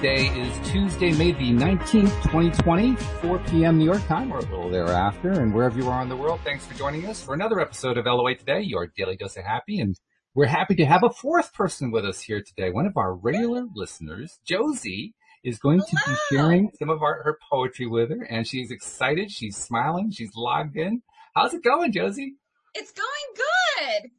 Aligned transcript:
Today 0.00 0.28
is 0.28 0.70
Tuesday, 0.70 1.12
May 1.12 1.32
the 1.32 1.50
19th, 1.50 2.22
2020, 2.22 2.96
4 2.96 3.38
p.m. 3.40 3.76
New 3.76 3.84
York 3.84 4.02
time 4.06 4.32
or 4.32 4.38
a 4.38 4.40
little 4.40 4.70
thereafter. 4.70 5.30
And 5.30 5.52
wherever 5.52 5.78
you 5.78 5.90
are 5.90 6.00
in 6.00 6.08
the 6.08 6.16
world, 6.16 6.40
thanks 6.42 6.64
for 6.64 6.72
joining 6.72 7.04
us 7.04 7.22
for 7.22 7.34
another 7.34 7.60
episode 7.60 7.98
of 7.98 8.06
LOA 8.06 8.34
Today, 8.34 8.62
your 8.62 8.86
daily 8.96 9.16
dose 9.16 9.36
of 9.36 9.44
happy. 9.44 9.78
And 9.78 9.94
we're 10.34 10.46
happy 10.46 10.74
to 10.76 10.86
have 10.86 11.02
a 11.02 11.10
fourth 11.10 11.52
person 11.52 11.90
with 11.90 12.06
us 12.06 12.22
here 12.22 12.42
today. 12.42 12.70
One 12.70 12.86
of 12.86 12.96
our 12.96 13.14
regular 13.14 13.66
listeners, 13.74 14.40
Josie, 14.42 15.12
is 15.44 15.58
going 15.58 15.80
to 15.80 15.96
be 16.06 16.14
sharing 16.30 16.70
some 16.78 16.88
of 16.88 17.02
our, 17.02 17.22
her 17.22 17.38
poetry 17.50 17.86
with 17.86 18.08
her 18.08 18.22
and 18.22 18.48
she's 18.48 18.70
excited. 18.70 19.30
She's 19.30 19.58
smiling. 19.58 20.12
She's 20.12 20.34
logged 20.34 20.78
in. 20.78 21.02
How's 21.34 21.52
it 21.52 21.62
going, 21.62 21.92
Josie? 21.92 22.36
It's 22.74 22.92
going 22.92 23.34
good 23.36 24.10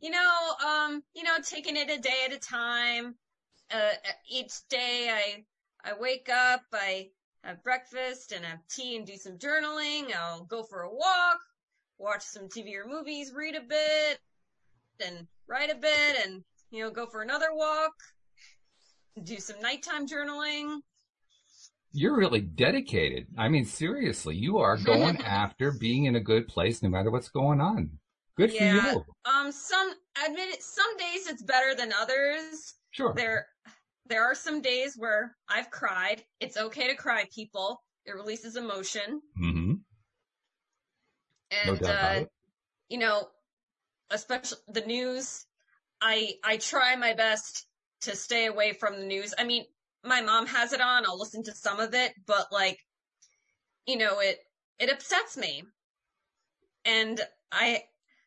you 0.00 0.10
know, 0.10 0.38
um, 0.66 1.02
you 1.14 1.22
know, 1.22 1.36
taking 1.44 1.76
it 1.76 1.90
a 1.90 1.98
day 1.98 2.24
at 2.26 2.32
a 2.32 2.38
time. 2.38 3.16
Uh, 3.72 3.92
each 4.28 4.52
day 4.68 5.08
I, 5.10 5.44
I 5.88 5.94
wake 5.98 6.28
up, 6.28 6.62
I 6.72 7.10
have 7.44 7.62
breakfast 7.62 8.32
and 8.32 8.44
have 8.44 8.66
tea 8.68 8.96
and 8.96 9.06
do 9.06 9.16
some 9.16 9.38
journaling. 9.38 10.14
I'll 10.14 10.44
go 10.44 10.62
for 10.62 10.82
a 10.82 10.92
walk, 10.92 11.38
watch 11.98 12.22
some 12.22 12.48
TV 12.48 12.74
or 12.74 12.86
movies, 12.86 13.32
read 13.34 13.54
a 13.54 13.60
bit, 13.60 14.18
and 15.04 15.26
write 15.48 15.70
a 15.70 15.76
bit 15.76 16.26
and, 16.26 16.42
you 16.70 16.82
know, 16.82 16.90
go 16.90 17.06
for 17.06 17.22
another 17.22 17.48
walk, 17.52 17.92
do 19.22 19.38
some 19.38 19.60
nighttime 19.60 20.06
journaling. 20.06 20.80
You're 21.92 22.16
really 22.16 22.40
dedicated. 22.40 23.26
I 23.36 23.48
mean, 23.48 23.64
seriously, 23.64 24.36
you 24.36 24.58
are 24.58 24.76
going 24.76 25.20
after 25.24 25.72
being 25.72 26.04
in 26.04 26.16
a 26.16 26.20
good 26.20 26.46
place 26.46 26.82
no 26.82 26.88
matter 26.88 27.10
what's 27.10 27.28
going 27.28 27.60
on. 27.60 27.90
Good 28.36 28.52
yeah. 28.52 28.80
for 28.80 28.92
you. 28.92 29.04
Um, 29.24 29.52
some 29.52 29.92
admit 30.24 30.48
it. 30.48 30.62
Some 30.62 30.96
days 30.96 31.26
it's 31.26 31.42
better 31.42 31.74
than 31.74 31.92
others. 32.00 32.74
Sure. 32.90 33.12
There, 33.14 33.46
there 34.10 34.24
are 34.24 34.34
some 34.34 34.60
days 34.60 34.94
where 34.96 35.36
I've 35.48 35.70
cried. 35.70 36.22
It's 36.40 36.58
okay 36.58 36.88
to 36.88 36.94
cry, 36.94 37.24
people. 37.34 37.82
It 38.04 38.14
releases 38.14 38.56
emotion. 38.56 39.22
Mm-hmm. 39.40 39.74
And 41.64 41.80
no 41.80 41.88
uh, 41.88 42.24
you 42.88 42.98
know, 42.98 43.28
especially 44.10 44.58
the 44.68 44.82
news. 44.82 45.46
I 46.02 46.34
I 46.44 46.58
try 46.58 46.96
my 46.96 47.14
best 47.14 47.66
to 48.02 48.16
stay 48.16 48.46
away 48.46 48.72
from 48.72 48.98
the 48.98 49.06
news. 49.06 49.32
I 49.38 49.44
mean, 49.44 49.64
my 50.04 50.20
mom 50.20 50.46
has 50.46 50.72
it 50.72 50.80
on. 50.80 51.06
I'll 51.06 51.18
listen 51.18 51.44
to 51.44 51.54
some 51.54 51.80
of 51.80 51.94
it, 51.94 52.12
but 52.26 52.46
like, 52.50 52.78
you 53.86 53.96
know, 53.96 54.20
it 54.20 54.38
it 54.78 54.90
upsets 54.90 55.36
me. 55.36 55.62
And 56.84 57.20
I 57.52 57.84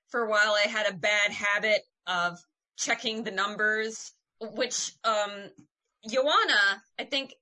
for 0.10 0.22
a 0.22 0.30
while 0.30 0.54
I 0.54 0.68
had 0.70 0.88
a 0.88 0.96
bad 0.96 1.32
habit 1.32 1.82
of 2.08 2.40
checking 2.78 3.24
the 3.24 3.32
numbers, 3.32 4.12
which, 4.40 4.92
um, 5.04 5.50
Joanna, 6.10 6.84
I 7.00 7.04
think 7.04 7.34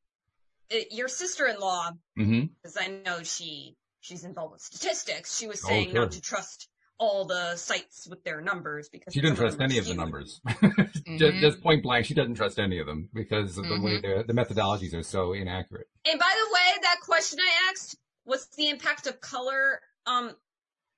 it, 0.70 0.88
uh, 0.92 0.96
your 0.96 1.08
sister-in-law, 1.08 1.92
mm-hmm. 2.20 2.46
because 2.62 2.78
I 2.78 2.88
know 2.88 3.24
she, 3.24 3.76
she's 4.00 4.24
involved 4.24 4.54
with 4.54 4.62
statistics. 4.62 5.38
She 5.38 5.48
was 5.48 5.64
oh, 5.66 5.68
saying 5.68 5.90
oh, 5.90 5.92
sure. 5.92 6.02
not 6.02 6.12
to 6.12 6.22
trust 6.22 6.68
all 6.98 7.26
the 7.26 7.56
sites 7.56 8.08
with 8.08 8.24
their 8.24 8.42
numbers 8.42 8.88
because 8.88 9.12
she 9.12 9.22
didn't 9.22 9.36
trust 9.36 9.60
any 9.60 9.80
of 9.80 9.88
the 9.88 9.96
numbers. 9.96 10.40
mm-hmm. 10.48 11.18
just, 11.18 11.38
just, 11.38 11.62
point 11.62 11.82
blank, 11.82 12.06
she 12.06 12.14
doesn't 12.14 12.36
trust 12.36 12.60
any 12.60 12.78
of 12.78 12.86
them 12.86 13.10
because 13.12 13.58
of 13.58 13.64
the 13.64 13.74
mm-hmm. 13.74 13.84
way 13.84 14.24
the 14.28 14.34
methodologies 14.34 14.94
are 14.94 15.02
so 15.02 15.34
inaccurate. 15.34 15.88
And 16.06 16.20
by 16.20 16.32
the 16.32 16.54
way, 16.54 16.82
that 16.84 16.98
question 17.02 17.40
I 17.42 17.72
asked, 17.72 17.98
what's 18.24 18.48
the 18.56 18.70
impact 18.70 19.08
of 19.08 19.20
color 19.20 19.80
um, 20.06 20.36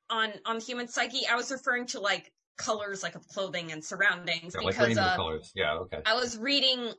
on 0.10 0.34
on 0.46 0.60
human 0.60 0.88
psyche, 0.88 1.22
I 1.30 1.36
was 1.36 1.52
referring 1.52 1.88
to 1.88 2.00
like 2.00 2.32
colors 2.58 3.02
like 3.02 3.16
of 3.16 3.28
clothing 3.28 3.72
and 3.72 3.84
surroundings 3.84 4.56
yeah, 4.56 4.68
because 4.68 4.96
like 4.96 4.98
uh, 4.98 5.16
colors. 5.16 5.52
Yeah, 5.56 5.76
okay. 5.82 6.00
I 6.06 6.16
was 6.16 6.38
reading 6.38 6.92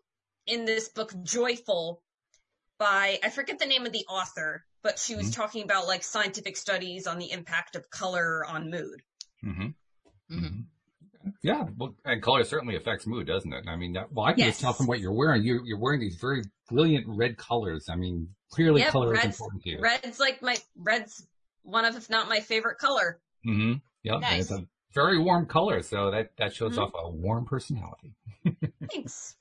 in 0.46 0.64
this 0.64 0.88
book 0.88 1.12
Joyful 1.22 2.02
by 2.78 3.18
I 3.22 3.30
forget 3.30 3.58
the 3.58 3.66
name 3.66 3.86
of 3.86 3.92
the 3.92 4.04
author, 4.08 4.64
but 4.82 4.98
she 4.98 5.14
was 5.14 5.26
mm-hmm. 5.26 5.40
talking 5.40 5.62
about 5.64 5.86
like 5.86 6.02
scientific 6.02 6.56
studies 6.56 7.06
on 7.06 7.18
the 7.18 7.30
impact 7.30 7.76
of 7.76 7.90
color 7.90 8.44
on 8.44 8.70
mood. 8.70 9.02
Mm-hmm. 9.44 9.66
Mm-hmm. 10.34 10.60
Yeah, 11.42 11.64
well, 11.78 11.94
and 12.04 12.22
color 12.22 12.44
certainly 12.44 12.76
affects 12.76 13.06
mood, 13.06 13.26
doesn't 13.26 13.52
it? 13.52 13.64
I 13.66 13.76
mean, 13.76 13.96
well, 14.12 14.26
I 14.26 14.32
can 14.32 14.40
yes. 14.40 14.48
just 14.48 14.60
tell 14.60 14.72
from 14.74 14.86
what 14.86 15.00
you're 15.00 15.12
wearing. 15.12 15.42
You're, 15.42 15.64
you're 15.64 15.78
wearing 15.78 16.00
these 16.00 16.16
very 16.16 16.42
brilliant 16.70 17.06
red 17.08 17.38
colors. 17.38 17.88
I 17.88 17.96
mean, 17.96 18.28
clearly 18.50 18.82
yep, 18.82 18.90
color 18.90 19.14
is 19.14 19.24
important 19.24 19.62
to 19.62 19.70
you. 19.70 19.80
Red's 19.80 20.20
like 20.20 20.42
my 20.42 20.56
red's 20.76 21.26
one 21.62 21.84
of, 21.84 21.96
if 21.96 22.10
not 22.10 22.28
my 22.28 22.40
favorite 22.40 22.78
color. 22.78 23.20
Mm-hmm. 23.46 23.74
Yeah, 24.02 24.18
nice. 24.18 24.42
it's 24.42 24.50
a 24.50 24.66
very 24.92 25.18
warm 25.18 25.46
color, 25.46 25.82
so 25.82 26.10
that 26.10 26.30
that 26.36 26.54
shows 26.54 26.72
mm-hmm. 26.72 26.82
off 26.82 26.92
a 26.94 27.10
warm 27.10 27.46
personality. 27.46 28.14
Thanks. 28.90 29.36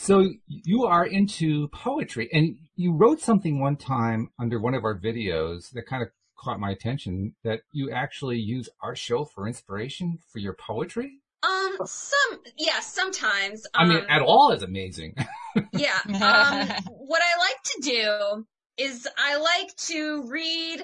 So 0.00 0.32
you 0.46 0.86
are 0.86 1.04
into 1.04 1.68
poetry, 1.68 2.30
and 2.32 2.56
you 2.74 2.94
wrote 2.94 3.20
something 3.20 3.60
one 3.60 3.76
time 3.76 4.30
under 4.40 4.58
one 4.58 4.72
of 4.72 4.82
our 4.82 4.98
videos 4.98 5.72
that 5.72 5.82
kind 5.86 6.02
of 6.02 6.08
caught 6.38 6.58
my 6.58 6.70
attention. 6.70 7.34
That 7.44 7.60
you 7.72 7.90
actually 7.90 8.38
use 8.38 8.70
our 8.82 8.96
show 8.96 9.26
for 9.26 9.46
inspiration 9.46 10.18
for 10.32 10.38
your 10.38 10.54
poetry. 10.54 11.20
Um, 11.42 11.76
some, 11.84 12.40
yeah, 12.56 12.80
sometimes. 12.80 13.66
Um, 13.74 13.90
I 13.90 13.94
mean, 13.94 13.98
um, 13.98 14.06
at 14.08 14.22
all 14.22 14.52
is 14.52 14.62
amazing. 14.62 15.16
yeah. 15.74 15.98
Um, 16.06 16.68
what 16.96 17.20
I 17.22 17.38
like 17.38 17.62
to 17.64 17.80
do 17.82 18.46
is 18.78 19.06
I 19.18 19.36
like 19.36 19.76
to 19.88 20.22
read 20.30 20.82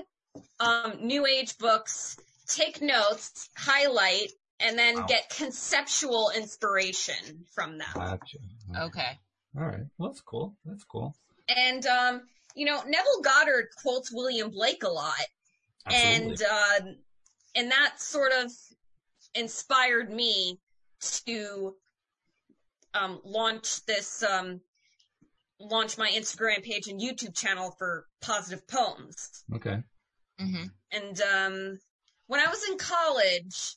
um, 0.61 0.99
new 1.01 1.25
age 1.25 1.57
books, 1.57 2.19
take 2.49 2.83
notes, 2.83 3.49
highlight, 3.57 4.33
and 4.61 4.79
then 4.79 4.97
wow. 4.97 5.07
get 5.07 5.31
conceptual 5.31 6.31
inspiration 6.37 7.47
from 7.55 7.79
them. 7.79 7.89
Gotcha. 7.95 8.39
Okay. 8.79 9.19
All 9.59 9.65
right. 9.65 9.85
Well, 9.99 10.11
that's 10.11 10.21
cool. 10.21 10.57
That's 10.65 10.85
cool. 10.85 11.17
And, 11.49 11.87
um, 11.87 12.23
you 12.55 12.67
know, 12.67 12.83
Neville 12.87 13.23
Goddard 13.23 13.69
quotes 13.83 14.13
William 14.13 14.51
Blake 14.51 14.83
a 14.83 14.89
lot. 14.89 15.15
Absolutely. 15.87 16.33
And, 16.33 16.43
uh, 16.43 16.93
and 17.55 17.71
that 17.71 18.01
sort 18.01 18.33
of 18.33 18.51
inspired 19.35 20.11
me 20.11 20.59
to, 21.25 21.75
um, 22.95 23.21
launch 23.25 23.85
this, 23.87 24.23
um, 24.23 24.61
launch 25.59 25.97
my 25.97 26.11
Instagram 26.11 26.63
page 26.63 26.89
and 26.89 27.01
YouTube 27.01 27.35
channel 27.35 27.75
for 27.79 28.07
positive 28.21 28.67
poems. 28.69 29.45
Okay. 29.55 29.83
Mm-hmm. 30.41 30.65
And 30.93 31.21
um, 31.23 31.79
when 32.27 32.41
I 32.41 32.49
was 32.49 32.69
in 32.69 32.77
college, 32.77 33.77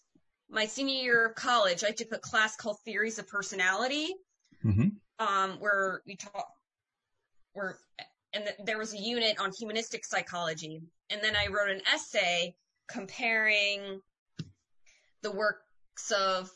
my 0.50 0.66
senior 0.66 1.02
year 1.02 1.26
of 1.28 1.36
college, 1.36 1.84
I 1.84 1.92
took 1.92 2.12
a 2.12 2.18
class 2.18 2.56
called 2.56 2.78
Theories 2.84 3.20
of 3.20 3.28
Personality, 3.28 4.14
mm-hmm. 4.64 5.26
um, 5.26 5.60
where 5.60 6.02
we 6.06 6.16
taught, 6.16 6.48
where, 7.54 7.78
and 8.34 8.46
th- 8.46 8.58
there 8.66 8.78
was 8.78 8.94
a 8.94 8.98
unit 8.98 9.40
on 9.40 9.52
humanistic 9.52 10.06
psychology. 10.06 10.82
And 11.10 11.22
then 11.24 11.36
I 11.36 11.48
wrote 11.48 11.70
an 11.70 11.82
essay 11.92 12.56
comparing 12.88 14.02
the 15.22 15.32
works 15.32 16.12
of 16.18 16.50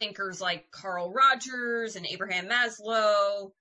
thinkers 0.00 0.40
like 0.40 0.70
Carl 0.70 1.12
Rogers 1.12 1.96
and 1.96 2.06
Abraham 2.06 2.48
Maslow 2.48 3.52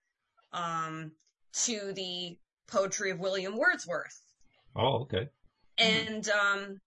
um, 0.54 1.12
to 1.54 1.94
the 1.94 2.38
poetry 2.68 3.12
of 3.12 3.20
William 3.20 3.58
Wordsworth. 3.58 4.22
Oh, 4.76 5.00
okay. 5.02 5.28
And 5.78 6.28
um 6.30 6.80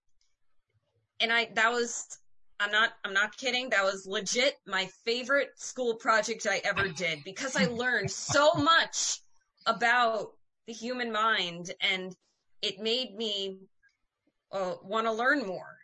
and 1.20 1.32
I 1.32 1.48
that 1.54 1.72
was 1.72 2.18
I'm 2.62 2.70
not 2.70 2.90
I'm 3.04 3.12
not 3.12 3.36
kidding 3.36 3.70
that 3.70 3.84
was 3.84 4.06
legit 4.06 4.56
my 4.66 4.88
favorite 5.04 5.50
school 5.56 5.94
project 5.94 6.46
I 6.48 6.60
ever 6.64 6.88
did 6.88 7.24
because 7.24 7.56
I 7.56 7.66
learned 7.66 8.10
so 8.10 8.54
much 8.54 9.20
about 9.66 10.28
the 10.66 10.72
human 10.72 11.12
mind 11.12 11.72
and 11.80 12.14
it 12.62 12.78
made 12.78 13.16
me 13.16 13.58
uh, 14.52 14.74
want 14.82 15.06
to 15.06 15.12
learn 15.12 15.46
more. 15.46 15.76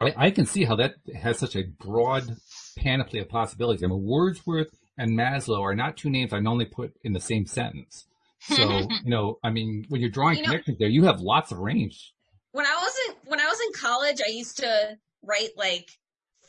I, 0.00 0.14
I, 0.26 0.30
can 0.30 0.46
see 0.46 0.64
how 0.64 0.76
that 0.76 0.94
has 1.20 1.38
such 1.38 1.56
a 1.56 1.64
broad 1.80 2.36
panoply 2.76 3.18
of 3.18 3.28
possibilities. 3.28 3.82
I 3.82 3.88
mean, 3.88 4.04
Wordsworth 4.04 4.70
and 4.96 5.18
Maslow 5.18 5.60
are 5.62 5.74
not 5.74 5.96
two 5.96 6.10
names 6.10 6.32
I 6.32 6.38
normally 6.38 6.66
put 6.66 6.92
in 7.02 7.14
the 7.14 7.20
same 7.20 7.46
sentence. 7.46 8.06
So, 8.40 8.62
you 9.04 9.10
know, 9.10 9.38
I 9.42 9.50
mean, 9.50 9.86
when 9.88 10.00
you're 10.00 10.10
drawing 10.10 10.38
you 10.38 10.44
connections 10.44 10.78
know, 10.78 10.84
there, 10.84 10.88
you 10.88 11.04
have 11.06 11.20
lots 11.20 11.50
of 11.50 11.58
range 11.58 12.12
when 12.52 12.66
I 12.66 12.74
wasn't 12.80 13.30
when 13.30 13.40
I 13.40 13.46
was 13.46 13.60
in 13.66 13.72
college, 13.72 14.20
I 14.26 14.30
used 14.30 14.56
to 14.58 14.98
write 15.22 15.50
like 15.56 15.88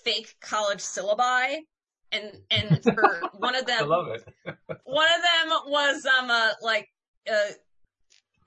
fake 0.03 0.35
college 0.41 0.79
syllabi, 0.79 1.57
and 2.11 2.31
and 2.51 2.83
for 2.83 3.21
one 3.37 3.55
of 3.55 3.65
them, 3.65 3.83
I 3.83 3.85
love 3.85 4.07
it. 4.07 4.23
one 4.83 5.07
of 5.07 5.21
them 5.21 5.57
was 5.67 6.05
um 6.05 6.29
uh, 6.31 6.51
like 6.61 6.87
uh. 7.31 7.53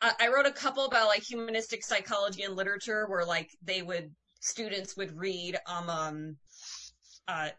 I 0.04 0.30
wrote 0.34 0.46
a 0.46 0.50
couple 0.50 0.84
about 0.84 1.06
like 1.06 1.22
humanistic 1.22 1.84
psychology 1.84 2.42
and 2.42 2.56
literature 2.56 3.06
where 3.08 3.24
like 3.24 3.50
they 3.62 3.82
would 3.82 4.10
students 4.40 4.96
would 4.96 5.16
read 5.16 5.56
um, 5.64 5.88
um 5.88 6.36
uh 7.28 7.50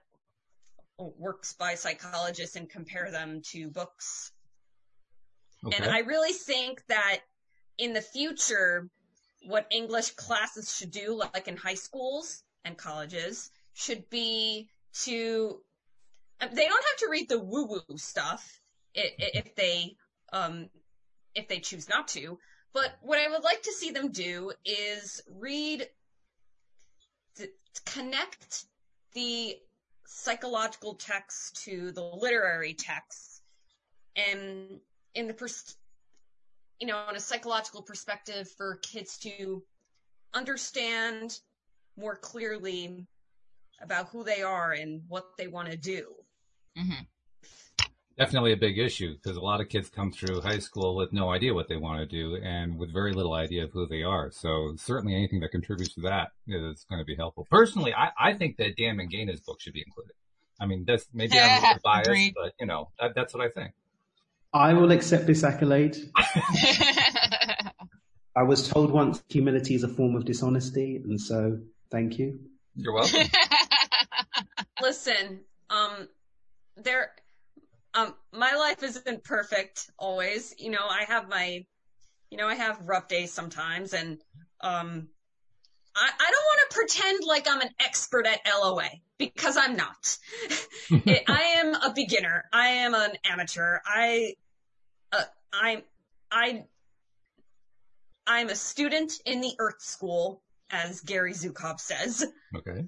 works 0.99 1.53
by 1.53 1.75
psychologists 1.75 2.57
and 2.57 2.69
compare 2.69 3.11
them 3.11 3.41
to 3.51 3.69
books. 3.69 4.31
Okay. 5.65 5.77
And 5.77 5.89
I 5.89 5.99
really 5.99 6.33
think 6.33 6.83
that 6.89 7.19
in 7.77 7.93
the 7.93 8.01
future 8.01 8.89
what 9.45 9.67
English 9.71 10.11
classes 10.11 10.75
should 10.75 10.91
do, 10.91 11.21
like 11.33 11.47
in 11.47 11.55
high 11.55 11.73
schools 11.75 12.43
and 12.65 12.77
colleges, 12.77 13.49
should 13.73 14.09
be 14.09 14.67
to 15.03 15.59
they 16.51 16.67
don't 16.67 16.85
have 16.85 16.97
to 16.99 17.07
read 17.09 17.29
the 17.29 17.39
woo 17.39 17.65
woo 17.65 17.97
stuff 17.97 18.59
if 18.93 19.55
they 19.55 19.95
um 20.31 20.67
if 21.35 21.47
they 21.47 21.59
choose 21.59 21.89
not 21.89 22.07
to. 22.09 22.37
But 22.73 22.91
what 23.01 23.19
I 23.19 23.29
would 23.29 23.43
like 23.43 23.61
to 23.63 23.71
see 23.71 23.91
them 23.91 24.11
do 24.11 24.51
is 24.65 25.21
read, 25.27 25.85
connect 27.85 28.65
the 29.13 29.55
psychological 30.07 30.95
text 30.95 31.63
to 31.65 31.91
the 31.91 32.01
literary 32.01 32.73
text, 32.73 33.41
and 34.15 34.79
in 35.13 35.27
the 35.27 35.33
pers- 35.33 35.75
you 36.79 36.87
know, 36.87 36.97
on 36.97 37.15
a 37.15 37.19
psychological 37.19 37.81
perspective 37.81 38.49
for 38.57 38.75
kids 38.77 39.17
to 39.19 39.63
understand 40.33 41.39
more 41.97 42.15
clearly 42.15 43.05
about 43.81 44.09
who 44.09 44.23
they 44.23 44.41
are 44.41 44.71
and 44.71 45.01
what 45.07 45.37
they 45.37 45.47
want 45.47 45.69
to 45.69 45.77
do. 45.77 46.07
Mm-hmm. 46.77 47.03
Definitely 48.17 48.53
a 48.53 48.57
big 48.57 48.77
issue 48.77 49.15
because 49.15 49.37
a 49.37 49.41
lot 49.41 49.59
of 49.59 49.69
kids 49.69 49.89
come 49.89 50.11
through 50.11 50.41
high 50.41 50.59
school 50.59 50.95
with 50.95 51.11
no 51.11 51.31
idea 51.31 51.53
what 51.53 51.67
they 51.67 51.77
want 51.77 51.99
to 51.99 52.05
do 52.05 52.35
and 52.43 52.77
with 52.77 52.93
very 52.93 53.11
little 53.11 53.33
idea 53.33 53.63
of 53.63 53.71
who 53.71 53.87
they 53.87 54.03
are. 54.03 54.29
So 54.31 54.75
certainly 54.77 55.15
anything 55.15 55.39
that 55.39 55.49
contributes 55.49 55.95
to 55.95 56.01
that 56.01 56.29
is 56.47 56.85
going 56.87 57.01
to 57.01 57.05
be 57.05 57.15
helpful. 57.15 57.47
Personally, 57.49 57.91
I, 57.93 58.11
I 58.19 58.33
think 58.33 58.57
that 58.57 58.77
Daniel 58.77 58.97
Mangena's 58.97 59.41
book 59.41 59.59
should 59.59 59.73
be 59.73 59.83
included. 59.85 60.13
I 60.59 60.67
mean, 60.67 60.85
that's 60.85 61.07
maybe 61.11 61.39
I'm 61.39 61.49
a 61.63 61.67
little 61.67 61.79
biased, 61.83 62.33
but 62.35 62.53
you 62.59 62.67
know, 62.67 62.89
that, 62.99 63.13
that's 63.15 63.33
what 63.33 63.43
I 63.43 63.49
think. 63.49 63.73
I 64.53 64.73
will 64.73 64.91
accept 64.91 65.25
this 65.25 65.43
accolade. 65.43 65.97
I 68.35 68.43
was 68.43 68.67
told 68.67 68.91
once 68.91 69.23
humility 69.29 69.73
is 69.73 69.83
a 69.83 69.87
form 69.87 70.15
of 70.15 70.25
dishonesty, 70.25 71.01
and 71.03 71.19
so 71.19 71.59
thank 71.93 72.17
you. 72.17 72.39
You're 72.75 72.93
welcome. 72.93 73.27
Listen, 74.81 75.41
um, 75.69 76.09
there, 76.75 77.11
um, 77.93 78.15
my 78.33 78.55
life 78.55 78.81
isn't 78.81 79.23
perfect 79.23 79.91
always. 79.99 80.55
You 80.57 80.71
know, 80.71 80.85
I 80.89 81.05
have 81.07 81.29
my, 81.29 81.63
you 82.31 82.37
know, 82.37 82.47
I 82.47 82.55
have 82.55 82.81
rough 82.83 83.07
days 83.07 83.31
sometimes, 83.31 83.93
and 83.93 84.17
um, 84.61 85.07
I, 85.95 86.09
I 86.19 86.31
don't 86.31 86.45
want 86.45 86.69
to 86.69 86.75
pretend 86.75 87.19
like 87.27 87.47
I'm 87.47 87.61
an 87.61 87.69
expert 87.79 88.25
at 88.25 88.39
LOA 88.45 88.89
because 89.19 89.55
I'm 89.55 89.75
not. 89.75 90.17
it, 90.89 91.23
I 91.27 91.57
am 91.59 91.75
a 91.75 91.93
beginner. 91.93 92.45
I 92.51 92.67
am 92.69 92.95
an 92.95 93.11
amateur. 93.23 93.77
I, 93.85 94.33
uh, 95.11 95.21
I'm, 95.53 95.83
I, 96.31 96.63
I'm 98.25 98.49
a 98.49 98.55
student 98.55 99.13
in 99.27 99.41
the 99.41 99.53
Earth 99.59 99.81
School, 99.81 100.41
as 100.73 101.01
Gary 101.01 101.33
Zukav 101.33 101.79
says. 101.79 102.25
Okay. 102.55 102.85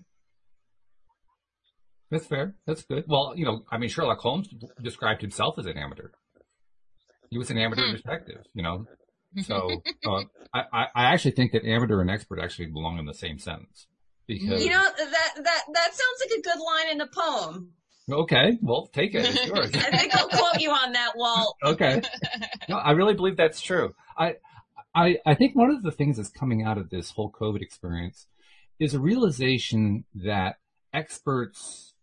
That's 2.11 2.25
fair. 2.25 2.55
That's 2.65 2.83
good. 2.83 3.05
Well, 3.07 3.33
you 3.35 3.45
know, 3.45 3.63
I 3.71 3.77
mean, 3.77 3.89
Sherlock 3.89 4.19
Holmes 4.19 4.47
described 4.81 5.21
himself 5.21 5.57
as 5.57 5.65
an 5.65 5.77
amateur. 5.77 6.09
He 7.29 7.37
was 7.37 7.49
an 7.49 7.57
amateur 7.57 7.87
hmm. 7.87 7.95
detective, 7.95 8.43
you 8.53 8.63
know. 8.63 8.85
So 9.43 9.69
uh, 10.07 10.21
I, 10.53 10.85
I 10.95 11.05
actually 11.11 11.31
think 11.31 11.51
that 11.51 11.65
amateur 11.65 11.99
and 11.99 12.09
expert 12.09 12.39
actually 12.39 12.67
belong 12.67 12.99
in 12.99 13.05
the 13.05 13.13
same 13.13 13.37
sentence. 13.37 13.85
Because 14.27 14.63
you 14.63 14.69
know 14.69 14.81
that 14.81 15.31
that 15.43 15.63
that 15.73 15.93
sounds 15.93 16.21
like 16.21 16.39
a 16.39 16.41
good 16.41 16.57
line 16.57 16.89
in 16.93 17.01
a 17.01 17.07
poem. 17.07 17.73
Okay, 18.09 18.57
well, 18.61 18.87
take 18.93 19.13
it. 19.13 19.25
It's 19.25 19.45
yours. 19.45 19.71
I 19.75 19.97
think 19.97 20.15
I'll 20.15 20.29
quote 20.29 20.61
you 20.61 20.71
on 20.71 20.93
that, 20.93 21.17
Walt. 21.17 21.57
okay. 21.63 22.01
No, 22.69 22.77
I 22.77 22.91
really 22.91 23.13
believe 23.13 23.35
that's 23.35 23.59
true. 23.59 23.93
I, 24.17 24.35
I, 24.95 25.17
I 25.25 25.35
think 25.35 25.55
one 25.55 25.69
of 25.69 25.83
the 25.83 25.91
things 25.91 26.17
that's 26.17 26.29
coming 26.29 26.63
out 26.63 26.77
of 26.77 26.89
this 26.89 27.11
whole 27.11 27.29
COVID 27.29 27.61
experience 27.61 28.27
is 28.79 28.93
a 28.93 28.99
realization 28.99 30.05
that 30.15 30.55
experts 30.93 31.93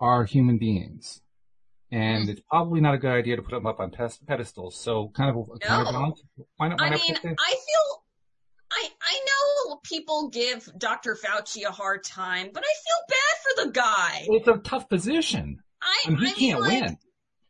are 0.00 0.24
human 0.24 0.58
beings. 0.58 1.20
And 1.90 2.26
mm. 2.26 2.30
it's 2.30 2.40
probably 2.50 2.80
not 2.80 2.94
a 2.94 2.98
good 2.98 3.12
idea 3.12 3.36
to 3.36 3.42
put 3.42 3.52
them 3.52 3.66
up 3.66 3.80
on 3.80 3.90
pedestals. 4.26 4.76
So 4.76 5.10
kind 5.14 5.30
of 5.30 5.36
a 5.36 5.38
no. 5.38 5.58
counterbalance. 5.62 6.22
Why 6.56 6.68
not? 6.68 6.80
Why 6.80 6.86
I 6.86 6.90
mean, 6.90 7.16
I 7.16 7.54
feel, 7.54 8.04
I, 8.70 8.88
I 9.02 9.20
know 9.26 9.80
people 9.84 10.28
give 10.30 10.68
Dr. 10.78 11.16
Fauci 11.16 11.64
a 11.66 11.72
hard 11.72 12.02
time, 12.04 12.50
but 12.52 12.62
I 12.62 12.72
feel 12.84 13.06
bad 13.08 13.42
for 13.42 13.66
the 13.66 13.72
guy. 13.72 14.26
It's 14.26 14.48
a 14.48 14.58
tough 14.58 14.88
position. 14.88 15.60
I, 15.82 16.04
I 16.06 16.10
mean, 16.10 16.18
he 16.18 16.26
I 16.26 16.32
can't 16.32 16.60
mean, 16.60 16.60
like, 16.60 16.82
win. 16.82 16.98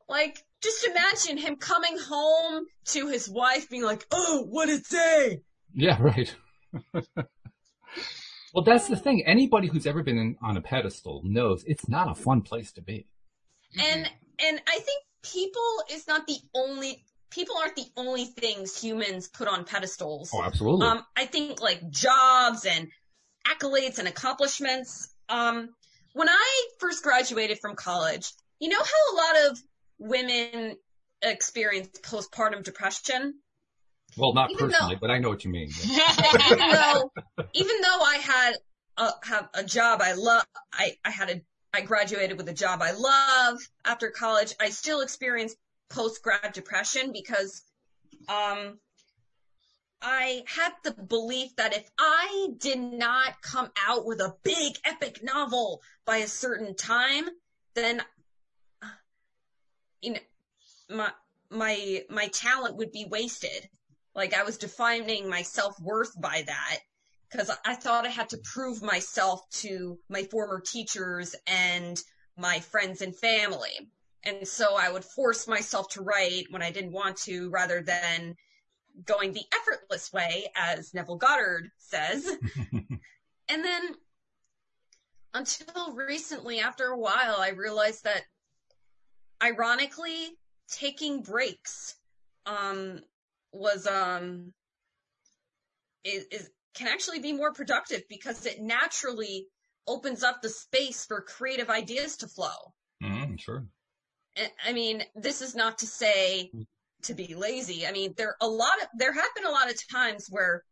Like, 0.09 0.45
just 0.63 0.87
imagine 0.87 1.39
him 1.39 1.57
coming 1.57 1.97
home 1.99 2.67
to 2.87 3.09
his 3.09 3.29
wife 3.29 3.69
being 3.69 3.85
like, 3.85 4.07
oh, 4.11 4.47
what 4.49 4.67
did 4.67 4.81
it 4.81 4.87
say? 4.87 5.43
Yeah, 5.73 6.01
right. 6.01 6.35
Well, 8.55 8.65
that's 8.65 8.89
the 8.89 8.97
thing. 8.97 9.25
Anybody 9.27 9.69
who's 9.69 9.87
ever 9.87 10.03
been 10.03 10.19
in, 10.19 10.37
on 10.43 10.57
a 10.57 10.61
pedestal 10.61 11.23
knows 11.25 11.65
it's 11.65 11.89
not 11.89 12.11
a 12.11 12.15
fun 12.15 12.43
place 12.43 12.73
to 12.73 12.83
be. 12.83 13.07
And 13.79 14.11
and 14.45 14.61
I 14.67 14.79
think 14.79 15.03
people 15.23 15.83
is 15.93 16.07
not 16.09 16.27
the 16.27 16.39
only 16.55 17.05
people 17.31 17.57
aren't 17.57 17.77
the 17.77 17.87
only 17.97 18.25
things 18.25 18.81
humans 18.81 19.29
put 19.29 19.49
on 19.49 19.65
pedestals. 19.65 20.31
Oh, 20.33 20.43
absolutely. 20.43 20.87
Um, 20.87 21.05
I 21.17 21.27
think 21.27 21.61
like 21.61 21.89
jobs 21.91 22.65
and 22.65 22.89
accolades 23.47 23.99
and 23.99 24.09
accomplishments. 24.09 25.15
Um, 25.29 25.69
when 26.15 26.29
I 26.29 26.69
first 26.81 27.03
graduated 27.03 27.59
from 27.61 27.77
college, 27.77 28.33
you 28.59 28.71
know 28.71 28.79
how 28.79 28.83
a 28.83 29.17
lot 29.17 29.51
of 29.51 29.63
women 29.99 30.77
experience 31.23 31.89
postpartum 32.03 32.63
depression? 32.63 33.35
Well, 34.17 34.33
not 34.33 34.51
even 34.51 34.69
personally, 34.69 34.95
though, 34.95 35.01
but 35.01 35.11
I 35.11 35.19
know 35.19 35.29
what 35.29 35.45
you 35.45 35.51
mean. 35.51 35.69
even 36.51 36.71
though, 36.71 37.13
even 37.55 37.81
though 37.81 38.01
I 38.01 38.19
had 38.23 38.55
a, 38.97 39.11
have 39.25 39.49
a 39.55 39.65
job 39.65 40.01
I 40.03 40.15
love, 40.15 40.45
I, 40.73 40.97
I 41.05 41.11
had 41.11 41.31
a, 41.31 41.41
I 41.75 41.83
graduated 41.83 42.37
with 42.37 42.49
a 42.49 42.55
job 42.55 42.81
I 42.83 42.93
love 42.93 43.59
after 43.85 44.11
college. 44.11 44.55
I 44.61 44.71
still 44.71 45.03
experienced 45.03 45.57
post 45.91 46.23
grad 46.23 46.53
depression 46.53 47.13
because, 47.13 47.63
um, 48.29 48.79
I 50.01 50.45
had 50.47 50.73
the 50.85 50.93
belief 50.93 51.57
that 51.57 51.77
if 51.77 51.89
I 51.99 52.51
did 52.59 52.79
not 52.79 53.43
come 53.43 53.71
out 53.87 54.07
with 54.07 54.21
a 54.21 54.37
big 54.45 54.77
epic 54.85 55.25
novel 55.25 55.83
by 56.05 56.19
a 56.19 56.29
certain 56.29 56.77
time, 56.77 57.29
then, 57.75 58.03
you 60.03 60.15
know, 60.15 60.21
my, 60.91 61.11
my, 61.51 62.03
my 62.09 62.27
talent 62.29 62.77
would 62.77 62.93
be 62.93 63.07
wasted. 63.11 63.69
Like 64.15 64.35
I 64.35 64.43
was 64.43 64.59
defining 64.59 65.29
my 65.29 65.43
self-worth 65.43 66.21
by 66.21 66.43
that 66.47 66.79
because 67.31 67.51
I 67.65 67.75
thought 67.75 68.07
I 68.07 68.11
had 68.11 68.31
to 68.31 68.39
prove 68.39 68.83
myself 68.83 69.41
to 69.61 69.99
my 70.09 70.25
former 70.25 70.61
teachers 70.61 71.35
and 71.47 72.01
my 72.37 72.61
friends 72.61 73.03
and 73.03 73.15
family. 73.15 73.91
And 74.25 74.47
so 74.47 74.77
I 74.77 74.91
would 74.91 75.05
force 75.05 75.47
myself 75.47 75.89
to 75.91 76.03
write 76.03 76.47
when 76.51 76.63
I 76.63 76.71
didn't 76.71 76.93
want 76.93 77.17
to 77.19 77.51
rather 77.51 77.83
than 77.83 78.35
going 79.05 79.33
the 79.33 79.45
effortless 79.55 80.13
way, 80.13 80.49
as 80.57 80.93
Neville 80.95 81.17
Goddard 81.17 81.71
says. 81.79 82.27
and 82.73 83.65
then 83.65 83.95
until 85.35 85.95
recently, 85.95 86.59
after 86.61 86.87
a 86.87 86.99
while, 86.99 87.37
I 87.39 87.51
realized 87.51 88.05
that 88.05 88.23
ironically, 89.43 90.31
taking 90.71 91.23
breaks 91.23 91.95
um, 92.47 93.01
was 93.53 93.87
um 93.87 94.53
is, 96.05 96.27
is 96.31 96.51
can 96.75 96.89
actually 96.89 97.19
be 97.19 97.33
more 97.33 97.53
productive 97.53 98.03
because 98.09 98.47
it 98.47 98.61
naturally 98.61 99.47
opens 99.87 100.23
up 100.23 100.43
the 100.43 100.49
space 100.49 101.05
for 101.05 101.23
creative 101.23 101.71
ideas 101.71 102.19
to 102.19 102.29
flow. 102.29 102.73
Mm, 103.03 103.41
sure. 103.41 103.65
I 104.65 104.73
mean, 104.73 105.03
this 105.17 105.43
is 105.43 105.57
not 105.57 105.79
to 105.79 105.87
say 105.87 106.53
to 107.03 107.15
be 107.15 107.35
lazy. 107.35 107.87
I 107.87 107.93
mean, 107.93 108.15
there 108.17 108.37
a 108.41 108.47
lot 108.47 108.81
of 108.83 108.89
there 108.97 109.13
have 109.13 109.35
been 109.35 109.47
a 109.47 109.51
lot 109.51 109.71
of 109.71 109.89
times 109.91 110.29
where, 110.31 110.63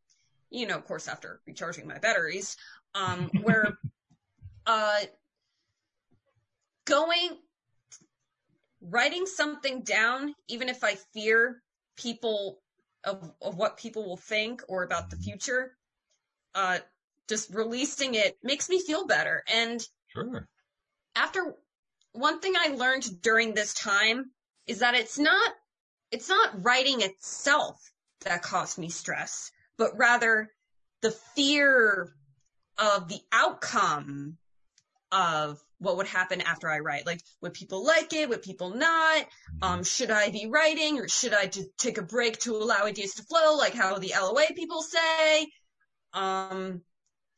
you 0.50 0.66
know, 0.66 0.76
of 0.76 0.84
course, 0.84 1.08
after 1.08 1.40
recharging 1.46 1.88
my 1.88 1.98
batteries, 1.98 2.56
um, 2.94 3.30
where 3.42 3.76
uh, 4.66 5.00
going 6.84 7.38
writing 8.88 9.26
something 9.26 9.82
down, 9.82 10.34
even 10.48 10.68
if 10.68 10.84
I 10.84 10.96
fear 11.12 11.62
people 11.96 12.58
of, 13.04 13.32
of 13.40 13.56
what 13.56 13.76
people 13.76 14.04
will 14.04 14.16
think 14.16 14.62
or 14.68 14.82
about 14.82 15.10
the 15.10 15.16
mm-hmm. 15.16 15.24
future, 15.24 15.76
uh, 16.54 16.78
just 17.28 17.52
releasing 17.54 18.14
it 18.14 18.38
makes 18.42 18.68
me 18.68 18.80
feel 18.80 19.06
better. 19.06 19.42
And 19.52 19.82
sure. 20.08 20.48
after 21.14 21.54
one 22.12 22.40
thing 22.40 22.54
I 22.56 22.74
learned 22.74 23.22
during 23.22 23.54
this 23.54 23.74
time 23.74 24.30
is 24.66 24.80
that 24.80 24.94
it's 24.94 25.18
not, 25.18 25.52
it's 26.10 26.28
not 26.28 26.64
writing 26.64 27.00
itself 27.00 27.76
that 28.22 28.42
caused 28.42 28.78
me 28.78 28.88
stress, 28.88 29.50
but 29.76 29.96
rather 29.98 30.50
the 31.02 31.10
fear 31.10 32.12
of 32.78 33.08
the 33.08 33.20
outcome 33.32 34.38
of 35.12 35.60
what 35.78 35.96
would 35.98 36.06
happen 36.06 36.40
after 36.40 36.70
I 36.70 36.78
write. 36.78 37.06
Like, 37.06 37.20
would 37.42 37.52
people 37.52 37.84
like 37.84 38.12
it? 38.12 38.28
Would 38.28 38.42
people 38.42 38.70
not? 38.70 39.26
Um, 39.60 39.84
should 39.84 40.10
I 40.10 40.30
be 40.30 40.46
writing 40.46 40.98
or 40.98 41.08
should 41.08 41.34
I 41.34 41.46
just 41.46 41.68
take 41.76 41.98
a 41.98 42.02
break 42.02 42.38
to 42.40 42.56
allow 42.56 42.84
ideas 42.84 43.14
to 43.14 43.22
flow? 43.24 43.56
Like 43.56 43.74
how 43.74 43.98
the 43.98 44.14
LOA 44.18 44.46
people 44.54 44.82
say. 44.82 45.48
Um, 46.12 46.80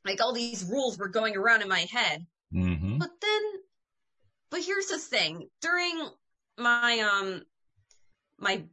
like 0.04 0.20
all 0.20 0.32
these 0.32 0.64
rules 0.64 0.98
were 0.98 1.08
going 1.08 1.36
around 1.36 1.62
in 1.62 1.68
my 1.68 1.86
head. 1.90 2.26
Mm-hmm. 2.54 2.98
But 2.98 3.10
then, 3.20 3.42
but 4.50 4.62
here's 4.62 4.86
the 4.86 4.98
thing. 4.98 5.48
During 5.60 6.08
my 6.56 7.00
um 7.00 7.42
my 8.38 8.64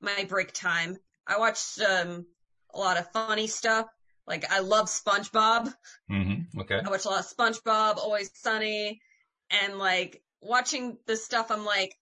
my 0.00 0.24
break 0.28 0.52
time, 0.52 0.96
I 1.26 1.38
watched 1.38 1.80
um 1.80 2.26
a 2.72 2.78
lot 2.78 2.98
of 2.98 3.10
funny 3.12 3.48
stuff. 3.48 3.86
Like 4.26 4.50
I 4.50 4.60
love 4.60 4.86
SpongeBob. 4.86 5.72
Mm-hmm. 6.10 6.60
Okay. 6.60 6.80
I 6.84 6.88
watch 6.88 7.04
a 7.04 7.08
lot 7.08 7.20
of 7.20 7.26
SpongeBob, 7.26 7.96
Always 7.96 8.30
Sunny, 8.34 9.00
and 9.50 9.78
like 9.78 10.22
watching 10.40 10.98
this 11.06 11.24
stuff, 11.24 11.50
I'm 11.50 11.64
like, 11.64 11.96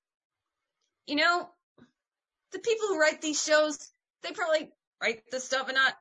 you 1.06 1.16
know, 1.16 1.48
the 2.52 2.58
people 2.58 2.88
who 2.88 3.00
write 3.00 3.20
these 3.20 3.42
shows, 3.42 3.78
they 4.22 4.32
probably 4.32 4.70
write 5.02 5.22
this 5.30 5.44
stuff 5.44 5.68
and 5.68 5.76
not 5.76 5.94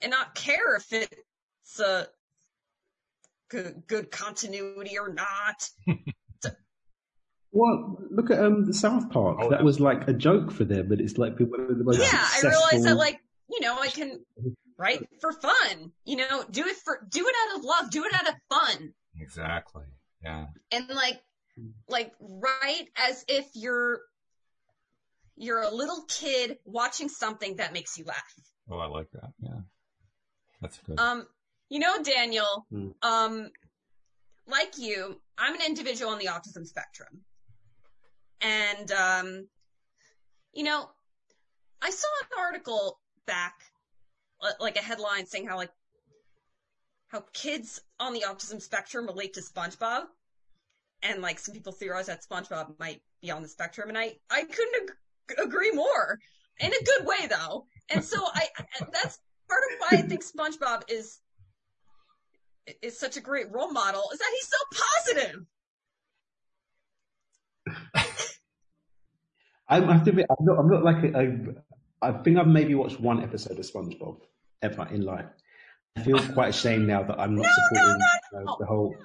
and 0.00 0.10
not 0.10 0.34
care 0.34 0.76
if 0.76 0.92
it's 0.92 1.80
a 1.80 2.06
good, 3.48 3.82
good 3.86 4.10
continuity 4.10 4.98
or 4.98 5.12
not. 5.12 5.68
Well, 7.52 7.98
look 8.10 8.30
at 8.30 8.42
um 8.42 8.64
the 8.64 8.72
South 8.72 9.10
Park. 9.10 9.36
Oh, 9.40 9.50
that 9.50 9.60
yeah. 9.60 9.64
was 9.64 9.78
like 9.78 10.08
a 10.08 10.12
joke 10.14 10.50
for 10.50 10.64
them, 10.64 10.88
but 10.88 11.00
it's 11.00 11.18
like 11.18 11.36
people 11.36 11.58
the 11.58 11.84
most 11.84 11.98
yeah, 11.98 12.06
I 12.06 12.40
successful. 12.40 12.50
realized 12.50 12.84
that 12.86 12.96
like, 12.96 13.20
you 13.50 13.60
know, 13.60 13.78
I 13.78 13.88
can 13.88 14.24
write 14.78 15.06
for 15.20 15.32
fun. 15.32 15.92
You 16.06 16.16
know, 16.16 16.44
do 16.50 16.66
it 16.66 16.76
for 16.76 17.06
do 17.10 17.26
it 17.28 17.34
out 17.42 17.58
of 17.58 17.64
love, 17.64 17.90
do 17.90 18.04
it 18.04 18.14
out 18.14 18.26
of 18.26 18.34
fun. 18.48 18.94
Exactly. 19.20 19.84
Yeah. 20.22 20.46
And 20.70 20.88
like 20.88 21.20
like 21.88 22.12
write 22.20 22.88
as 22.96 23.24
if 23.28 23.46
you're 23.54 24.00
you're 25.36 25.62
a 25.62 25.70
little 25.70 26.04
kid 26.08 26.58
watching 26.64 27.08
something 27.08 27.56
that 27.56 27.72
makes 27.72 27.98
you 27.98 28.04
laugh. 28.04 28.34
Oh, 28.70 28.78
I 28.78 28.86
like 28.86 29.10
that. 29.12 29.32
Yeah. 29.40 29.60
That's 30.60 30.78
good. 30.78 30.98
Um, 30.98 31.26
you 31.68 31.80
know, 31.80 32.02
Daniel, 32.02 32.66
Hmm. 32.70 32.90
um, 33.02 33.50
like 34.46 34.78
you, 34.78 35.20
I'm 35.38 35.54
an 35.54 35.62
individual 35.66 36.12
on 36.12 36.18
the 36.18 36.26
autism 36.26 36.66
spectrum. 36.66 37.24
And, 38.40 38.90
um, 38.92 39.48
you 40.52 40.64
know, 40.64 40.90
I 41.80 41.90
saw 41.90 42.08
an 42.22 42.44
article 42.44 43.00
back, 43.26 43.54
like 44.60 44.76
a 44.76 44.82
headline 44.82 45.26
saying 45.26 45.46
how, 45.46 45.56
like, 45.56 45.70
how 47.12 47.22
kids 47.34 47.80
on 48.00 48.14
the 48.14 48.24
autism 48.26 48.60
spectrum 48.60 49.06
relate 49.06 49.34
to 49.34 49.42
SpongeBob. 49.42 50.04
And, 51.02 51.20
like, 51.20 51.38
some 51.38 51.54
people 51.54 51.72
theorize 51.72 52.06
that 52.06 52.24
SpongeBob 52.24 52.78
might 52.78 53.02
be 53.20 53.30
on 53.30 53.42
the 53.42 53.48
spectrum. 53.48 53.90
And 53.90 53.98
I, 53.98 54.14
I 54.30 54.44
couldn't 54.44 54.90
ag- 55.30 55.38
agree 55.38 55.70
more. 55.72 56.18
In 56.60 56.72
a 56.72 56.84
good 56.84 57.06
way, 57.06 57.26
though. 57.28 57.66
And 57.90 58.02
so 58.02 58.16
I, 58.24 58.48
I- 58.58 58.86
that's 58.92 59.18
part 59.48 59.62
of 59.70 59.78
why 59.78 59.98
I 59.98 60.02
think 60.02 60.24
SpongeBob 60.24 60.84
is 60.88 61.18
is 62.80 62.96
such 62.96 63.16
a 63.16 63.20
great 63.20 63.50
role 63.50 63.72
model 63.72 64.04
is 64.12 64.20
that 64.20 64.32
he's 64.32 64.48
so 64.48 64.56
positive. 65.16 65.46
I 69.68 69.80
have 69.80 70.04
to 70.04 70.10
admit, 70.10 70.26
I'm 70.30 70.44
not, 70.44 70.58
I'm 70.60 70.68
not 70.68 70.84
like 70.84 71.02
a, 71.02 71.18
a, 71.18 72.10
I 72.10 72.12
think 72.22 72.38
I've 72.38 72.46
maybe 72.46 72.76
watched 72.76 73.00
one 73.00 73.20
episode 73.20 73.58
of 73.58 73.64
SpongeBob 73.64 74.20
ever 74.62 74.86
in 74.92 75.02
life. 75.02 75.26
I 75.96 76.02
feel 76.02 76.18
quite 76.32 76.48
ashamed 76.50 76.86
now 76.88 77.02
that 77.02 77.18
I'm 77.18 77.34
not 77.36 77.42
No, 77.42 77.48
no, 77.48 77.52
supporting 77.68 77.98
no, 78.32 78.40
no. 78.44 78.56
the 78.60 78.66
whole 78.66 78.96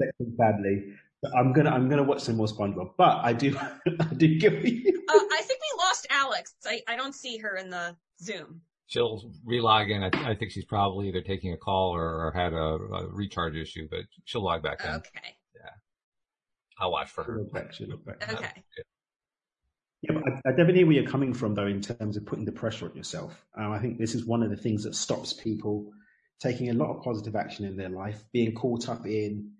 sexual 0.00 0.32
family. 0.38 0.94
But 1.22 1.32
I'm 1.36 1.52
gonna 1.52 1.70
I'm 1.70 1.88
gonna 1.90 2.02
watch 2.02 2.22
some 2.22 2.36
more 2.36 2.46
SpongeBob. 2.46 2.92
But 2.96 3.18
I 3.22 3.32
do 3.34 3.54
I 4.00 4.04
do 4.16 4.38
give 4.38 4.64
you. 4.66 5.04
uh, 5.08 5.12
I 5.12 5.42
think 5.42 5.60
we 5.60 5.78
lost 5.84 6.06
Alex. 6.10 6.54
I, 6.64 6.80
I 6.88 6.96
don't 6.96 7.14
see 7.14 7.36
her 7.38 7.56
in 7.56 7.68
the 7.68 7.94
Zoom. 8.22 8.62
She'll 8.86 9.30
relog 9.46 9.90
in. 9.90 10.02
I, 10.02 10.30
I 10.30 10.34
think 10.34 10.50
she's 10.50 10.64
probably 10.64 11.08
either 11.08 11.20
taking 11.20 11.52
a 11.52 11.56
call 11.58 11.94
or, 11.94 12.26
or 12.26 12.32
had 12.34 12.52
a, 12.54 12.56
a 12.56 13.06
recharge 13.12 13.54
issue, 13.54 13.86
but 13.90 14.00
she'll 14.24 14.42
log 14.42 14.62
back 14.62 14.80
in. 14.82 14.90
Okay. 14.94 15.36
Yeah. 15.54 15.70
I'll 16.78 16.90
watch 16.90 17.10
for 17.10 17.22
She'll 17.24 17.34
her. 17.34 17.38
look 17.40 17.52
back, 17.52 17.72
she'll 17.74 17.88
look 17.88 18.04
back. 18.04 18.32
Okay. 18.32 18.64
Yeah, 18.78 18.82
but 20.08 20.16
I, 20.16 20.48
I 20.48 20.50
definitely 20.50 20.78
hear 20.78 20.86
where 20.86 20.96
you're 20.96 21.10
coming 21.10 21.34
from, 21.34 21.54
though, 21.54 21.66
in 21.66 21.80
terms 21.80 22.16
of 22.16 22.24
putting 22.24 22.44
the 22.44 22.52
pressure 22.52 22.86
on 22.86 22.96
yourself. 22.96 23.44
Um, 23.56 23.72
I 23.72 23.78
think 23.78 23.98
this 23.98 24.14
is 24.14 24.24
one 24.24 24.42
of 24.42 24.50
the 24.50 24.56
things 24.56 24.84
that 24.84 24.94
stops 24.94 25.32
people 25.32 25.90
taking 26.40 26.70
a 26.70 26.74
lot 26.74 26.90
of 26.90 27.02
positive 27.02 27.36
action 27.36 27.66
in 27.66 27.76
their 27.76 27.90
life, 27.90 28.24
being 28.32 28.54
caught 28.54 28.88
up 28.88 29.06
in 29.06 29.52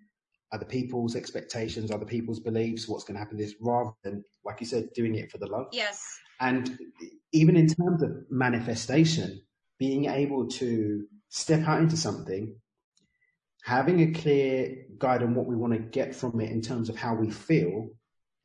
other 0.53 0.65
people's 0.65 1.15
expectations, 1.15 1.91
other 1.91 2.07
people's 2.07 2.41
beliefs, 2.41 2.89
what's 2.89 3.05
going 3.05 3.15
to 3.15 3.19
happen 3.19 3.37
to 3.37 3.45
this, 3.45 3.55
rather 3.61 3.91
than, 4.03 4.25
like 4.45 4.61
you 4.61 4.67
said, 4.67 4.89
doing 4.95 5.15
it 5.15 5.31
for 5.31 5.39
the 5.39 5.47
love. 5.47 5.67
Yes. 5.73 6.19
And 6.41 6.79
even 7.33 7.57
in 7.57 7.67
terms 7.69 8.03
of 8.03 8.11
manifestation, 8.31 9.43
being 9.79 10.07
able 10.07 10.49
to 10.49 11.07
step 11.29 11.69
out 11.69 11.81
into 11.81 11.97
something, 11.97 12.57
having 13.63 14.01
a 14.01 14.19
clear 14.19 14.87
guide 14.99 15.23
on 15.23 15.35
what 15.35 15.47
we 15.47 15.55
want 15.55 15.75
to 15.75 15.79
get 15.79 16.15
from 16.15 16.41
it 16.41 16.51
in 16.51 16.63
terms 16.63 16.89
of 16.89 16.97
how 16.97 17.15
we 17.15 17.31
feel, 17.31 17.91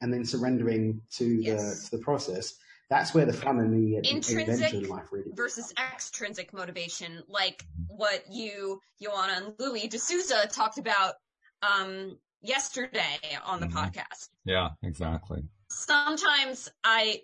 and 0.01 0.13
then 0.13 0.25
surrendering 0.25 1.01
to 1.11 1.25
Yes. 1.25 1.83
the 1.83 1.89
to 1.89 1.97
the 1.97 2.03
process. 2.03 2.55
That's 2.89 3.13
where 3.15 3.25
the 3.25 3.33
fun 3.33 3.59
and 3.59 3.73
the, 3.73 3.99
the 4.01 4.09
Intrinsic 4.11 4.47
adventure 4.47 4.77
in 4.77 4.89
life 4.89 5.11
really 5.11 5.31
Versus 5.33 5.73
extrinsic 5.93 6.53
motivation, 6.53 7.23
like 7.27 7.65
what 7.87 8.23
you, 8.29 8.79
Joanna 9.01 9.33
and 9.45 9.53
Louis 9.57 9.87
D'Souza 9.87 10.47
talked 10.51 10.77
about 10.77 11.15
um, 11.63 12.17
yesterday 12.41 13.17
on 13.43 13.59
the 13.59 13.65
Mhm. 13.67 13.73
podcast. 13.73 14.29
Yeah, 14.43 14.69
exactly. 14.83 15.41
sometimes 15.69 16.69
I, 16.83 17.21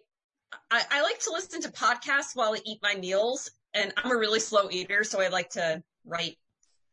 I 0.72 0.84
I 0.90 1.02
like 1.04 1.20
to 1.20 1.32
listen 1.32 1.62
to 1.62 1.70
podcasts 1.70 2.36
while 2.36 2.54
I 2.54 2.60
eat 2.66 2.80
my 2.82 2.96
meals, 2.96 3.52
and 3.76 3.94
I'm 3.98 4.12
a 4.12 4.18
really 4.18 4.40
slow 4.40 4.70
eater, 4.72 5.04
so 5.04 5.22
I 5.22 5.28
like 5.28 5.50
to 5.52 5.84
write 6.06 6.38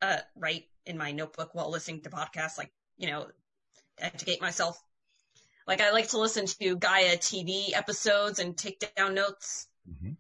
uh 0.03 0.19
write 0.37 0.65
in 0.87 0.97
my 0.99 1.11
notebook 1.11 1.55
while 1.55 1.71
listening 1.71 2.03
to 2.03 2.11
podcasts, 2.11 2.59
like 2.59 2.71
you 2.99 3.09
know, 3.11 3.29
educate 3.99 4.41
myself. 4.43 4.79
Like 5.69 5.83
I 5.83 5.91
like 5.93 6.09
to 6.09 6.19
listen 6.19 6.47
to 6.47 6.77
Gaia 6.77 7.19
TV 7.19 7.75
episodes 7.75 8.39
and 8.39 8.57
take 8.57 8.83
down 8.97 9.15
notes. 9.15 9.69
hmm 9.87 10.13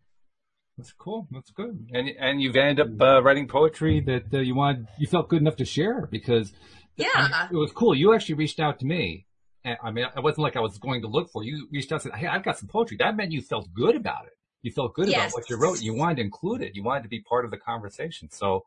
That's 0.77 0.93
cool. 0.93 1.27
That's 1.31 1.51
good. 1.51 1.89
And 1.93 2.11
and 2.21 2.41
you've 2.43 2.55
ended 2.55 2.81
up 2.87 3.01
uh, 3.01 3.23
writing 3.23 3.49
poetry 3.49 4.01
that 4.03 4.27
uh, 4.33 4.39
you 4.41 4.55
wanted. 4.55 4.87
You 4.99 5.07
felt 5.07 5.29
good 5.31 5.41
enough 5.41 5.57
to 5.57 5.65
share 5.65 6.07
because 6.07 6.53
Yeah. 6.97 7.49
it 7.51 7.57
was 7.57 7.73
cool. 7.73 7.95
You 7.95 8.15
actually 8.15 8.35
reached 8.35 8.61
out 8.61 8.79
to 8.81 8.87
me. 8.87 9.25
And, 9.65 9.77
I 9.83 9.91
mean, 9.91 10.05
it 10.17 10.23
wasn't 10.23 10.41
like 10.45 10.57
I 10.57 10.61
was 10.61 10.79
going 10.79 11.01
to 11.03 11.09
look 11.09 11.31
for 11.31 11.43
you. 11.43 11.57
You 11.57 11.69
reached 11.73 11.91
out 11.93 12.05
and 12.05 12.13
said, 12.13 12.21
"Hey, 12.21 12.27
I've 12.27 12.45
got 12.45 12.59
some 12.59 12.69
poetry." 12.69 12.99
That 12.99 13.17
meant 13.17 13.33
you 13.33 13.41
felt 13.41 13.73
good 13.73 13.97
about 13.97 14.27
it. 14.27 14.35
You 14.63 14.71
felt 14.71 14.93
good 14.95 15.09
Yes. 15.09 15.19
about 15.19 15.33
what 15.33 15.49
you 15.51 15.57
wrote. 15.57 15.81
You 15.81 15.95
wanted 15.95 16.17
to 16.17 16.23
include 16.23 16.61
it. 16.61 16.77
You 16.77 16.83
wanted 16.85 17.05
to 17.05 17.09
be 17.09 17.21
part 17.21 17.47
of 17.47 17.51
the 17.51 17.57
conversation. 17.57 18.31
So 18.31 18.65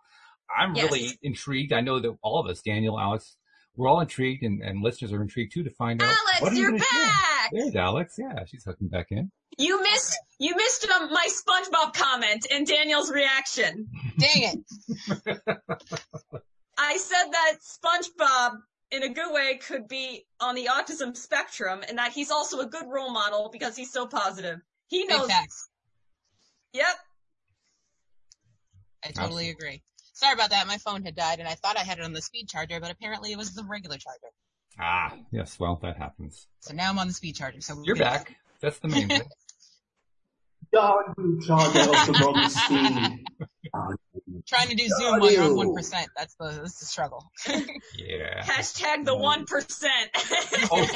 I'm 0.59 0.75
Yes. 0.75 0.91
really 0.91 1.19
intrigued. 1.21 1.71
I 1.73 1.81
know 1.81 1.99
that 1.99 2.17
all 2.23 2.39
of 2.39 2.47
us, 2.47 2.61
Daniel, 2.61 2.99
Alex, 2.99 3.37
we're 3.75 3.87
all 3.87 4.01
intrigued, 4.01 4.43
and, 4.43 4.61
and 4.61 4.81
listeners 4.83 5.11
are 5.13 5.21
intrigued 5.21 5.53
too 5.53 5.63
to 5.63 5.69
find 5.71 6.01
out. 6.01 6.09
what 6.39 6.41
Alex, 6.41 6.51
are 6.51 6.55
you 6.55 6.61
you're 6.61 6.71
gonna 6.71 6.83
share? 6.83 7.03
back. 7.03 7.49
There's 7.53 7.75
Alex. 7.75 8.15
Yeah, 8.17 8.45
she's 8.45 8.63
hooking 8.63 8.87
back 8.87 9.07
in. 9.11 9.31
You 9.57 9.81
missed 9.81 10.17
you 10.39 10.55
missed 10.55 10.87
um, 10.89 11.09
my 11.11 11.27
SpongeBob 11.27 11.93
comment 11.93 12.47
and 12.51 12.65
Daniel's 12.65 13.11
reaction. 13.11 13.87
Dang 14.17 14.43
it. 14.43 15.39
I 16.77 16.97
said 16.97 17.25
that 17.31 17.57
SpongeBob, 17.61 18.57
in 18.91 19.03
a 19.03 19.09
good 19.09 19.31
way, 19.33 19.57
could 19.57 19.87
be 19.87 20.25
on 20.39 20.55
the 20.55 20.69
autism 20.71 21.15
spectrum, 21.15 21.81
and 21.87 21.97
that 21.97 22.11
he's 22.11 22.31
also 22.31 22.59
a 22.59 22.65
good 22.65 22.85
role 22.87 23.11
model 23.11 23.49
because 23.51 23.75
he's 23.75 23.91
so 23.91 24.07
positive. 24.07 24.59
He 24.87 25.01
Big 25.03 25.09
knows. 25.09 25.27
facts. 25.27 25.69
Yep. 26.73 26.95
I 29.05 29.11
totally 29.11 29.49
agree. 29.49 29.81
Sorry 30.21 30.33
about 30.33 30.51
that. 30.51 30.67
My 30.67 30.77
phone 30.77 31.03
had 31.03 31.15
died 31.15 31.39
and 31.39 31.47
I 31.47 31.55
thought 31.55 31.77
I 31.77 31.79
had 31.83 31.97
it 31.97 32.05
on 32.05 32.13
the 32.13 32.21
speed 32.21 32.47
charger, 32.47 32.79
but 32.79 32.91
apparently 32.91 33.31
it 33.31 33.39
was 33.39 33.55
the 33.55 33.63
regular 33.63 33.97
charger. 33.97 34.27
Ah, 34.79 35.15
yes. 35.31 35.59
Well, 35.59 35.79
that 35.81 35.97
happens. 35.97 36.47
So 36.59 36.75
now 36.75 36.91
I'm 36.91 36.99
on 36.99 37.07
the 37.07 37.13
speed 37.13 37.35
charger. 37.35 37.59
So 37.61 37.75
we're 37.75 37.85
You're 37.85 37.95
good. 37.95 38.03
back. 38.03 38.35
That's 38.61 38.77
the 38.77 38.87
main 38.89 39.07
thing. 39.09 39.21
Darn 40.73 41.15
you, 41.17 41.41
charger 41.45 41.79
of 41.79 41.87
the 41.87 42.19
wrong 42.23 42.49
speed. 42.49 43.25
Trying 44.47 44.67
to 44.69 44.75
do 44.75 44.87
Zoom 44.87 45.19
while 45.19 45.31
you're 45.31 45.43
on 45.43 45.55
one 45.55 45.73
percent. 45.73 46.07
That's 46.15 46.35
the 46.35 46.59
that's 46.61 46.79
the 46.79 46.85
struggle. 46.85 47.29
Yeah. 47.97 48.41
Hashtag 48.43 49.03
the 49.05 49.17
one 49.17 49.45
percent. 49.45 50.11
Oh, 50.71 50.87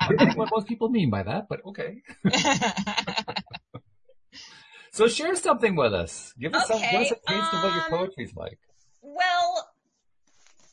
I 0.00 0.08
don't 0.08 0.28
know 0.28 0.34
what 0.34 0.48
most 0.50 0.66
people 0.66 0.88
mean 0.88 1.10
by 1.10 1.22
that, 1.22 1.46
but 1.48 1.60
okay. 1.66 2.02
So 4.92 5.08
share 5.08 5.34
something 5.36 5.74
with 5.74 5.94
us. 5.94 6.32
Give 6.38 6.54
us 6.54 6.68
some, 6.68 6.78
give 6.80 7.00
us 7.00 7.10
a 7.10 7.14
Okay, 7.16 7.22
taste 7.28 7.54
of 7.54 7.62
what 7.62 7.72
your 7.74 7.84
um, 7.84 7.90
poetry's 7.90 8.34
like. 8.36 8.58
well, 9.00 9.68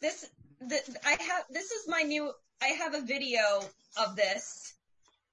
this 0.01 0.29
th 0.69 0.81
I 1.05 1.11
have 1.21 1.45
this 1.49 1.71
is 1.71 1.87
my 1.87 2.01
new. 2.01 2.31
I 2.61 2.67
have 2.67 2.93
a 2.93 3.01
video 3.01 3.61
of 3.97 4.15
this. 4.15 4.73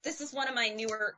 This 0.05 0.21
is 0.21 0.33
one 0.33 0.49
of 0.49 0.55
my 0.55 0.69
newer. 0.69 1.15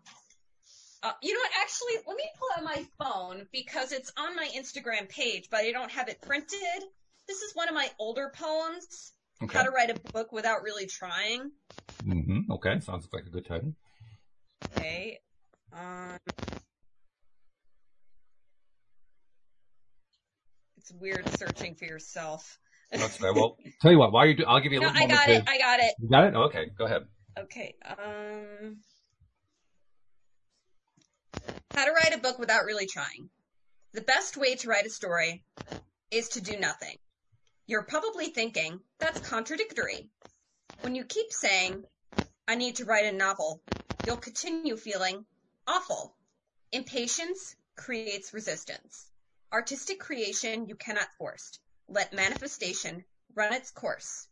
Uh, 1.02 1.12
you 1.22 1.32
know 1.34 1.40
what? 1.40 1.50
Actually, 1.60 2.02
let 2.08 2.16
me 2.16 2.24
pull 2.38 2.48
out 2.56 2.64
my 2.64 2.84
phone 2.98 3.46
because 3.52 3.92
it's 3.92 4.10
on 4.16 4.34
my 4.34 4.48
Instagram 4.56 5.08
page, 5.08 5.48
but 5.50 5.60
I 5.60 5.70
don't 5.70 5.90
have 5.92 6.08
it 6.08 6.20
printed. 6.22 6.80
This 7.28 7.42
is 7.42 7.54
one 7.54 7.68
of 7.68 7.74
my 7.74 7.88
older 7.98 8.32
poems. 8.34 9.12
Okay. 9.42 9.56
How 9.56 9.64
to 9.64 9.70
write 9.70 9.90
a 9.90 10.12
book 10.12 10.32
without 10.32 10.62
really 10.62 10.86
trying. 10.86 11.52
hmm 12.02 12.40
Okay. 12.50 12.80
Sounds 12.80 13.06
like 13.12 13.26
a 13.26 13.30
good 13.30 13.46
title. 13.46 13.74
Okay. 14.76 15.18
Um, 15.72 16.18
it's 20.90 21.00
weird 21.00 21.28
searching 21.28 21.74
for 21.74 21.84
yourself. 21.84 22.58
That's 22.90 23.16
fair. 23.16 23.34
Well, 23.34 23.56
tell 23.82 23.92
you 23.92 23.98
what, 23.98 24.12
while 24.12 24.26
you 24.26 24.34
do, 24.36 24.44
I'll 24.46 24.60
give 24.60 24.72
you 24.72 24.78
a 24.78 24.82
No, 24.82 24.88
little 24.88 25.02
I 25.02 25.06
got 25.06 25.26
to- 25.26 25.32
it. 25.34 25.44
I 25.46 25.58
got 25.58 25.80
it. 25.80 25.94
You 26.00 26.08
got 26.08 26.24
it? 26.24 26.34
Okay, 26.34 26.66
go 26.76 26.84
ahead. 26.86 27.02
Okay. 27.38 27.74
Um, 27.86 28.78
how 31.74 31.84
to 31.84 31.92
write 31.92 32.14
a 32.14 32.18
book 32.18 32.38
without 32.38 32.64
really 32.64 32.86
trying. 32.86 33.28
The 33.92 34.00
best 34.00 34.36
way 34.36 34.54
to 34.56 34.68
write 34.68 34.86
a 34.86 34.90
story 34.90 35.44
is 36.10 36.28
to 36.30 36.40
do 36.40 36.58
nothing. 36.58 36.96
You're 37.66 37.84
probably 37.84 38.26
thinking, 38.30 38.80
that's 38.98 39.20
contradictory. 39.20 40.08
When 40.80 40.94
you 40.94 41.04
keep 41.04 41.30
saying, 41.30 41.82
I 42.46 42.54
need 42.54 42.76
to 42.76 42.84
write 42.86 43.04
a 43.04 43.12
novel, 43.16 43.60
you'll 44.04 44.16
continue 44.16 44.76
feeling 44.76 45.26
awful. 45.66 46.14
Impatience 46.72 47.54
creates 47.76 48.32
resistance. 48.32 49.07
Artistic 49.50 49.98
creation 49.98 50.68
you 50.68 50.76
cannot 50.76 51.14
force. 51.14 51.58
Let 51.88 52.12
manifestation 52.12 53.06
run 53.34 53.54
its 53.54 53.70
course. 53.70 54.28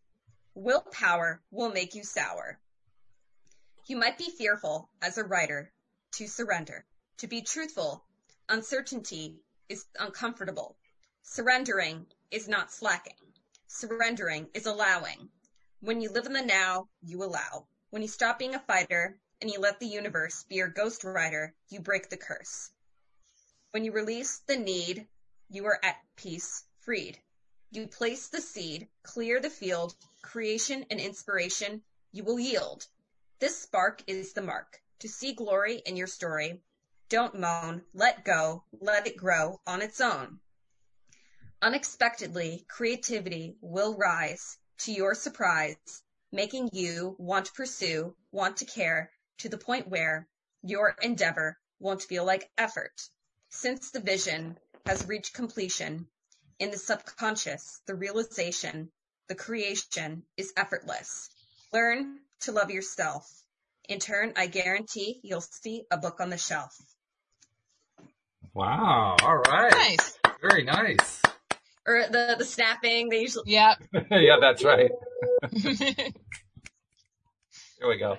Willpower 0.54 1.42
will 1.50 1.70
make 1.70 1.94
you 1.94 2.04
sour. 2.04 2.61
You 3.87 3.96
might 3.96 4.18
be 4.18 4.28
fearful 4.28 4.90
as 5.00 5.16
a 5.16 5.25
writer 5.25 5.73
to 6.12 6.26
surrender. 6.28 6.85
To 7.18 7.28
be 7.28 7.40
truthful, 7.40 8.04
uncertainty 8.50 9.40
is 9.70 9.87
uncomfortable. 9.99 10.76
Surrendering 11.23 12.06
is 12.30 12.46
not 12.46 12.70
slacking. 12.70 13.32
Surrendering 13.68 14.50
is 14.52 14.66
allowing. 14.66 15.30
When 15.80 16.02
you 16.02 16.11
live 16.11 16.26
in 16.26 16.35
the 16.35 16.42
now, 16.42 16.90
you 17.00 17.25
allow. 17.25 17.66
When 17.88 18.02
you 18.02 18.08
stop 18.08 18.38
being 18.38 18.54
a 18.54 18.61
fighter 18.61 19.18
and 19.40 19.50
you 19.50 19.61
let 19.61 19.80
the 19.80 19.87
universe 19.87 20.44
be 20.44 20.56
your 20.56 20.68
ghost 20.68 21.00
ghostwriter, 21.00 21.52
you 21.70 21.80
break 21.80 22.11
the 22.11 22.18
curse. 22.18 22.70
When 23.73 23.85
you 23.85 23.92
release 23.92 24.38
the 24.46 24.56
need, 24.56 25.08
you 25.49 25.66
are 25.66 25.78
at 25.85 25.96
peace, 26.16 26.64
freed. 26.78 27.20
You 27.70 27.88
place 27.88 28.28
the 28.28 28.40
seed, 28.40 28.88
clear 29.02 29.40
the 29.40 29.50
field, 29.50 29.94
creation 30.23 30.87
and 30.90 31.00
inspiration, 31.00 31.82
you 32.12 32.25
will 32.25 32.38
yield. 32.38 32.87
This 33.38 33.58
spark 33.58 34.02
is 34.06 34.32
the 34.32 34.42
mark. 34.42 34.80
To 35.00 35.08
see 35.08 35.35
glory 35.35 35.82
in 35.85 35.96
your 35.96 36.06
story, 36.06 36.62
don't 37.08 37.38
moan, 37.38 37.85
let 37.92 38.25
go, 38.25 38.64
let 38.73 39.06
it 39.06 39.16
grow 39.16 39.61
on 39.66 39.82
its 39.82 40.00
own. 40.00 40.40
Unexpectedly, 41.61 42.64
creativity 42.68 43.56
will 43.61 43.96
rise 43.96 44.58
to 44.78 44.92
your 44.92 45.14
surprise, 45.14 46.02
making 46.32 46.70
you 46.73 47.16
want 47.18 47.46
to 47.46 47.52
pursue, 47.52 48.16
want 48.30 48.56
to 48.58 48.64
care, 48.64 49.11
to 49.38 49.49
the 49.49 49.58
point 49.58 49.88
where 49.88 50.28
your 50.62 50.96
endeavor 51.02 51.58
won't 51.78 52.02
feel 52.02 52.25
like 52.25 52.50
effort. 52.56 53.08
Since 53.48 53.90
the 53.90 54.00
vision 54.00 54.58
has 54.86 55.06
reached 55.06 55.34
completion, 55.34 56.06
in 56.58 56.70
the 56.70 56.78
subconscious, 56.78 57.80
the 57.86 57.94
realization, 57.94 58.90
the 59.28 59.34
creation 59.34 60.22
is 60.36 60.52
effortless. 60.56 61.30
Learn 61.72 62.18
to 62.40 62.52
love 62.52 62.70
yourself. 62.70 63.30
In 63.88 63.98
turn, 63.98 64.32
I 64.36 64.46
guarantee 64.46 65.20
you'll 65.22 65.40
see 65.40 65.84
a 65.90 65.96
book 65.96 66.20
on 66.20 66.30
the 66.30 66.38
shelf. 66.38 66.74
Wow. 68.54 69.16
All 69.22 69.36
right. 69.36 69.72
Nice. 69.72 70.18
Very 70.40 70.64
nice. 70.64 71.22
Or 71.86 72.04
the, 72.10 72.36
the 72.38 72.44
snapping, 72.44 73.10
they 73.10 73.20
usually, 73.20 73.52
Yeah. 73.52 73.74
yeah, 74.10 74.36
that's 74.40 74.64
right. 74.64 74.90
There 77.78 77.88
we 77.88 77.98
go. 77.98 78.16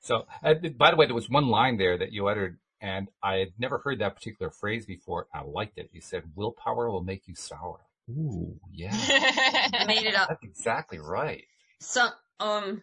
So, 0.00 0.24
uh, 0.42 0.54
by 0.76 0.90
the 0.90 0.96
way, 0.96 1.06
there 1.06 1.14
was 1.14 1.30
one 1.30 1.46
line 1.46 1.76
there 1.76 1.96
that 1.98 2.12
you 2.12 2.26
uttered, 2.26 2.58
and 2.82 3.08
I 3.22 3.36
had 3.36 3.52
never 3.58 3.78
heard 3.78 4.00
that 4.00 4.14
particular 4.16 4.50
phrase 4.50 4.84
before. 4.84 5.28
I 5.32 5.42
liked 5.42 5.78
it. 5.78 5.88
You 5.92 6.00
said, 6.02 6.24
"Willpower 6.34 6.90
will 6.90 7.02
make 7.04 7.26
you 7.26 7.34
sour." 7.34 7.80
Ooh, 8.10 8.58
yeah, 8.70 8.90
made 9.86 10.04
it 10.04 10.14
up. 10.14 10.28
that's 10.28 10.42
exactly 10.42 10.98
right. 10.98 11.44
So, 11.80 12.08
um, 12.40 12.82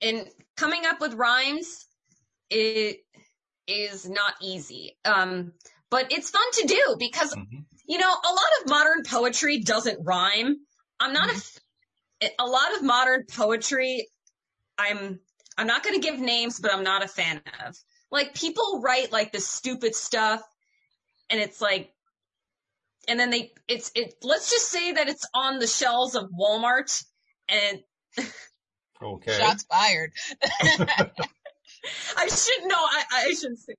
in 0.00 0.26
coming 0.56 0.84
up 0.84 1.00
with 1.00 1.14
rhymes, 1.14 1.86
it 2.50 2.98
is 3.66 4.08
not 4.08 4.34
easy. 4.42 4.98
Um, 5.04 5.52
but 5.90 6.10
it's 6.12 6.30
fun 6.30 6.42
to 6.54 6.66
do 6.66 6.96
because, 6.98 7.34
Mhm. 7.34 7.64
you 7.86 7.98
know, 7.98 8.10
a 8.10 8.28
lot 8.32 8.50
of 8.62 8.68
modern 8.68 9.04
poetry 9.04 9.60
doesn't 9.60 10.04
rhyme. 10.04 10.56
I'm 11.00 11.12
not 11.12 11.30
a. 11.30 11.42
A 12.38 12.46
lot 12.46 12.76
of 12.76 12.84
modern 12.84 13.24
poetry. 13.26 14.08
I'm, 14.78 15.18
I'm 15.58 15.66
not 15.66 15.82
going 15.82 16.00
to 16.00 16.00
give 16.00 16.20
names, 16.20 16.60
but 16.60 16.72
I'm 16.72 16.84
not 16.84 17.02
a 17.04 17.08
fan 17.08 17.42
of. 17.66 17.76
Like 18.12 18.34
people 18.34 18.80
write 18.80 19.10
like 19.10 19.32
this 19.32 19.48
stupid 19.48 19.96
stuff 19.96 20.42
and 21.30 21.40
it's 21.40 21.60
like, 21.60 21.92
and 23.08 23.18
then 23.18 23.30
they, 23.30 23.52
it's, 23.66 23.90
it, 23.96 24.14
let's 24.22 24.50
just 24.50 24.68
say 24.68 24.92
that 24.92 25.08
it's 25.08 25.26
on 25.34 25.58
the 25.58 25.66
shelves 25.66 26.14
of 26.14 26.30
Walmart 26.30 27.04
and 27.48 27.80
Okay. 29.02 29.32
Shots 29.32 29.64
fired. 29.64 30.12
I 32.16 32.28
shouldn't 32.28 32.68
know. 32.68 32.76
I, 32.76 33.04
I 33.12 33.34
shouldn't 33.34 33.58
say. 33.58 33.74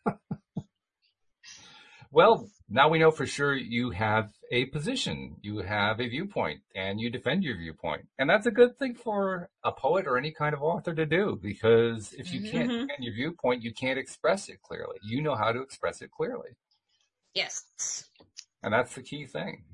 Well, 2.10 2.48
now 2.68 2.88
we 2.88 2.98
know 2.98 3.10
for 3.10 3.26
sure 3.26 3.54
you 3.54 3.90
have 3.90 4.30
a 4.50 4.66
position, 4.66 5.36
you 5.42 5.58
have 5.58 6.00
a 6.00 6.08
viewpoint, 6.08 6.60
and 6.74 7.00
you 7.00 7.10
defend 7.10 7.42
your 7.42 7.56
viewpoint. 7.56 8.06
And 8.18 8.28
that's 8.28 8.46
a 8.46 8.50
good 8.50 8.78
thing 8.78 8.94
for 8.94 9.48
a 9.64 9.72
poet 9.72 10.06
or 10.06 10.18
any 10.18 10.32
kind 10.32 10.54
of 10.54 10.62
author 10.62 10.94
to 10.94 11.06
do 11.06 11.38
because 11.40 12.12
if 12.14 12.32
you 12.32 12.40
can't 12.50 12.70
Mhm. 12.70 12.80
defend 12.82 13.04
your 13.04 13.14
viewpoint, 13.14 13.62
you 13.62 13.72
can't 13.72 13.98
express 13.98 14.48
it 14.48 14.60
clearly. 14.62 14.98
You 15.02 15.22
know 15.22 15.34
how 15.34 15.52
to 15.52 15.60
express 15.60 16.02
it 16.02 16.10
clearly. 16.10 16.56
Yes. 17.34 18.08
And 18.62 18.72
that's 18.72 18.94
the 18.94 19.02
key 19.02 19.26
thing. 19.26 19.64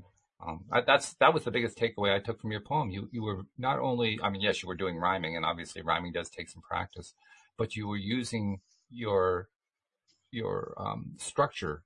Um, 0.40 0.64
I, 0.70 0.82
that's 0.82 1.14
that 1.14 1.32
was 1.32 1.44
the 1.44 1.50
biggest 1.50 1.78
takeaway 1.78 2.14
I 2.14 2.18
took 2.20 2.40
from 2.40 2.52
your 2.52 2.60
poem. 2.60 2.90
You 2.90 3.08
you 3.12 3.22
were 3.22 3.42
not 3.56 3.78
only, 3.78 4.20
I 4.22 4.28
mean, 4.28 4.42
yes, 4.42 4.62
you 4.62 4.68
were 4.68 4.74
doing 4.74 4.98
rhyming, 4.98 5.36
and 5.36 5.44
obviously 5.44 5.80
rhyming 5.82 6.12
does 6.12 6.28
take 6.28 6.50
some 6.50 6.62
practice, 6.62 7.14
but 7.56 7.76
you 7.76 7.88
were 7.88 7.96
using 7.96 8.60
your 8.90 9.48
your 10.30 10.74
um, 10.76 11.14
structure 11.18 11.84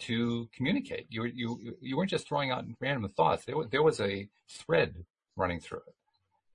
to 0.00 0.48
communicate. 0.54 1.06
You 1.08 1.24
you 1.24 1.76
you 1.80 1.96
weren't 1.96 2.10
just 2.10 2.28
throwing 2.28 2.50
out 2.50 2.64
random 2.80 3.08
thoughts. 3.10 3.44
There 3.44 3.56
was 3.56 3.68
there 3.70 3.82
was 3.82 4.00
a 4.00 4.28
thread 4.48 5.04
running 5.36 5.60
through 5.60 5.82
it, 5.86 5.94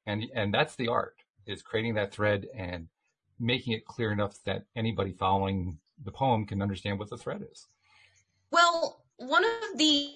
and 0.06 0.26
and 0.34 0.54
that's 0.54 0.76
the 0.76 0.88
art 0.88 1.16
is 1.46 1.62
creating 1.62 1.96
that 1.96 2.14
thread 2.14 2.48
and 2.56 2.88
making 3.40 3.74
it 3.74 3.86
clear 3.86 4.12
enough 4.12 4.36
that 4.46 4.64
anybody 4.76 5.14
following 5.14 5.80
the 6.04 6.12
poem 6.12 6.46
can 6.46 6.62
understand 6.62 7.00
what 7.00 7.10
the 7.10 7.18
thread 7.18 7.46
is. 7.52 7.68
Well, 8.52 9.02
one 9.18 9.44
of 9.46 9.78
the 9.78 10.12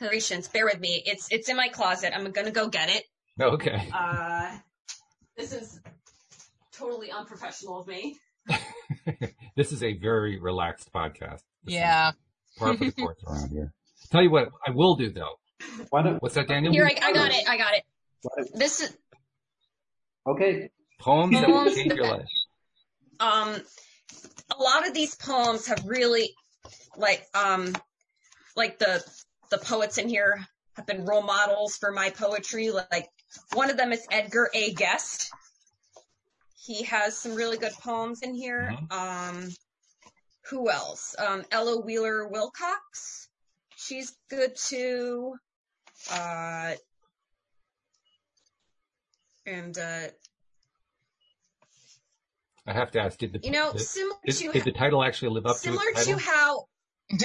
narrations, 0.00 0.48
bear 0.48 0.64
with 0.66 0.80
me. 0.80 1.02
It's 1.06 1.28
it's 1.30 1.48
in 1.48 1.56
my 1.56 1.68
closet. 1.68 2.12
I'm 2.14 2.30
gonna 2.32 2.50
go 2.50 2.68
get 2.68 2.90
it. 2.90 3.04
Okay. 3.40 3.88
Uh, 3.92 4.58
this 5.36 5.52
is 5.52 5.80
totally 6.72 7.10
unprofessional 7.10 7.80
of 7.80 7.86
me. 7.86 8.16
this 9.56 9.72
is 9.72 9.82
a 9.82 9.94
very 9.94 10.38
relaxed 10.38 10.92
podcast. 10.92 11.42
This 11.64 11.74
Yeah. 11.74 12.12
Part 12.58 12.78
for 12.78 12.84
the 12.84 12.92
course 12.92 13.18
around 13.26 13.50
here. 13.50 13.72
Tell 14.10 14.22
you 14.22 14.30
what, 14.30 14.50
I 14.66 14.70
will 14.70 14.94
do 14.96 15.10
though. 15.10 15.34
Why 15.90 16.02
don't, 16.02 16.22
What's 16.22 16.34
that, 16.34 16.48
Daniel? 16.48 16.72
Here, 16.72 16.86
I, 16.86 16.96
I 17.02 17.12
got 17.12 17.30
it. 17.32 17.48
I 17.48 17.56
got 17.56 17.74
it. 17.74 17.84
why 18.22 18.44
This 18.54 18.80
is 18.80 18.96
okay, 20.26 20.70
Poems 21.00 21.32
that 21.40 21.48
will 21.48 21.64
change 21.74 21.92
your 21.94 22.06
life. 22.06 22.26
um 23.20 23.56
a 24.58 24.62
lot 24.62 24.86
of 24.86 24.94
these 24.94 25.14
poems 25.16 25.66
have 25.66 25.84
really 25.86 26.30
like 26.96 27.26
um 27.34 27.74
like 28.56 28.78
the 28.78 29.02
the 29.50 29.58
poets 29.58 29.98
in 29.98 30.08
here 30.08 30.38
have 30.76 30.86
been 30.86 31.04
role 31.04 31.22
models 31.22 31.76
for 31.76 31.92
my 31.92 32.10
poetry 32.10 32.70
like 32.70 33.08
one 33.54 33.70
of 33.70 33.76
them 33.76 33.92
is 33.92 34.06
edgar 34.10 34.48
a 34.54 34.72
guest 34.74 35.30
he 36.64 36.82
has 36.84 37.16
some 37.16 37.34
really 37.34 37.56
good 37.56 37.72
poems 37.82 38.22
in 38.22 38.34
here 38.34 38.76
um 38.90 39.48
who 40.50 40.70
else 40.70 41.14
um 41.18 41.44
ella 41.50 41.80
wheeler 41.80 42.28
wilcox 42.28 43.28
she's 43.76 44.16
good 44.30 44.54
too 44.56 45.34
uh 46.12 46.72
and 49.46 49.78
uh 49.78 50.06
I 52.66 52.72
have 52.72 52.90
to 52.92 53.00
ask, 53.00 53.18
did 53.18 53.34
the 53.34 53.40
you 53.42 53.50
know 53.50 53.72
did, 53.72 53.82
similar 53.82 54.16
did, 54.24 54.36
to 54.36 54.52
did 54.52 54.64
the 54.64 54.72
title 54.72 55.04
actually 55.04 55.28
live 55.28 55.44
up 55.44 55.56
similar 55.56 55.82
to 55.82 55.88
its 55.90 56.06
title? 56.06 56.18
to 56.18 56.24
how 56.24 56.64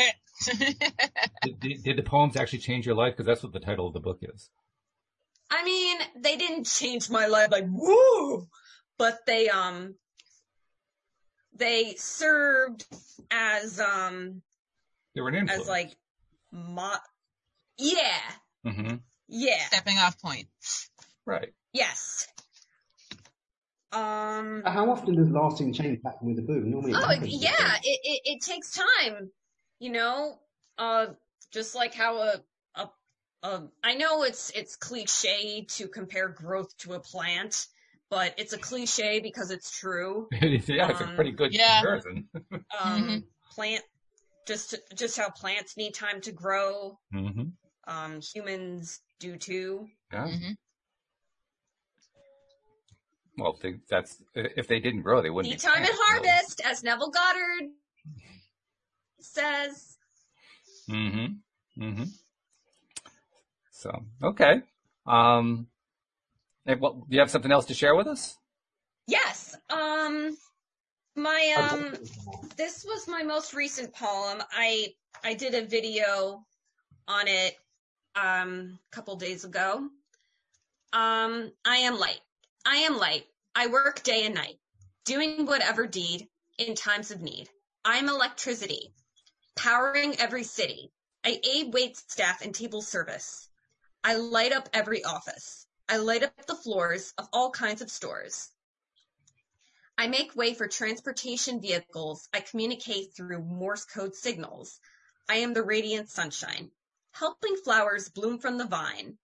Did, 1.44 1.60
did, 1.60 1.84
did 1.84 1.98
the 1.98 2.04
poems 2.04 2.36
actually 2.36 2.60
change 2.60 2.86
your 2.86 2.96
life? 2.96 3.14
Because 3.14 3.26
that's 3.26 3.44
what 3.44 3.54
the 3.54 3.60
title 3.60 3.88
of 3.88 3.94
the 3.94 4.00
book 4.00 4.20
is. 4.22 4.50
I 5.50 5.64
mean, 5.64 5.98
they 6.18 6.36
didn't 6.36 6.66
change 6.66 7.10
my 7.10 7.26
life 7.28 7.50
like 7.52 7.66
woo, 7.68 8.48
but 9.00 9.26
they 9.26 9.50
um 9.50 9.96
they 11.56 11.96
served 11.96 12.86
as 13.32 13.80
um 13.80 14.44
They 15.16 15.22
were 15.22 15.30
an 15.30 15.36
influence. 15.36 15.64
as 15.64 15.68
like 15.68 15.96
mo 16.52 16.94
yeah 17.80 18.22
hmm 18.64 18.96
yeah 19.28 19.66
Stepping 19.68 19.98
off 19.98 20.22
point. 20.22 20.48
Right. 21.26 21.50
yes 21.74 22.28
um 23.92 24.62
how 24.66 24.92
often 24.92 25.16
does 25.16 25.32
lasting 25.32 25.74
change 25.74 26.00
happen 26.06 26.28
with 26.28 26.38
a 26.38 26.44
boom? 26.44 26.70
Normally, 26.70 26.94
oh 26.94 27.00
happens 27.00 27.22
with 27.22 27.32
yeah 27.42 27.76
it, 27.84 28.00
it 28.04 28.22
it 28.26 28.42
takes 28.42 28.72
time 28.72 29.32
you 29.80 29.92
know 29.92 30.38
uh 30.78 31.08
just 31.52 31.74
like 31.74 31.96
how 31.96 32.18
a, 32.18 32.34
a, 32.76 32.90
a, 33.42 33.64
I 33.84 33.96
know 33.96 34.22
it's, 34.22 34.52
it's 34.52 34.76
cliche 34.76 35.66
to 35.70 35.88
compare 35.88 36.30
growth 36.30 36.78
to 36.80 36.94
a 36.94 37.00
plant, 37.00 37.66
but 38.10 38.34
it's 38.38 38.54
a 38.54 38.58
cliche 38.58 39.20
because 39.20 39.52
it's 39.52 39.72
true. 39.78 40.28
yeah, 40.42 40.90
it's 40.90 41.02
a 41.02 41.08
Um, 41.08 41.16
pretty 41.16 41.32
good 41.32 41.54
yeah. 41.54 41.80
comparison. 41.82 42.30
Um, 42.32 42.60
Mhm. 42.82 43.24
plant, 43.52 43.84
just, 44.48 44.76
just 44.96 45.18
how 45.18 45.30
plants 45.30 45.78
need 45.78 45.94
time 45.94 46.22
to 46.22 46.32
grow. 46.32 46.98
Mm-hmm. 47.14 47.50
Um, 47.88 48.22
humans 48.22 49.00
do 49.20 49.38
too. 49.38 49.88
Yeah. 50.12 50.28
Mhm. 50.28 50.58
Well, 53.38 53.58
they, 53.62 53.76
that's 53.90 54.22
if 54.36 54.68
they 54.68 54.80
didn't 54.80 55.04
grow, 55.04 55.22
they 55.22 55.30
wouldn't. 55.30 55.54
Seed 55.54 55.62
be 55.62 55.66
time 55.68 55.78
and 55.78 55.86
plants, 55.86 56.00
really. 56.14 56.28
harvest, 56.30 56.62
as 56.66 56.84
Neville 56.84 57.10
Goddard 57.10 57.70
says. 59.22 59.98
Mm-hmm. 60.90 61.82
Mm-hmm. 61.84 62.04
So 63.72 63.92
okay. 64.22 64.62
Um, 65.06 65.68
do 66.76 67.04
you 67.10 67.20
have 67.20 67.32
something 67.32 67.52
else 67.52 67.66
to 67.66 67.74
share 67.74 67.96
with 67.96 68.08
us? 68.08 68.38
Yes. 69.08 69.56
Um, 69.70 70.38
my 71.16 71.70
um, 71.72 71.94
this 72.58 72.86
was 72.86 73.08
my 73.08 73.24
most 73.24 73.54
recent 73.54 73.94
poem. 73.94 74.42
I 74.52 74.94
I 75.24 75.34
did 75.34 75.56
a 75.56 75.66
video 75.66 76.46
on 77.08 77.28
it 77.28 77.56
um 78.16 78.80
a 78.92 78.96
couple 78.96 79.16
days 79.16 79.44
ago. 79.46 79.90
Um, 80.94 81.52
I 81.66 81.78
am 81.78 82.00
light. 82.00 82.22
I 82.66 82.78
am 82.78 82.98
light. 82.98 83.26
I 83.56 83.68
work 83.68 84.04
day 84.04 84.26
and 84.26 84.36
night, 84.36 84.60
doing 85.06 85.46
whatever 85.46 85.88
deed 85.88 86.28
in 86.58 86.76
times 86.76 87.12
of 87.12 87.22
need. 87.22 87.50
I'm 87.84 88.10
electricity, 88.10 88.94
powering 89.56 90.16
every 90.20 90.44
city. 90.44 90.92
I 91.26 91.40
aid 91.44 91.74
wait 91.74 91.98
staff 91.98 92.42
and 92.44 92.54
table 92.54 92.82
service. 92.82 93.50
I 94.04 94.16
light 94.16 94.54
up 94.54 94.70
every 94.74 95.04
office. 95.04 95.68
I 95.92 95.98
light 95.98 96.22
up 96.22 96.46
the 96.46 96.54
floors 96.54 97.16
of 97.18 97.28
all 97.34 97.50
kinds 97.50 97.82
of 97.82 97.90
stores. 97.90 98.52
I 99.98 100.06
make 100.06 100.36
way 100.36 100.54
for 100.54 100.68
transportation 100.68 101.62
vehicles. 101.62 102.30
I 102.32 102.42
communicate 102.42 103.16
through 103.16 103.42
Morse 103.42 103.86
code 103.86 104.14
signals. 104.14 104.80
I 105.28 105.38
am 105.38 105.56
the 105.56 105.64
radiant 105.64 106.12
sunshine, 106.12 106.70
helping 107.12 107.56
flowers 107.56 108.08
bloom 108.08 108.38
from 108.38 108.60
the 108.60 108.68
vine. 108.68 109.18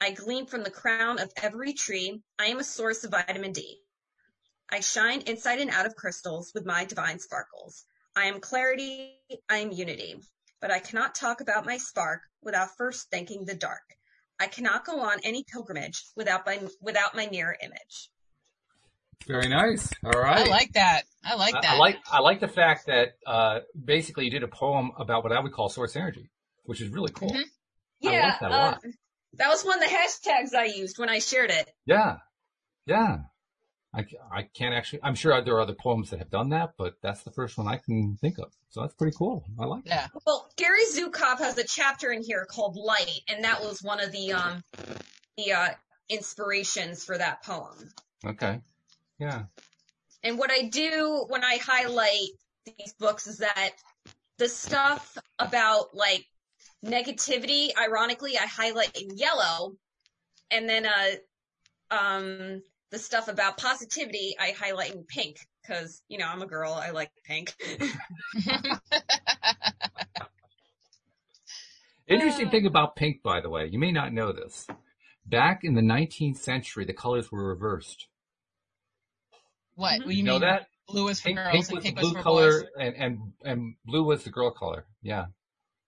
I 0.00 0.12
gleam 0.12 0.46
from 0.46 0.62
the 0.62 0.70
crown 0.70 1.18
of 1.18 1.32
every 1.36 1.72
tree. 1.72 2.22
I 2.38 2.46
am 2.46 2.60
a 2.60 2.64
source 2.64 3.02
of 3.02 3.10
vitamin 3.10 3.50
D. 3.50 3.82
I 4.68 4.78
shine 4.78 5.22
inside 5.22 5.58
and 5.58 5.70
out 5.70 5.86
of 5.86 5.96
crystals 5.96 6.52
with 6.54 6.64
my 6.64 6.84
divine 6.84 7.18
sparkles. 7.18 7.84
I 8.14 8.26
am 8.26 8.38
clarity. 8.38 9.18
I 9.48 9.56
am 9.56 9.72
unity. 9.72 10.20
But 10.60 10.70
I 10.70 10.78
cannot 10.78 11.16
talk 11.16 11.40
about 11.40 11.66
my 11.66 11.78
spark 11.78 12.22
without 12.42 12.76
first 12.76 13.10
thanking 13.10 13.44
the 13.44 13.56
dark. 13.56 13.82
I 14.40 14.46
cannot 14.46 14.84
go 14.84 15.00
on 15.00 15.18
any 15.22 15.44
pilgrimage 15.44 16.02
without 16.16 16.46
my, 16.46 16.58
without 16.80 17.14
my 17.14 17.28
mirror 17.30 17.56
image. 17.62 18.10
Very 19.28 19.48
nice. 19.48 19.88
All 20.02 20.18
right. 20.20 20.46
I 20.46 20.50
like 20.50 20.72
that. 20.72 21.02
I 21.22 21.34
like 21.36 21.52
that. 21.52 21.64
I 21.64 21.76
like 21.78 21.98
I 22.10 22.20
like 22.20 22.40
the 22.40 22.48
fact 22.48 22.86
that 22.86 23.10
uh, 23.26 23.60
basically 23.84 24.24
you 24.24 24.30
did 24.30 24.42
a 24.42 24.48
poem 24.48 24.92
about 24.98 25.22
what 25.22 25.32
I 25.32 25.40
would 25.40 25.52
call 25.52 25.68
source 25.68 25.94
energy, 25.94 26.30
which 26.64 26.80
is 26.80 26.88
really 26.88 27.12
cool. 27.12 27.30
Mhm. 27.30 27.42
I 27.42 27.44
Yeah, 28.00 28.26
like 28.26 28.40
that 28.40 28.50
a 28.50 28.54
uh, 28.54 28.58
lot. 28.58 28.82
that 29.34 29.48
was 29.48 29.62
one 29.62 29.82
of 29.82 29.88
the 29.88 29.94
hashtags 29.94 30.54
I 30.58 30.64
used 30.64 30.98
when 30.98 31.10
I 31.10 31.18
shared 31.18 31.50
it. 31.50 31.68
Yeah, 31.84 32.16
yeah. 32.86 33.18
I, 33.92 34.06
I 34.30 34.42
can't 34.42 34.72
actually. 34.74 35.00
I'm 35.02 35.16
sure 35.16 35.40
there 35.42 35.54
are 35.56 35.60
other 35.60 35.74
poems 35.74 36.10
that 36.10 36.20
have 36.20 36.30
done 36.30 36.50
that, 36.50 36.74
but 36.78 36.94
that's 37.02 37.24
the 37.24 37.32
first 37.32 37.58
one 37.58 37.66
I 37.66 37.76
can 37.76 38.16
think 38.20 38.38
of. 38.38 38.52
So 38.70 38.82
that's 38.82 38.94
pretty 38.94 39.16
cool. 39.16 39.44
I 39.58 39.64
like. 39.64 39.84
it. 39.84 39.88
yeah. 39.88 40.06
Well, 40.26 40.48
Gary 40.56 40.84
Zukav 40.92 41.38
has 41.38 41.58
a 41.58 41.64
chapter 41.64 42.12
in 42.12 42.22
here 42.22 42.46
called 42.48 42.76
Light, 42.76 43.20
and 43.28 43.42
that 43.44 43.60
was 43.60 43.82
one 43.82 44.00
of 44.00 44.12
the 44.12 44.32
um 44.32 44.62
the 45.36 45.52
uh, 45.52 45.68
inspirations 46.08 47.04
for 47.04 47.18
that 47.18 47.42
poem. 47.42 47.90
Okay. 48.24 48.60
Yeah. 49.18 49.44
And 50.22 50.38
what 50.38 50.52
I 50.52 50.68
do 50.68 51.24
when 51.28 51.42
I 51.42 51.56
highlight 51.56 52.28
these 52.66 52.92
books 52.98 53.26
is 53.26 53.38
that 53.38 53.72
the 54.38 54.48
stuff 54.48 55.18
about 55.40 55.94
like 55.94 56.26
negativity, 56.84 57.70
ironically, 57.76 58.38
I 58.38 58.46
highlight 58.46 58.96
in 59.00 59.16
yellow, 59.16 59.74
and 60.52 60.68
then 60.68 60.86
uh 60.86 61.94
um 61.94 62.62
the 62.90 62.98
stuff 62.98 63.28
about 63.28 63.56
positivity 63.56 64.34
I 64.38 64.50
highlight 64.58 64.94
in 64.94 65.04
pink 65.04 65.36
because 65.62 66.02
you 66.08 66.18
know 66.18 66.26
I'm 66.26 66.42
a 66.42 66.46
girl, 66.46 66.72
I 66.72 66.90
like 66.90 67.10
pink. 67.24 67.54
Interesting 72.08 72.50
thing 72.50 72.66
about 72.66 72.96
pink, 72.96 73.22
by 73.22 73.40
the 73.40 73.48
way, 73.48 73.68
you 73.70 73.78
may 73.78 73.92
not 73.92 74.12
know 74.12 74.32
this. 74.32 74.66
Back 75.24 75.60
in 75.62 75.74
the 75.74 75.80
19th 75.82 76.38
century, 76.38 76.84
the 76.84 76.92
colors 76.92 77.30
were 77.30 77.46
reversed. 77.46 78.08
what? 79.76 80.00
Mhm. 80.00 80.06
You 80.06 80.10
You 80.12 80.22
know 80.24 80.32
mean 80.32 80.40
that? 80.42 80.66
blue 80.88 81.06
is 81.08 81.20
for 81.20 81.26
Pink, 81.28 81.36
girls 81.38 81.52
pink 81.52 81.68
and 81.68 81.74
was 81.76 81.84
pink 81.84 81.96
the 81.98 82.02
was 82.02 82.12
for 82.14 82.22
color, 82.22 82.50
boys? 82.62 82.68
and, 82.80 82.94
and 82.96 83.18
and 83.44 83.74
blue 83.84 84.02
was 84.02 84.24
the 84.24 84.30
girl 84.30 84.50
color. 84.50 84.86
Yeah, 85.02 85.26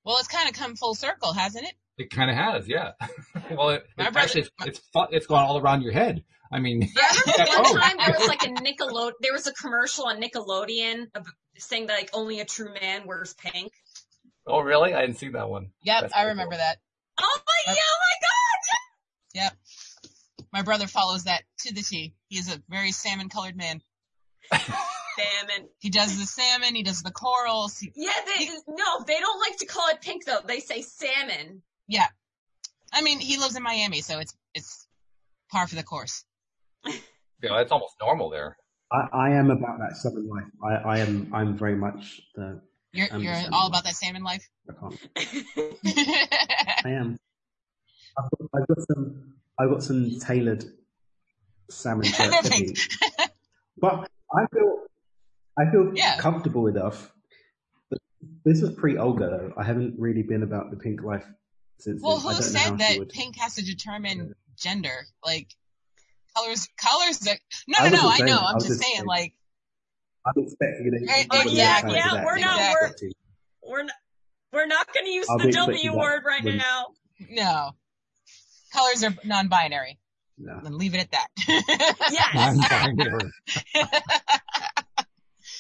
Well, 0.05 0.19
it's 0.19 0.29
kind 0.29 0.49
of 0.49 0.55
come 0.55 0.77
full 0.77 0.95
circle, 0.95 1.33
hasn't 1.33 1.65
it? 1.67 1.75
it 1.99 2.11
kind 2.11 2.31
of 2.31 2.37
has. 2.37 2.69
Yeah. 2.69 2.93
well, 3.51 3.71
it, 3.71 3.85
My 3.99 4.05
it's 4.05 4.13
brother- 4.13 4.19
actually 4.21 4.41
it's 4.43 4.51
it's, 4.67 4.81
it's 5.11 5.27
gone 5.27 5.45
all 5.45 5.59
around 5.59 5.83
your 5.83 5.93
head. 5.93 6.23
I 6.53 6.59
mean, 6.61 6.89
I 6.97 7.23
remember 7.27 7.53
Oh. 7.69 7.73
one 7.73 7.81
time 7.81 7.97
there 7.99 8.15
was 8.19 8.29
like 8.29 8.43
a 8.43 8.49
Nickelode, 8.49 9.13
there 9.21 9.33
was 9.33 9.47
a 9.47 9.53
commercial 9.53 10.07
on 10.07 10.21
Nickelodeon 10.21 11.07
saying 11.59 11.87
that 11.87 11.95
like 11.99 12.11
only 12.13 12.41
a 12.41 12.45
true 12.45 12.73
man 12.81 13.07
wears 13.07 13.35
pink. 13.35 13.73
oh 14.47 14.61
really? 14.61 14.93
I 14.95 15.01
didn't 15.03 15.17
see 15.19 15.29
that 15.31 15.49
one. 15.49 15.71
Yep, 15.83 16.01
That's 16.03 16.15
I 16.15 16.25
remember 16.25 16.53
cool. 16.53 16.59
that. 16.59 16.77
Oh 17.21 17.39
my, 17.67 17.73
Yep. 17.73 17.77
oh 17.79 17.99
my 18.01 19.41
Yep. 19.43 19.53
My 20.53 20.63
brother 20.63 20.87
follows 20.87 21.25
that 21.25 21.43
to 21.61 21.73
the 21.75 21.81
T. 21.83 22.15
He 22.29 22.39
is 22.39 22.53
a 22.55 22.63
very 22.69 22.93
salmon 22.93 23.29
colored 23.31 23.57
man. 23.57 23.81
Salmon. 24.53 25.69
He 25.79 25.91
does 25.91 26.19
the 26.19 26.25
salmon, 26.27 26.75
he 26.75 26.83
does 26.83 27.03
the 27.03 27.11
corals. 27.11 27.79
He, 27.79 27.93
Yeah, 27.95 28.11
they, 28.27 28.47
no, 28.69 29.05
they 29.07 29.19
don't 29.21 29.41
like 29.41 29.59
to 29.59 29.67
call 29.67 29.89
it 29.89 30.01
pink 30.01 30.25
though. 30.25 30.41
They 30.47 30.61
say 30.61 30.83
salmon. 30.83 31.63
yeah. 31.87 32.07
I 32.95 33.01
mean, 33.01 33.21
he 33.21 33.39
lives 33.39 33.57
in 33.57 33.63
Miami, 33.63 34.03
so 34.03 34.19
it's, 34.19 34.35
it's 34.55 34.87
par 35.51 35.67
for 35.67 35.77
the 35.77 35.83
course. 35.83 36.25
Yeah, 36.87 37.57
that's 37.57 37.73
almost 37.73 37.95
normal 38.01 38.31
there. 38.31 38.57
I, 38.93 39.09
I 39.13 39.31
am 39.31 39.51
about 39.51 39.79
that 39.79 39.97
southern 39.97 40.29
life. 40.29 40.45
I, 40.65 40.75
I 40.75 40.99
am. 40.99 41.31
I'm 41.35 41.57
very 41.57 41.75
much 41.77 42.21
the. 42.35 42.61
You're, 42.93 43.09
I'm 43.11 43.23
you're 43.23 43.35
the 43.35 43.49
all 43.53 43.63
life. 43.63 43.69
about 43.71 43.85
that 43.85 43.95
salmon 43.95 44.23
life. 44.23 44.49
I 44.69 44.73
can't. 44.81 45.01
I 46.85 46.91
am. 46.91 47.19
I've 48.19 48.31
got, 48.31 48.49
I've 48.55 48.67
got 48.69 48.79
some. 48.87 49.33
I've 49.59 49.71
got 49.71 49.83
some 49.83 50.19
tailored 50.21 50.65
salmon 51.71 52.05
shirt 52.05 52.31
Perfect. 52.31 52.55
fitting. 52.55 52.77
But 53.79 54.09
I 54.37 54.45
feel. 54.53 54.77
I 55.59 55.71
feel 55.71 55.93
Yeah. 55.95 56.19
comfortable 56.19 56.67
enough. 56.67 57.11
But 57.91 57.99
this 58.45 58.61
was 58.63 58.71
pre 58.73 58.99
Olga 58.99 59.29
though. 59.31 59.53
I 59.57 59.65
haven't 59.65 59.95
really 59.99 60.23
been 60.23 60.43
about 60.43 60.71
the 60.71 60.77
pink 60.77 61.03
life 61.03 61.25
since. 61.79 62.01
well, 62.03 62.19
then. 62.19 62.23
Who 62.23 62.29
don't 62.29 62.53
know 62.53 62.59
how 62.59 62.65
said 62.69 62.79
that 62.79 62.99
would- 62.99 63.09
pink 63.09 63.37
has 63.39 63.55
to 63.57 63.65
determine 63.65 64.35
gender? 64.57 65.07
Like, 65.25 65.49
colors, 66.37 66.69
colors 66.81 67.27
are, 67.29 67.37
no, 67.69 67.79
I 67.79 67.89
no, 67.91 67.97
no, 68.03 68.09
I 68.09 68.19
know. 68.21 68.37
I 68.39 68.49
I'm 68.51 68.55
was 68.57 68.65
just 68.65 68.79
just 68.79 68.83
saying, 68.83 68.95
saying. 68.97 69.07
like, 69.07 69.35
I'm 70.27 70.35
expecting 70.43 70.87
it. 70.95 71.07
Right, 71.09 71.27
exactly. 71.47 71.95
try 71.95 72.13
Yeah, 72.13 72.25
we're 72.25 72.39
not- 72.39 72.59
Yeah, 72.59 72.75
we're- 72.81 73.13
We're 73.65 73.83
not, 73.85 73.95
we're 74.53 74.67
not 74.67 74.93
going 74.93 75.07
to 75.07 75.13
use 75.13 75.27
I'll 75.31 75.39
the 75.39 75.51
W 75.53 75.97
word 75.97 76.23
right 76.27 76.43
when- 76.45 76.59
now. 76.59 76.87
no. 77.31 77.71
Colors 78.73 79.05
are 79.05 79.15
non-binary. 79.25 79.99
No. 80.39 80.59
Then 80.63 80.79
leave 80.79 80.95
it 80.95 80.99
at 81.01 81.11
that. 81.13 81.29
Yes. 82.11 83.23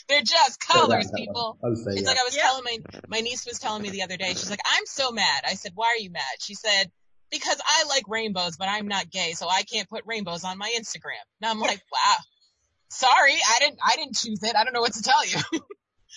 They're 0.08 0.20
just 0.20 0.62
Say 0.62 0.68
that, 0.68 0.80
colors, 0.80 1.06
that 1.06 1.16
people. 1.16 1.58
one. 1.60 1.68
I 1.68 1.68
would 1.74 1.78
say, 1.78 1.92
It's 1.92 2.02
yeah. 2.02 2.08
like 2.08 2.18
I 2.18 2.24
was 2.24 2.34
Yeah. 2.36 2.42
telling 2.42 2.64
my 2.64 2.78
my 3.08 3.20
niece 3.20 3.46
was 3.46 3.58
telling 3.58 3.82
me 3.82 3.90
the 3.90 4.02
other 4.02 4.16
day. 4.16 4.30
She's 4.30 4.50
like, 4.50 4.60
"I'm 4.70 4.84
so 4.86 5.10
mad." 5.12 5.42
I 5.46 5.54
said, 5.54 5.72
"Why 5.74 5.86
are 5.88 5.96
you 6.02 6.10
mad?" 6.10 6.22
She 6.40 6.54
said, 6.54 6.90
"Because 7.32 7.60
I 7.66 7.84
like 7.88 8.04
rainbows, 8.06 8.56
but 8.56 8.68
I'm 8.68 8.86
not 8.86 9.10
gay, 9.10 9.32
so 9.32 9.48
I 9.48 9.62
can't 9.62 9.88
put 9.88 10.04
rainbows 10.06 10.44
on 10.44 10.56
my 10.58 10.72
Instagram." 10.78 11.24
And 11.40 11.50
I'm 11.50 11.58
like, 11.58 11.80
"Wow, 11.92 12.14
sorry, 12.90 13.34
I 13.34 13.58
didn't 13.58 13.80
I 13.84 13.96
didn't 13.96 14.14
choose 14.16 14.42
it. 14.44 14.54
I 14.54 14.62
don't 14.62 14.72
know 14.72 14.82
what 14.82 14.92
to 14.94 15.02
tell 15.02 15.26
you." 15.26 15.38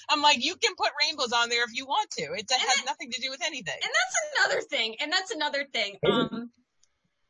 I'm 0.10 0.21
like, 0.21 0.43
"You 0.43 0.56
can 0.58 0.75
put 0.75 0.91
rainbows 1.01 1.32
on 1.32 1.49
there 1.49 1.63
if 1.63 1.71
you 1.73 1.86
want 1.88 2.12
to. 2.12 2.23
It 2.23 2.51
has 2.51 2.80
it- 2.80 2.86
nothing 2.86 3.10
to 3.12 3.21
do 3.21 3.32
with 3.32 3.41
anything." 3.43 3.80
and 3.82 3.91
that's 3.91 4.49
another 4.51 4.62
thing. 4.62 4.95
And 5.01 5.12
that's 5.12 5.32
another 5.32 5.65
thing. 5.73 5.97
Um, 6.06 6.51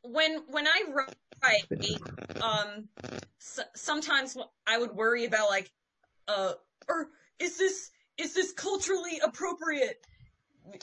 when 0.01 0.43
when 0.47 0.67
I 0.67 0.83
write, 0.89 1.65
um, 2.41 2.89
s- 3.41 3.59
sometimes 3.75 4.35
I 4.67 4.77
would 4.77 4.91
worry 4.91 5.25
about 5.25 5.49
like, 5.49 5.71
uh, 6.27 6.53
or 6.87 7.09
is 7.39 7.57
this 7.57 7.91
is 8.17 8.33
this 8.33 8.51
culturally 8.53 9.19
appropriate? 9.23 9.97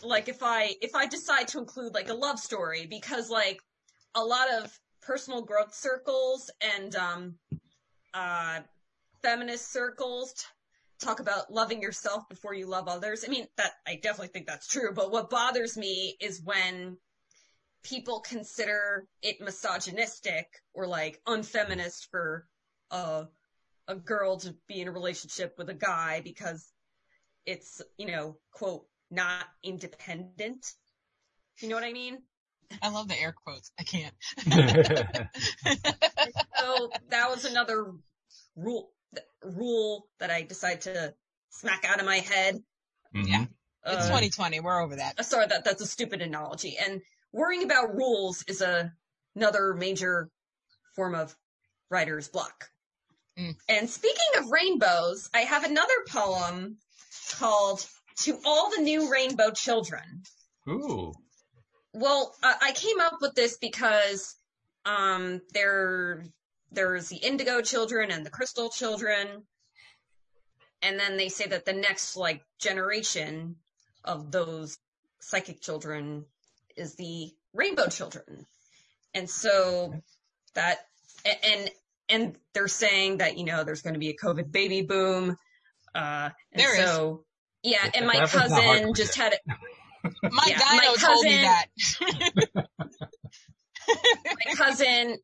Like 0.02 0.28
if 0.28 0.42
I 0.42 0.74
if 0.80 0.94
I 0.94 1.06
decide 1.06 1.48
to 1.48 1.58
include 1.58 1.94
like 1.94 2.08
a 2.08 2.14
love 2.14 2.38
story 2.38 2.86
because 2.86 3.30
like 3.30 3.60
a 4.14 4.22
lot 4.22 4.52
of 4.52 4.78
personal 5.02 5.42
growth 5.42 5.74
circles 5.74 6.50
and 6.76 6.94
um 6.94 7.34
uh 8.14 8.60
feminist 9.22 9.72
circles 9.72 10.32
t- 10.32 10.44
talk 11.00 11.20
about 11.20 11.52
loving 11.52 11.82
yourself 11.82 12.28
before 12.28 12.54
you 12.54 12.66
love 12.66 12.88
others. 12.88 13.24
I 13.26 13.28
mean, 13.28 13.46
that 13.56 13.72
I 13.86 13.96
definitely 13.96 14.28
think 14.28 14.46
that's 14.46 14.68
true. 14.68 14.92
But 14.94 15.10
what 15.10 15.30
bothers 15.30 15.76
me 15.76 16.16
is 16.20 16.42
when 16.44 16.96
people 17.82 18.20
consider 18.20 19.06
it 19.22 19.40
misogynistic 19.40 20.46
or 20.74 20.86
like 20.86 21.20
unfeminist 21.26 22.08
for 22.10 22.46
a 22.90 23.24
a 23.88 23.96
girl 23.96 24.38
to 24.38 24.54
be 24.68 24.80
in 24.80 24.88
a 24.88 24.92
relationship 24.92 25.54
with 25.58 25.68
a 25.68 25.74
guy 25.74 26.20
because 26.22 26.72
it's 27.46 27.82
you 27.98 28.06
know 28.06 28.36
quote 28.52 28.84
not 29.12 29.44
independent. 29.62 30.72
You 31.60 31.68
know 31.68 31.76
what 31.76 31.84
I 31.84 31.92
mean? 31.92 32.18
I 32.82 32.88
love 32.88 33.06
the 33.06 33.20
air 33.20 33.34
quotes. 33.44 33.70
I 33.78 33.84
can't. 33.84 34.14
So 36.58 36.90
that 37.10 37.28
was 37.28 37.44
another 37.44 37.92
rule 38.56 38.90
rule 39.42 40.06
that 40.20 40.30
I 40.30 40.42
decided 40.42 40.82
to 40.82 41.14
smack 41.50 41.84
out 41.84 41.98
of 42.00 42.06
my 42.06 42.18
head. 42.18 42.62
Mhm. 43.14 43.26
Yeah. 43.28 43.44
It's 43.84 44.04
Uh, 44.04 44.08
2020. 44.08 44.60
We're 44.60 44.80
over 44.80 44.96
that. 44.96 45.22
sorry, 45.26 45.46
that 45.48 45.64
that's 45.64 45.82
a 45.82 45.86
stupid 45.86 46.22
analogy. 46.22 46.78
And 46.78 47.02
worrying 47.32 47.64
about 47.64 47.94
rules 47.96 48.44
is 48.46 48.60
a 48.62 48.92
another 49.34 49.74
major 49.74 50.30
form 50.94 51.14
of 51.16 51.36
writer's 51.90 52.28
block. 52.28 52.70
Mm. 53.36 53.56
And 53.68 53.90
speaking 53.90 54.38
of 54.38 54.50
rainbows, 54.50 55.28
I 55.34 55.40
have 55.40 55.64
another 55.64 55.94
poem 56.08 56.78
called 57.32 57.84
"To 58.18 58.38
All 58.44 58.70
the 58.70 58.82
New 58.82 59.10
Rainbow 59.10 59.50
Children." 59.50 60.22
Ooh. 60.68 61.12
Well, 61.92 62.34
I, 62.42 62.56
I 62.62 62.72
came 62.72 63.00
up 63.00 63.18
with 63.20 63.34
this 63.34 63.58
because 63.58 64.36
um, 64.84 65.40
there 65.52 66.24
there's 66.70 67.08
the 67.08 67.16
indigo 67.16 67.60
children 67.60 68.10
and 68.10 68.24
the 68.24 68.30
crystal 68.30 68.70
children, 68.70 69.44
and 70.80 70.98
then 70.98 71.16
they 71.16 71.28
say 71.28 71.46
that 71.46 71.64
the 71.64 71.72
next 71.72 72.16
like 72.16 72.42
generation 72.58 73.56
of 74.04 74.30
those 74.30 74.78
psychic 75.20 75.60
children 75.60 76.24
is 76.76 76.94
the 76.94 77.30
rainbow 77.52 77.88
children, 77.88 78.46
and 79.14 79.28
so 79.28 79.94
that 80.54 80.78
and 81.24 81.70
and 82.08 82.36
they're 82.54 82.68
saying 82.68 83.18
that 83.18 83.36
you 83.38 83.44
know 83.44 83.64
there's 83.64 83.82
going 83.82 83.94
to 83.94 84.00
be 84.00 84.10
a 84.10 84.16
COVID 84.16 84.50
baby 84.50 84.82
boom, 84.82 85.36
uh, 85.94 86.30
and 86.52 86.62
There 86.62 86.80
is. 86.80 87.18
So 87.64 87.70
yeah, 87.70 87.90
and 87.94 88.06
my 88.06 88.14
That 88.14 88.22
was 88.22 88.50
not 88.50 88.64
hard 88.64 88.78
cousin 88.80 88.94
just 88.94 89.16
had 89.16 89.32
it. 89.32 89.40
My 90.30 90.42
Yeah, 90.46 90.58
gyno 90.58 90.76
my 90.76 90.94
told 90.98 91.24
me 91.24 91.30
cousin- 91.30 91.42
that. 91.42 91.66
my 94.24 94.54
cousin 94.54 95.18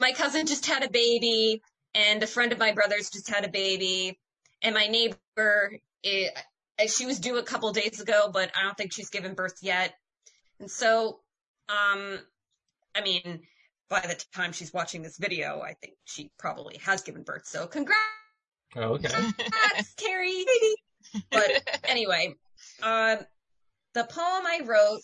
my 0.00 0.12
cousin 0.12 0.46
just 0.46 0.64
had 0.66 0.82
a 0.84 0.90
baby 0.90 1.60
and 1.94 2.22
a 2.22 2.26
friend 2.26 2.52
of 2.52 2.58
my 2.58 2.72
brother's 2.72 3.10
just 3.10 3.28
had 3.28 3.44
a 3.44 3.48
baby 3.48 4.18
and 4.62 4.74
my 4.74 4.86
neighbor 4.86 5.72
it, 6.04 6.32
she 6.88 7.04
was 7.06 7.18
due 7.18 7.36
a 7.38 7.42
couple 7.42 7.70
days 7.72 8.00
ago 8.00 8.30
but 8.32 8.50
i 8.56 8.62
don't 8.62 8.76
think 8.76 8.92
she's 8.92 9.10
given 9.10 9.34
birth 9.34 9.56
yet 9.62 9.94
and 10.60 10.70
so 10.70 11.18
um 11.68 12.18
i 12.94 13.00
mean 13.02 13.40
by 13.90 14.00
the 14.00 14.24
time 14.34 14.52
she's 14.52 14.72
watching 14.72 15.02
this 15.02 15.18
video 15.18 15.60
i 15.60 15.74
think 15.74 15.94
she 16.04 16.30
probably 16.38 16.78
has 16.78 17.02
given 17.02 17.22
birth 17.24 17.44
so 17.46 17.66
congrats 17.66 17.98
Oh, 18.76 18.94
okay. 18.94 19.08
carrie 19.96 20.44
but 21.30 21.50
anyway 21.84 22.34
um 22.82 23.18
the 23.94 24.04
poem 24.04 24.46
i 24.46 24.60
wrote 24.64 25.00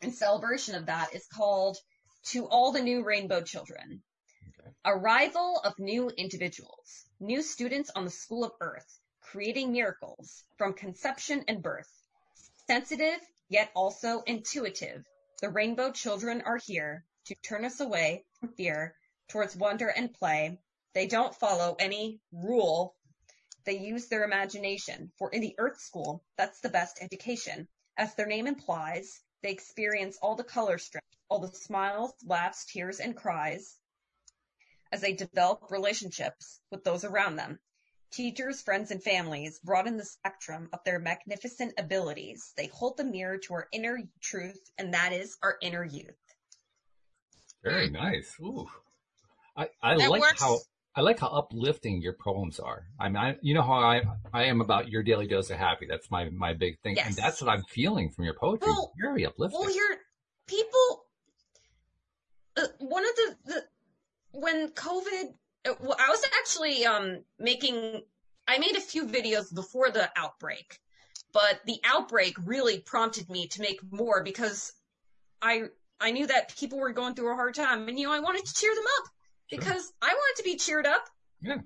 in 0.00 0.12
celebration 0.12 0.74
of 0.74 0.86
that 0.86 1.14
is 1.14 1.26
called 1.26 1.76
to 2.24 2.46
all 2.46 2.72
the 2.72 2.82
new 2.82 3.02
rainbow 3.02 3.40
children. 3.42 4.02
Okay. 4.48 4.70
Arrival 4.84 5.60
of 5.64 5.78
new 5.78 6.10
individuals, 6.10 7.06
new 7.20 7.42
students 7.42 7.90
on 7.94 8.04
the 8.04 8.10
school 8.10 8.44
of 8.44 8.52
earth, 8.60 8.98
creating 9.20 9.72
miracles 9.72 10.44
from 10.56 10.74
conception 10.74 11.44
and 11.48 11.62
birth. 11.62 11.90
Sensitive, 12.66 13.20
yet 13.48 13.70
also 13.74 14.20
intuitive, 14.26 15.04
the 15.40 15.48
rainbow 15.48 15.90
children 15.90 16.42
are 16.42 16.58
here 16.58 17.04
to 17.26 17.34
turn 17.36 17.64
us 17.64 17.80
away 17.80 18.24
from 18.40 18.50
fear 18.50 18.94
towards 19.28 19.56
wonder 19.56 19.88
and 19.88 20.12
play. 20.12 20.58
They 20.94 21.06
don't 21.06 21.34
follow 21.34 21.76
any 21.78 22.20
rule. 22.32 22.94
They 23.68 23.76
use 23.76 24.08
their 24.08 24.24
imagination, 24.24 25.12
for 25.18 25.28
in 25.28 25.42
the 25.42 25.54
earth 25.58 25.78
school, 25.78 26.24
that's 26.38 26.60
the 26.60 26.70
best 26.70 27.02
education. 27.02 27.68
As 27.98 28.14
their 28.14 28.24
name 28.24 28.46
implies, 28.46 29.20
they 29.42 29.50
experience 29.50 30.16
all 30.22 30.36
the 30.36 30.42
color 30.42 30.78
strips, 30.78 31.18
all 31.28 31.40
the 31.40 31.54
smiles, 31.54 32.14
laughs, 32.24 32.64
tears, 32.64 32.98
and 32.98 33.14
cries 33.14 33.76
as 34.90 35.02
they 35.02 35.12
develop 35.12 35.70
relationships 35.70 36.62
with 36.70 36.82
those 36.82 37.04
around 37.04 37.36
them. 37.36 37.58
Teachers, 38.10 38.62
friends, 38.62 38.90
and 38.90 39.02
families 39.02 39.58
broaden 39.58 39.98
the 39.98 40.04
spectrum 40.06 40.70
of 40.72 40.82
their 40.84 40.98
magnificent 40.98 41.74
abilities. 41.76 42.54
They 42.56 42.68
hold 42.68 42.96
the 42.96 43.04
mirror 43.04 43.36
to 43.36 43.52
our 43.52 43.68
inner 43.70 43.98
truth, 44.22 44.70
and 44.78 44.94
that 44.94 45.12
is 45.12 45.36
our 45.42 45.58
inner 45.60 45.84
youth. 45.84 46.16
Very 47.62 47.90
nice. 47.90 48.34
Ooh. 48.40 48.66
I, 49.54 49.68
I 49.82 49.96
That 49.96 50.08
like 50.08 50.22
works. 50.22 50.40
how 50.40 50.56
I 50.98 51.00
like 51.00 51.20
how 51.20 51.28
uplifting 51.28 52.02
your 52.02 52.14
poems 52.14 52.58
are. 52.58 52.88
I 52.98 53.06
mean, 53.08 53.18
I, 53.18 53.36
you 53.40 53.54
know 53.54 53.62
how 53.62 53.74
I 53.74 54.02
I 54.32 54.46
am 54.46 54.60
about 54.60 54.88
your 54.88 55.04
daily 55.04 55.28
dose 55.28 55.48
of 55.48 55.56
happy. 55.56 55.86
That's 55.88 56.10
my 56.10 56.28
my 56.30 56.54
big 56.54 56.80
thing, 56.80 56.98
and 56.98 57.14
that's 57.14 57.40
what 57.40 57.48
I'm 57.48 57.62
feeling 57.68 58.10
from 58.10 58.24
your 58.24 58.34
poetry. 58.34 58.66
Well- 58.66 58.92
Very 59.00 59.24
uplifting. 59.24 59.60
Well, 59.60 59.72
you're 59.72 59.98
people. 60.48 61.04
Uh, 62.56 62.66
one 62.80 63.04
of 63.04 63.14
the, 63.14 63.36
the 63.44 63.64
when 64.32 64.70
COVID, 64.70 65.34
uh, 65.68 65.74
well, 65.78 65.96
I 66.00 66.08
was 66.08 66.24
actually 66.40 66.84
um 66.84 67.22
making. 67.38 68.02
I 68.48 68.58
made 68.58 68.74
a 68.74 68.80
few 68.80 69.06
videos 69.06 69.54
before 69.54 69.92
the 69.92 70.10
outbreak, 70.16 70.80
but 71.32 71.60
the 71.64 71.78
outbreak 71.84 72.34
really 72.44 72.80
prompted 72.80 73.30
me 73.30 73.46
to 73.46 73.60
make 73.60 73.78
more 73.92 74.24
because 74.24 74.72
I 75.40 75.66
I 76.00 76.10
knew 76.10 76.26
that 76.26 76.56
people 76.56 76.80
were 76.80 76.92
going 76.92 77.14
through 77.14 77.30
a 77.30 77.36
hard 77.36 77.54
time, 77.54 77.86
and 77.86 77.96
you 77.96 78.08
know 78.08 78.12
I 78.12 78.18
wanted 78.18 78.46
to 78.46 78.52
cheer 78.52 78.74
them 78.74 78.84
up 78.98 79.12
Sure. 79.50 79.58
because 79.58 79.92
I 80.02 80.08
want 80.08 80.36
to 80.36 80.42
be 80.42 80.56
cheered 80.56 80.86
up, 80.86 81.04
yeah. 81.40 81.56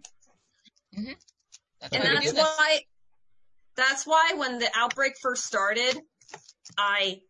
That's 1.81 1.97
and 1.97 2.05
that's 2.05 2.33
why. 2.33 2.81
That's 3.75 4.07
why 4.07 4.35
when 4.37 4.59
the 4.59 4.69
outbreak 4.77 5.15
first 5.21 5.47
started, 5.47 5.99
I 6.77 7.21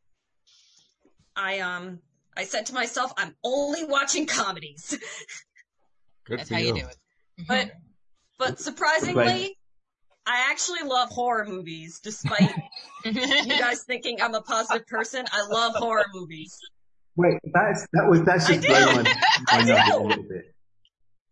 I 1.36 1.60
um 1.60 2.00
I 2.36 2.44
said 2.44 2.66
to 2.66 2.74
myself, 2.74 3.12
I'm 3.16 3.34
only 3.44 3.84
watching 3.84 4.26
comedies. 4.26 4.98
Good 6.24 6.40
That's 6.40 6.48
for 6.48 6.54
how 6.54 6.60
you. 6.60 6.68
you 6.68 6.74
do 6.74 6.86
it. 6.86 6.96
But 7.48 7.72
but 8.38 8.58
surprisingly, 8.58 9.56
I 10.26 10.50
actually 10.50 10.82
love 10.82 11.10
horror 11.10 11.46
movies, 11.46 12.00
despite 12.02 12.54
you 13.04 13.12
guys 13.14 13.84
thinking 13.84 14.20
I'm 14.22 14.34
a 14.34 14.42
positive 14.42 14.86
person. 14.86 15.24
I 15.32 15.46
love 15.48 15.74
horror 15.74 16.06
movies. 16.12 16.56
Wait, 17.16 17.38
that's 17.52 17.86
that 17.92 18.08
was 18.08 18.22
that's 18.24 18.46
just 18.48 18.62
do. 18.62 18.68
blowing 18.68 19.04
my, 19.04 19.14
I 19.48 19.58
my 19.58 19.64
do. 19.64 19.96
a 19.96 19.98
little 20.02 20.24
bit. 20.24 20.54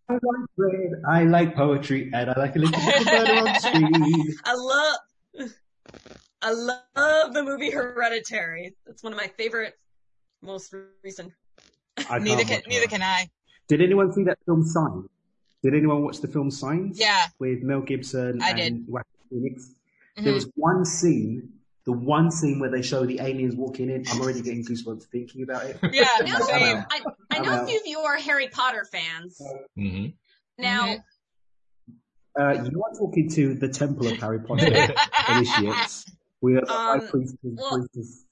I 0.09 0.15
like 0.15 0.47
bread, 0.57 1.03
I 1.09 1.23
like 1.25 1.55
poetry, 1.55 2.11
and 2.13 2.31
I 2.31 2.39
like 2.39 2.57
a 2.57 2.59
little 2.59 2.79
bit 2.81 3.01
of 3.01 3.05
butter 3.07 3.49
on 3.49 3.61
screen. 3.61 4.35
I 4.45 4.55
love 4.55 5.51
I 6.43 6.51
love 6.53 7.35
the 7.35 7.43
movie 7.43 7.71
Hereditary. 7.71 8.75
That's 8.87 9.03
one 9.03 9.13
of 9.13 9.17
my 9.19 9.29
favorite, 9.39 9.79
most 10.43 10.75
recent. 11.03 11.33
I 12.09 12.19
neither 12.21 12.45
can 12.45 12.63
neither 12.67 12.87
can 12.87 13.03
I. 13.03 13.29
Did 13.69 13.81
anyone 13.81 14.13
see 14.13 14.25
that 14.25 14.39
film 14.47 14.65
Signs? 14.65 15.07
Did 15.63 15.75
anyone 15.75 16.03
watch 16.03 16.21
the 16.21 16.29
film 16.29 16.51
Signs? 16.51 16.99
Yeah. 16.99 17.27
With 17.39 17.63
Mel 17.63 17.83
Gibson 17.83 18.41
I 18.43 18.51
and 18.51 18.59
did. 18.59 18.89
Joaquin 18.89 19.05
Phoenix. 19.31 19.71
Mhm. 20.19 20.25
There 20.25 20.33
was 20.35 20.49
one 20.57 20.85
scene, 20.85 21.53
the 21.87 21.93
one 21.93 22.31
scene 22.31 22.59
where 22.61 22.71
they 22.71 22.83
show 22.83 23.07
the 23.07 23.21
aliens 23.21 23.55
walking 23.57 23.89
in. 23.91 24.05
I'm 24.11 24.21
already 24.21 24.43
getting 24.43 24.65
goosebumps 24.65 25.05
thinking 25.05 25.43
about 25.43 25.65
it. 25.67 25.79
Yeah. 25.93 26.09
No, 26.25 26.35
I'm 26.35 26.43
Same. 26.43 26.77
I 26.91 27.01
I 27.31 27.37
I'm 27.39 27.43
know 27.45 27.63
a 27.63 27.67
few 27.67 27.77
of 27.79 27.87
you 27.87 27.99
are 28.01 28.17
Harry 28.17 28.49
Potter 28.49 28.87
fans. 28.93 29.41
hmm 29.77 30.07
Now, 30.59 30.87
Mhm. 30.87 31.03
Uh, 32.39 32.63
you 32.63 32.83
are 32.85 32.93
talking 32.97 33.29
to 33.29 33.55
the 33.55 33.69
Temple 33.69 34.07
of 34.07 34.19
Harry 34.19 34.39
Potter 34.41 34.67
initiates. 35.29 36.05
We 36.41 36.57
are 36.57 36.61
the 36.65 36.73
Um, 36.73 37.01
high 37.01 37.07
priestess, 37.11 37.39
well, 37.57 37.79
priestess 37.79 38.25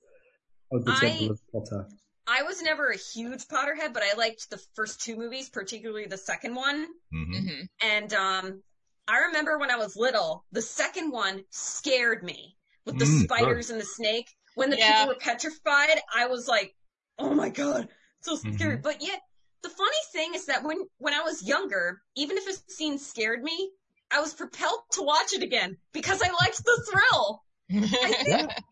of 0.70 0.84
the 0.84 0.92
I- 0.92 1.00
Temple 1.00 1.30
of 1.32 1.40
Potter. 1.52 1.88
I 2.30 2.42
was 2.42 2.60
never 2.62 2.88
a 2.88 2.96
huge 2.96 3.48
Potterhead, 3.48 3.92
but 3.94 4.02
I 4.02 4.12
liked 4.14 4.50
the 4.50 4.58
first 4.76 5.00
two 5.00 5.16
movies, 5.16 5.48
particularly 5.48 6.06
the 6.06 6.18
second 6.18 6.54
one. 6.54 6.86
hmm 7.10 7.32
Mhm. 7.34 7.68
And 7.82 8.12
um, 8.14 8.62
I 9.08 9.18
remember 9.26 9.58
when 9.58 9.70
I 9.70 9.76
was 9.78 9.96
little, 9.96 10.44
the 10.52 10.60
second 10.62 11.10
one 11.10 11.44
scared 11.50 12.22
me 12.22 12.57
with 12.88 12.98
the 12.98 13.04
Mm, 13.04 13.24
spiders 13.24 13.70
and 13.70 13.80
the 13.80 13.84
snake. 13.84 14.34
When 14.54 14.70
the 14.70 14.76
Yeah. 14.76 14.92
people 14.92 15.08
were 15.08 15.20
petrified, 15.20 16.00
I 16.14 16.26
was 16.26 16.48
like, 16.48 16.74
"Oh 17.18 17.32
my 17.32 17.48
god, 17.50 17.88
so 18.22 18.34
scary!" 18.34 18.78
Mhm. 18.78 18.82
But 18.82 19.02
yet, 19.02 19.20
the 19.62 19.68
funny 19.68 20.02
thing 20.12 20.34
is 20.34 20.46
that 20.46 20.64
when 20.64 20.88
when 20.98 21.14
I 21.14 21.20
was 21.20 21.42
younger, 21.42 22.02
even 22.16 22.38
if 22.38 22.48
a 22.48 22.72
scene 22.72 22.98
scared 22.98 23.42
me, 23.44 23.70
I 24.10 24.20
was 24.20 24.34
propelled 24.34 24.80
to 24.92 25.02
watch 25.02 25.32
it 25.32 25.42
again 25.42 25.76
because 25.92 26.20
I 26.22 26.30
liked 26.30 26.64
the 26.64 26.86
thrill. 26.90 27.44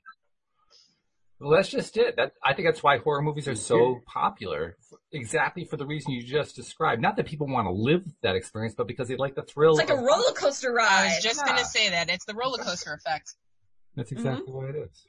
Well, 1.38 1.50
that's 1.50 1.68
just 1.68 1.98
it. 1.98 2.16
That 2.16 2.32
I 2.42 2.54
think 2.54 2.66
that's 2.66 2.82
why 2.82 2.96
horror 2.96 3.20
movies 3.20 3.46
are 3.46 3.54
so 3.54 4.02
popular. 4.06 4.76
exactly 5.12 5.66
for 5.66 5.76
the 5.76 5.84
reason 5.84 6.12
you 6.12 6.22
just 6.22 6.56
described. 6.56 7.02
Not 7.02 7.16
that 7.16 7.26
people 7.26 7.46
want 7.46 7.66
to 7.66 7.72
live 7.72 8.04
that 8.22 8.36
experience, 8.36 8.74
but 8.74 8.86
because 8.86 9.08
they 9.08 9.16
like 9.16 9.34
the 9.34 9.42
thrill. 9.42 9.78
It's 9.78 9.90
like 9.90 9.98
a 9.98 10.02
roller 10.02 10.32
coaster 10.32 10.72
ride. 10.72 10.88
I 10.88 11.04
was 11.04 11.22
just 11.22 11.40
Yeah. 11.40 11.52
gonna 11.52 11.64
say 11.66 11.90
that. 11.90 12.08
It's 12.08 12.24
the 12.24 12.32
roller 12.32 12.56
coaster 12.56 12.94
effect. 12.94 13.34
That's 13.96 14.12
exactly 14.12 14.52
what 14.52 14.66
it 14.70 14.76
is. 14.76 15.06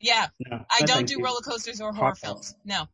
Yeah. 0.00 0.26
No, 0.40 0.64
I 0.70 0.82
don't 0.82 1.06
do 1.06 1.14
you. 1.18 1.24
roller 1.24 1.40
coasters 1.40 1.80
or 1.80 1.92
horror 1.92 2.08
Hot 2.10 2.18
films. 2.18 2.54
No. 2.64 2.86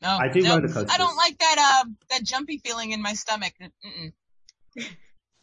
No. 0.00 0.08
I 0.08 0.28
do 0.28 0.40
no. 0.40 0.56
roller 0.56 0.68
coasters. 0.68 0.90
I 0.92 0.96
don't 0.98 1.16
like 1.16 1.38
that 1.38 1.82
uh 1.84 1.90
that 2.10 2.24
jumpy 2.24 2.58
feeling 2.58 2.90
in 2.92 3.00
my 3.02 3.12
stomach. 3.14 3.52
Mm-mm. 3.62 4.12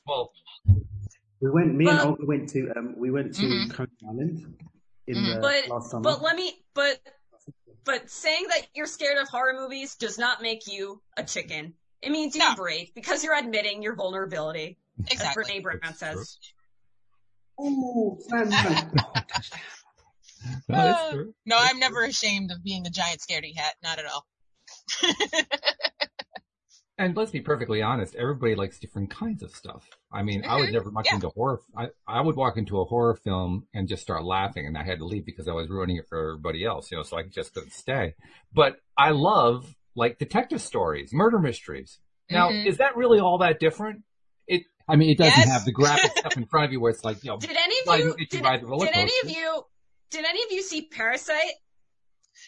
Well, 0.07 0.31
We 1.41 1.49
went. 1.51 1.75
Me 1.75 1.88
and 1.88 1.99
Olga 1.99 2.25
went 2.25 2.49
to. 2.49 2.71
Um, 2.75 2.95
we 2.97 3.12
went 3.12 3.35
to. 3.35 3.67
Coney 3.69 3.89
Island 4.07 4.57
in 5.07 5.15
Mhm. 5.15 5.35
the 5.35 5.39
But- 5.41 5.67
last 5.69 5.91
summer. 5.91 6.03
But 6.03 6.21
let 6.21 6.35
me, 6.35 6.53
but, 6.73 6.99
but 7.85 8.09
saying 8.09 8.45
that 8.49 8.67
you're 8.75 8.88
scared 8.88 9.17
of 9.19 9.27
horror 9.29 9.53
movies 9.53 9.95
does 9.95 10.17
not 10.17 10.41
make 10.41 10.67
you 10.67 11.01
a 11.15 11.23
chicken. 11.23 11.75
It 12.01 12.12
means 12.12 12.35
you're 12.35 12.49
No. 12.49 12.55
brave 12.55 12.93
because 12.93 13.23
you're 13.23 13.35
admitting 13.35 13.81
your 13.83 13.95
vulnerability, 13.95 14.77
Exactly. 15.12 15.43
as 15.43 15.49
Brene 15.49 15.63
Brown 15.63 15.79
That's 15.83 15.99
says. 15.99 16.38
Ooh, 17.62 18.17
man, 18.30 18.50
man. 18.50 18.91
that 20.67 20.88
is 20.88 20.95
Uh, 20.95 21.10
true. 21.12 21.34
No, 21.45 21.58
I'm 21.60 21.80
never 21.80 22.04
ashamed 22.04 22.52
of 22.52 22.63
being 22.63 22.86
a 22.88 22.89
giant 22.89 23.19
scaredy 23.22 23.56
cat. 23.56 23.76
Not 23.84 24.00
at 24.00 24.06
all. 24.06 24.26
And 26.98 27.15
let's 27.15 27.32
be 27.32 27.39
perfectly 27.39 27.82
honest, 27.82 28.13
everybody 28.15 28.56
likes 28.56 28.78
different 28.78 29.10
kinds 29.10 29.41
of 29.41 29.56
stuff. 29.56 29.88
I 30.12 30.22
mean, 30.22 30.43
I 30.45 30.58
was 30.58 30.67
Mhm. 30.67 30.74
never 30.74 30.91
much 30.91 31.06
Yeah. 31.06 31.15
into 31.15 31.30
horror. 31.30 31.62
I, 31.74 31.88
I 32.06 32.19
would 32.19 32.36
walk 32.36 32.58
into 32.58 32.82
a 32.82 32.84
horror 32.84 33.15
film 33.15 33.69
and 33.74 33.88
just 33.88 34.02
start 34.02 34.26
laughing 34.26 34.67
and 34.67 34.78
I 34.78 34.84
had 34.84 34.98
to 35.00 35.06
leave 35.06 35.26
because 35.26 35.48
I 35.48 35.54
was 35.54 35.69
ruining 35.69 35.95
it 35.95 36.10
for 36.10 36.19
everybody 36.32 36.65
else, 36.65 36.91
you 36.91 36.98
know, 36.98 37.04
so 37.04 37.17
I 37.17 37.24
just 37.24 37.54
couldn't 37.54 37.72
stay. 37.72 38.15
But 38.52 38.82
I 38.98 39.12
love 39.12 39.74
like 39.95 40.17
detective 40.19 40.60
stories, 40.62 41.13
murder 41.13 41.39
mysteries. 41.39 42.00
Now, 42.30 42.50
Mhm. 42.50 42.65
is 42.65 42.80
that 42.80 42.98
really 42.98 43.19
all 43.22 43.38
that 43.38 43.62
different? 43.62 44.04
It, 44.89 44.93
I 44.93 44.95
mean, 44.95 45.10
it 45.10 45.17
doesn't 45.17 45.38
Yes. 45.38 45.47
have 45.49 45.65
the 45.65 45.71
graphic 45.71 46.12
stuff 46.17 46.36
in 46.38 46.45
front 46.45 46.65
of 46.65 46.71
you 46.71 46.80
where 46.80 46.91
it's 46.91 47.04
like, 47.04 47.23
you 47.23 47.30
know, 47.32 47.38
Did 47.38 47.52
any 47.52 47.75
of 47.88 47.99
you, 47.99 48.12
at 48.13 48.19
you 48.19 48.25
did, 48.25 48.43
the 48.43 48.65
roller 48.65 48.86
did 48.88 48.95
any 48.95 49.12
of 49.23 49.30
you, 49.30 49.63
did 50.12 50.25
any 50.25 50.43
of 50.43 50.52
you 50.52 50.62
see 50.62 50.82
Parasite? 50.84 51.56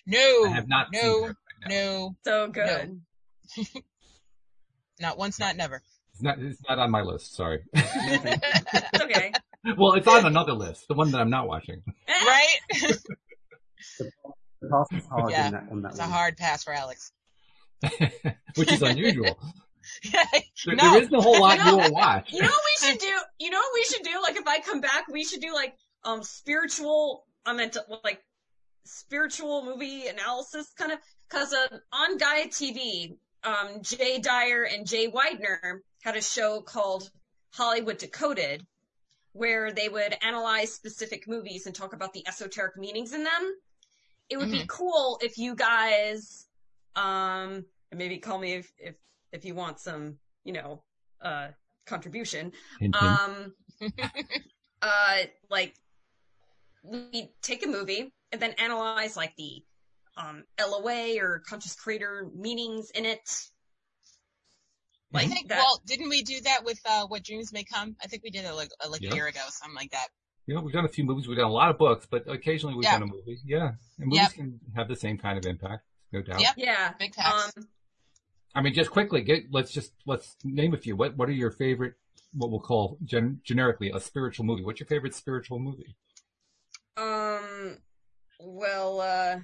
no. 0.06 0.46
I 0.46 0.50
have 0.50 0.68
not 0.68 0.88
no, 0.94 1.00
seen 1.02 1.22
that. 1.62 1.70
No. 1.70 2.16
So 2.24 2.48
good. 2.48 3.02
Not 5.00 5.18
once, 5.18 5.40
not 5.40 5.56
never. 5.56 5.82
It's 6.14 6.22
not, 6.22 6.38
it's 6.40 6.62
not 6.70 6.78
on 6.78 6.92
my 6.92 7.02
list. 7.02 7.36
Sorry. 7.36 7.60
It's 7.74 9.02
okay. 9.04 9.32
well, 9.78 9.94
it's 9.94 10.08
on 10.08 10.26
another 10.28 10.54
list, 10.54 10.88
the 10.88 10.94
one 10.94 11.10
that 11.12 11.20
I'm 11.22 11.30
not 11.32 11.48
watching. 11.48 11.82
right? 12.08 12.48
The 13.90 14.12
pass 14.70 14.86
is 14.92 15.06
hard 15.08 15.32
Yeah. 15.32 15.48
in 15.48 15.54
that, 15.54 15.64
on 15.72 15.82
that 15.82 15.92
It's 15.92 16.00
a 16.00 16.04
hard 16.04 16.38
pass 16.38 16.64
for 16.64 16.74
Alex. 16.74 17.12
which 18.56 18.72
is 18.72 18.82
unusual. 18.84 19.40
There, 20.66 20.76
No. 20.76 20.92
there 20.92 21.02
isn't 21.02 21.14
a 21.16 21.22
whole 21.22 21.40
lot 21.42 21.58
You 21.60 21.64
you 21.66 21.72
know- 21.72 21.78
will 21.78 21.92
watch. 21.94 22.32
You 22.32 22.42
know 22.42 22.48
what 22.50 22.62
we 22.84 22.88
should 22.88 23.00
do? 23.10 23.14
You 23.40 23.50
know 23.50 23.58
what 23.60 23.72
we 23.74 23.84
should 23.84 24.04
do? 24.04 24.22
Like 24.22 24.36
if 24.38 24.48
I 24.48 24.60
come 24.60 24.82
back, 24.82 25.08
we 25.12 25.24
should 25.24 25.42
do 25.42 25.54
like 25.54 25.74
um 26.04 26.24
spiritual. 26.24 27.26
I 27.46 27.54
meant 27.54 27.74
to, 27.74 27.84
like 28.04 28.22
spiritual 28.86 29.64
movie 29.66 30.08
analysis 30.08 30.72
kind 30.78 30.92
of 30.92 31.00
because 31.30 31.54
uh, 31.54 31.78
on 31.92 32.18
Gaia 32.18 32.48
TV, 32.48 33.16
um 33.44 33.82
Jay 33.82 34.20
Dyer 34.20 34.64
and 34.64 34.88
Jay 34.88 35.08
Weidner 35.10 35.80
had 36.02 36.16
a 36.16 36.22
show 36.22 36.62
called 36.62 37.10
Hollywood 37.54 37.98
Decoded, 37.98 38.66
where 39.34 39.72
they 39.72 39.90
would 39.90 40.16
analyze 40.22 40.74
specific 40.74 41.28
movies 41.28 41.66
and 41.66 41.76
talk 41.76 41.94
about 41.94 42.14
the 42.14 42.28
esoteric 42.28 42.78
meanings 42.78 43.14
in 43.14 43.24
them. 43.24 43.56
It 44.30 44.38
would 44.38 44.50
be 44.52 44.64
cool 44.68 45.20
if 45.22 45.38
you 45.38 45.56
guys, 45.56 46.48
um, 46.96 47.66
and 47.92 47.98
maybe 47.98 48.18
call 48.18 48.40
me 48.40 48.54
if 48.54 48.72
if 48.78 48.96
if 49.32 49.46
you 49.46 49.56
want 49.56 49.80
some, 49.80 50.18
you 50.44 50.54
know, 50.54 50.84
uh, 51.22 51.50
contribution. 51.86 52.52
Hint, 52.80 52.96
hint. 52.96 53.20
Um, 53.20 53.54
uh, 54.82 55.18
like 55.50 55.74
we 56.84 57.32
take 57.42 57.66
a 57.66 57.70
movie 57.70 58.12
and 58.32 58.42
then 58.42 58.52
analyze 58.54 59.16
like 59.16 59.36
the 59.38 59.64
um 60.18 60.44
LOA 60.60 61.18
or 61.20 61.42
conscious 61.48 61.76
creator 61.76 62.28
meanings 62.36 62.90
in 62.92 63.06
it. 63.06 63.20
Like 65.14 65.26
I 65.26 65.28
think, 65.28 65.50
that. 65.50 65.58
well, 65.58 65.82
didn't 65.86 66.08
we 66.10 66.22
do 66.24 66.40
that 66.42 66.64
with 66.64 66.80
uh, 66.86 67.06
What 67.08 67.24
Dreams 67.24 67.52
May 67.52 67.66
Come? 67.66 67.98
I 68.02 68.08
think 68.08 68.24
we 68.24 68.30
did 68.30 68.46
it 68.46 68.54
like, 68.54 68.70
like 68.90 69.02
Yeah. 69.02 69.12
a 69.12 69.16
year 69.16 69.28
ago, 69.28 69.42
something 69.50 69.76
like 69.76 69.92
that. 69.92 70.08
you 70.46 70.56
know, 70.56 70.62
we've 70.62 70.74
done 70.74 70.86
a 70.86 70.90
few 70.90 71.04
movies. 71.04 71.28
We've 71.28 71.38
done 71.38 71.50
a 71.50 71.52
lot 71.54 71.70
of 71.70 71.78
books, 71.78 72.08
but 72.10 72.30
occasionally 72.30 72.76
we've 72.76 72.86
Yeah. 72.86 72.94
done 73.00 73.04
a 73.04 73.08
movie. 73.08 73.40
Yeah, 73.46 73.72
and 74.00 74.08
movies 74.08 74.20
Yep. 74.22 74.32
can 74.34 74.60
have 74.76 74.88
the 74.88 74.96
same 74.96 75.18
kind 75.18 75.38
of 75.38 75.46
impact, 75.46 75.84
no 76.14 76.22
doubt. 76.22 76.40
Yep. 76.42 76.54
yeah. 76.58 76.94
Big 76.98 77.14
facts. 77.14 77.52
Um, 77.58 77.68
I 78.54 78.62
mean, 78.62 78.74
just 78.74 78.92
quickly, 78.92 79.22
get 79.22 79.46
let's 79.52 79.72
just 79.72 79.94
let's 80.06 80.36
name 80.44 80.74
a 80.74 80.78
few. 80.78 80.96
What 80.96 81.16
what 81.18 81.30
are 81.30 81.34
your 81.34 81.52
favorite? 81.52 81.94
What 82.34 82.50
we'll 82.50 82.60
call 82.60 82.98
gen- 83.04 83.42
generically 83.44 83.92
a 83.94 84.00
spiritual 84.00 84.46
movie. 84.46 84.64
What's 84.64 84.80
your 84.80 84.88
favorite 84.88 85.16
spiritual 85.16 85.60
movie? 85.60 85.96
Um, 86.98 87.78
well, 88.40 89.02
uh, 89.02 89.38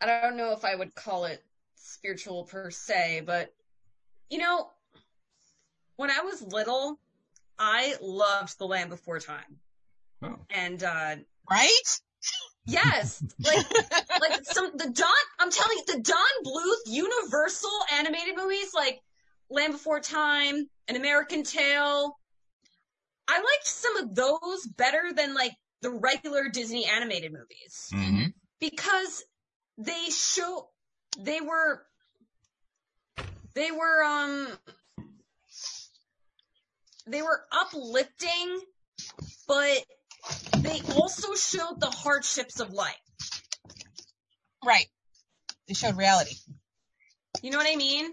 I 0.00 0.06
don't 0.06 0.36
know 0.36 0.52
if 0.52 0.64
I 0.64 0.74
would 0.74 0.94
call 0.94 1.24
it 1.24 1.42
spiritual 1.76 2.44
per 2.44 2.70
se, 2.70 3.22
but 3.26 3.52
you 4.30 4.38
know, 4.38 4.70
when 5.96 6.10
I 6.10 6.20
was 6.20 6.42
little, 6.42 6.98
I 7.58 7.94
loved 8.00 8.58
The 8.58 8.66
Land 8.66 8.90
Before 8.90 9.18
Time. 9.18 9.58
Oh, 10.22 10.36
And, 10.50 10.82
uh, 10.82 11.16
Right? 11.50 12.00
Yes, 12.68 13.22
like, 13.44 13.66
like 14.20 14.44
some, 14.44 14.72
the 14.76 14.90
Don, 14.90 15.08
I'm 15.40 15.50
telling 15.50 15.78
you, 15.78 15.84
the 15.94 16.02
Don 16.02 16.44
Bluth 16.44 16.92
Universal 16.92 17.70
animated 17.94 18.36
movies, 18.36 18.72
like 18.74 19.00
Land 19.50 19.72
Before 19.72 20.00
Time, 20.00 20.68
An 20.86 20.96
American 20.96 21.42
Tail, 21.44 22.18
I 23.28 23.36
liked 23.38 23.66
some 23.66 23.96
of 23.96 24.14
those 24.14 24.66
better 24.76 25.12
than 25.14 25.34
like 25.34 25.52
the 25.82 25.90
regular 25.90 26.48
Disney 26.48 26.86
animated 26.86 27.32
movies. 27.32 27.90
Mhm. 27.92 28.32
because 28.60 29.22
they 29.76 30.10
show 30.10 30.68
they 31.18 31.40
were 31.40 31.86
they 33.54 33.70
were 33.70 34.02
um 34.02 34.48
they 37.06 37.22
were 37.22 37.40
uplifting 37.52 38.60
but 39.46 39.84
they 40.58 40.80
also 40.94 41.34
showed 41.34 41.80
the 41.80 41.90
hardships 41.90 42.60
of 42.60 42.72
life 42.72 42.96
Right. 44.64 44.88
They 45.68 45.74
showed 45.74 45.96
reality. 45.96 46.34
you 47.42 47.50
know 47.50 47.58
what 47.58 47.68
i 47.70 47.76
mean 47.76 48.12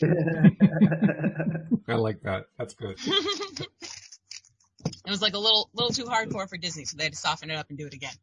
I 1.88 1.94
like 1.94 2.22
that. 2.22 2.46
That's 2.58 2.74
good. 2.74 2.96
it 3.06 3.68
was 5.08 5.20
like 5.20 5.34
a 5.34 5.38
little 5.38 5.68
little 5.74 5.90
too 5.92 6.04
hardcore 6.04 6.48
for 6.48 6.56
Disney, 6.56 6.84
so 6.84 6.96
they 6.96 7.04
had 7.04 7.12
to 7.12 7.18
soften 7.18 7.50
it 7.50 7.56
up 7.56 7.66
and 7.68 7.76
do 7.78 7.86
it 7.86 7.94
again. 7.94 8.14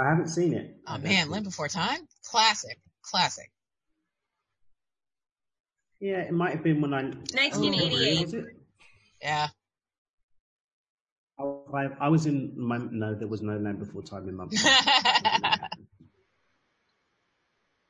I 0.00 0.08
haven't 0.08 0.28
seen 0.28 0.54
it. 0.54 0.76
Oh 0.86 0.98
man, 0.98 1.28
Land 1.28 1.44
Before 1.44 1.68
Time? 1.68 2.06
Classic. 2.24 2.78
Classic. 3.02 3.50
Yeah, 6.00 6.20
it 6.20 6.32
might 6.32 6.54
have 6.54 6.62
been 6.62 6.80
when 6.80 6.94
I. 6.94 7.02
1988 7.02 8.20
Was 8.20 8.34
it? 8.34 8.44
Yeah. 9.20 9.48
I, 11.40 11.88
I 12.00 12.08
was 12.08 12.26
in 12.26 12.52
my. 12.56 12.78
No, 12.78 13.14
there 13.14 13.28
was 13.28 13.42
no 13.42 13.56
Land 13.56 13.78
Before 13.78 14.02
Time 14.02 14.28
in 14.28 14.34
my. 14.36 14.46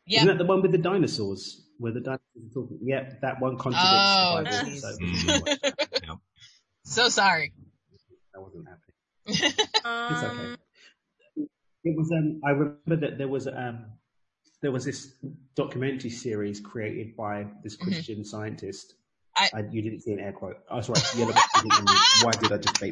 yeah. 0.06 0.22
Isn't 0.22 0.28
that 0.28 0.38
the 0.38 0.44
one 0.44 0.60
with 0.62 0.72
the 0.72 0.78
dinosaurs? 0.78 1.64
Where 1.78 1.92
the 1.92 2.00
dinosaurs 2.00 2.20
are 2.50 2.54
talking? 2.54 2.78
Yeah, 2.82 3.10
that 3.22 3.40
one 3.40 3.56
contradicts 3.56 4.16
Oh, 4.18 4.42
the 4.44 4.44
Bible. 4.44 4.76
So 4.76 4.88
it 4.88 5.42
wasn't. 5.42 6.20
So 6.84 7.08
sorry. 7.10 7.52
I 8.34 8.38
wasn't 8.38 8.66
happy. 8.66 8.92
It's 10.10 10.22
okay. 10.22 10.56
It 11.84 11.96
was. 11.96 12.10
Um, 12.12 12.40
I 12.44 12.50
remember 12.50 12.96
that 12.96 13.18
there 13.18 13.28
was. 13.28 13.46
Um, 13.46 13.84
there 14.62 14.72
was 14.72 14.84
this 14.86 15.12
documentary 15.54 16.10
series 16.10 16.60
created 16.60 17.14
by 17.16 17.46
this 17.62 17.76
Mhm. 17.76 17.80
Christian 17.80 18.24
scientist. 18.24 18.94
I- 19.36 19.50
I, 19.54 19.60
you 19.70 19.82
didn't 19.82 20.00
see 20.00 20.12
an 20.12 20.18
air 20.18 20.32
quote. 20.32 20.56
Oh, 20.70 20.80
sorry. 20.80 21.00
Yellow 21.16 21.32
box 21.32 21.48
didn't 21.62 21.72
hear 21.74 21.82
me. 21.84 21.92
Why 22.22 22.32
did 22.32 22.52
I 22.52 22.56
just 22.58 22.76
say? 22.78 22.90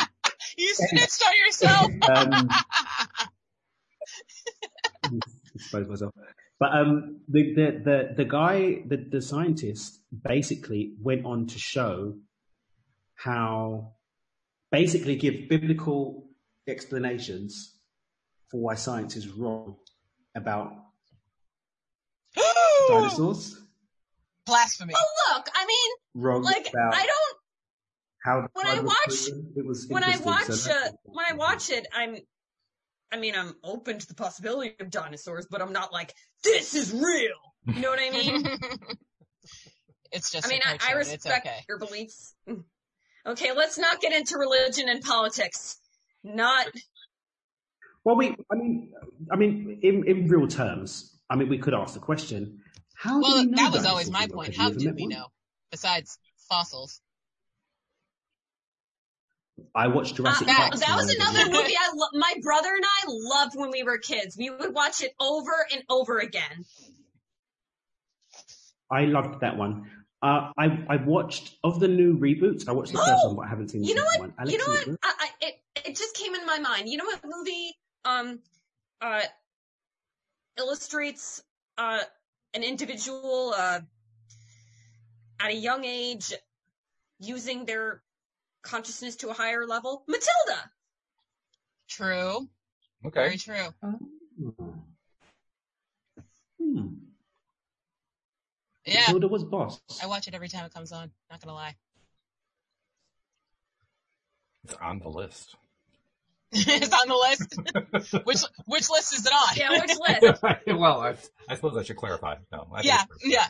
You 0.56 0.74
snitched 0.74 1.22
on 1.26 1.34
yourself. 1.46 1.90
Um, 2.08 2.48
expose 5.54 5.88
myself. 5.88 6.14
But 6.58 6.72
um, 6.72 7.20
the, 7.28 7.54
the 7.54 7.80
the 7.84 8.14
the 8.16 8.24
guy, 8.24 8.82
the 8.86 8.96
the 8.96 9.20
scientist, 9.20 10.00
basically 10.24 10.94
went 11.00 11.26
on 11.26 11.46
to 11.48 11.58
show 11.58 12.14
how, 13.14 13.92
basically, 14.72 15.16
give 15.16 15.48
biblical 15.48 16.28
explanations 16.66 17.76
for 18.50 18.60
why 18.60 18.74
science 18.74 19.16
is 19.16 19.28
wrong 19.28 19.76
about 20.34 20.72
dinosaurs. 22.88 23.60
Blasphemy. 24.46 24.94
oh 24.96 25.34
look 25.34 25.48
i 25.56 25.66
mean 25.66 25.90
Wrong 26.14 26.42
like 26.42 26.68
about 26.68 26.94
i 26.94 27.04
don't 27.04 27.25
how 28.26 28.48
when 28.52 28.66
I 28.66 28.80
watch- 28.80 29.28
It 29.56 29.64
was 29.64 29.86
when 29.88 30.02
i 30.04 30.16
watch 30.18 30.46
so 30.46 30.70
uh, 30.72 30.88
when 31.04 31.24
i 31.30 31.34
watch 31.34 31.70
it 31.70 31.86
i'm 31.94 32.16
I 33.12 33.18
mean, 33.18 33.34
I'm 33.36 33.54
open 33.62 34.00
to 34.00 34.06
the 34.08 34.14
possibility 34.14 34.74
of 34.80 34.90
dinosaurs, 34.90 35.46
but 35.48 35.62
I'm 35.62 35.72
not 35.72 35.92
like, 35.92 36.12
this 36.42 36.74
is 36.74 36.92
real. 36.92 37.38
You 37.64 37.80
know 37.80 37.90
what 37.90 38.00
I 38.00 38.10
mean? 38.10 38.44
it's 40.12 40.32
just. 40.32 40.44
I 40.44 40.50
mean, 40.50 40.60
a 40.64 40.70
I, 40.70 40.72
I 40.72 40.76
cartoon. 40.78 40.98
respect 40.98 41.46
okay. 41.46 41.58
your 41.68 41.78
beliefs. 41.78 42.34
Okay, 43.24 43.52
let's 43.54 43.78
not 43.78 44.00
get 44.00 44.12
into 44.12 44.38
religion 44.38 44.88
and 44.88 45.02
politics. 45.02 45.76
Not, 46.24 46.66
Well, 48.04 48.16
we, 48.16 48.34
I 48.50 48.54
mean, 48.56 48.92
I 49.30 49.36
mean, 49.36 49.78
in, 49.82 50.04
in 50.06 50.26
real 50.28 50.48
terms, 50.48 51.16
I 51.30 51.36
mean, 51.36 51.48
we 51.48 51.58
could 51.58 51.74
ask 51.74 51.94
the 51.94 52.00
question: 52.00 52.58
How? 52.96 53.20
do 53.20 53.22
Well, 53.22 53.44
know 53.44 53.56
that 53.56 53.72
was 53.72 53.84
always 53.86 54.10
my 54.10 54.26
point. 54.26 54.56
How 54.56 54.70
do 54.70 54.92
we 54.92 55.02
one? 55.02 55.10
know? 55.10 55.26
Besides 55.70 56.18
fossils. 56.48 57.00
I 59.74 59.88
watched 59.88 60.12
uh, 60.14 60.16
Jurassic 60.16 60.46
that, 60.48 60.56
Park. 60.58 60.72
that 60.74 60.86
so 60.88 60.96
was 60.96 61.14
another 61.14 61.38
that- 61.44 61.52
movie 61.52 61.74
I 61.76 61.90
lo- 61.94 62.08
my 62.20 62.34
brother 62.42 62.68
and 62.74 62.84
I 62.84 63.04
loved 63.08 63.56
when 63.56 63.70
we 63.70 63.82
were 63.82 63.98
kids. 63.98 64.36
We 64.36 64.50
would 64.50 64.74
watch 64.74 65.02
it 65.02 65.14
over 65.20 65.52
and 65.72 65.82
over 65.88 66.18
again. 66.18 66.64
I 68.90 69.06
loved 69.06 69.40
that 69.40 69.56
one. 69.56 69.90
Uh, 70.22 70.50
I 70.56 70.84
I 70.88 70.96
watched 70.96 71.56
of 71.64 71.80
the 71.80 71.88
new 71.88 72.18
reboots. 72.18 72.68
I 72.68 72.72
watched 72.72 72.92
the 72.92 72.98
first 72.98 73.10
Oh! 73.22 73.26
one, 73.28 73.36
but 73.36 73.42
I 73.46 73.48
haven't 73.48 73.68
seen 73.70 73.82
the 73.82 73.88
You 73.88 73.94
know 73.94 74.04
second 74.12 74.26
what? 74.28 74.38
one. 74.38 74.50
you 74.50 74.58
know 74.58 74.64
Alex, 74.66 74.86
what? 74.88 74.98
I, 75.02 75.14
I, 75.18 75.28
it, 75.46 75.54
it 75.86 75.96
just 75.96 76.16
came 76.16 76.34
in 76.34 76.46
my 76.46 76.58
mind. 76.58 76.88
You 76.88 76.98
know 76.98 77.04
what 77.04 77.20
movie 77.24 77.76
um 78.04 78.38
uh 79.00 79.22
illustrates 80.58 81.42
uh 81.78 82.00
an 82.54 82.62
individual 82.62 83.54
uh 83.56 83.80
at 85.40 85.50
a 85.50 85.54
young 85.54 85.84
age 85.84 86.32
using 87.20 87.64
their 87.66 88.02
consciousness 88.66 89.16
to 89.16 89.30
a 89.30 89.32
higher 89.32 89.66
level? 89.66 90.04
Matilda. 90.06 90.70
True. 91.88 92.48
Okay. 93.06 93.24
Very 93.24 93.38
true. 93.38 93.68
Oh. 93.82 93.98
Hmm. 96.60 96.86
Yeah. 98.84 99.00
Matilda 99.06 99.28
was 99.28 99.44
boss. 99.44 99.80
I 100.02 100.06
watch 100.06 100.28
it 100.28 100.34
every 100.34 100.48
time 100.48 100.64
it 100.64 100.74
comes 100.74 100.92
on. 100.92 101.10
Not 101.30 101.40
gonna 101.40 101.54
lie. 101.54 101.76
It's 104.64 104.74
on 104.74 104.98
the 104.98 105.08
list. 105.08 105.54
it's 106.52 106.92
on 106.92 107.08
the 107.08 107.14
list. 107.14 108.24
which 108.24 108.40
which 108.66 108.90
list 108.90 109.14
is 109.14 109.26
it 109.26 109.32
on? 109.32 109.56
Yeah, 109.56 109.70
which 109.70 109.96
list? 110.22 110.42
well, 110.66 111.00
I, 111.00 111.16
I 111.48 111.54
suppose 111.54 111.76
I 111.76 111.82
should 111.82 111.96
clarify. 111.96 112.36
No, 112.50 112.66
I 112.72 112.82
yeah, 112.82 113.04
yeah. 113.24 113.46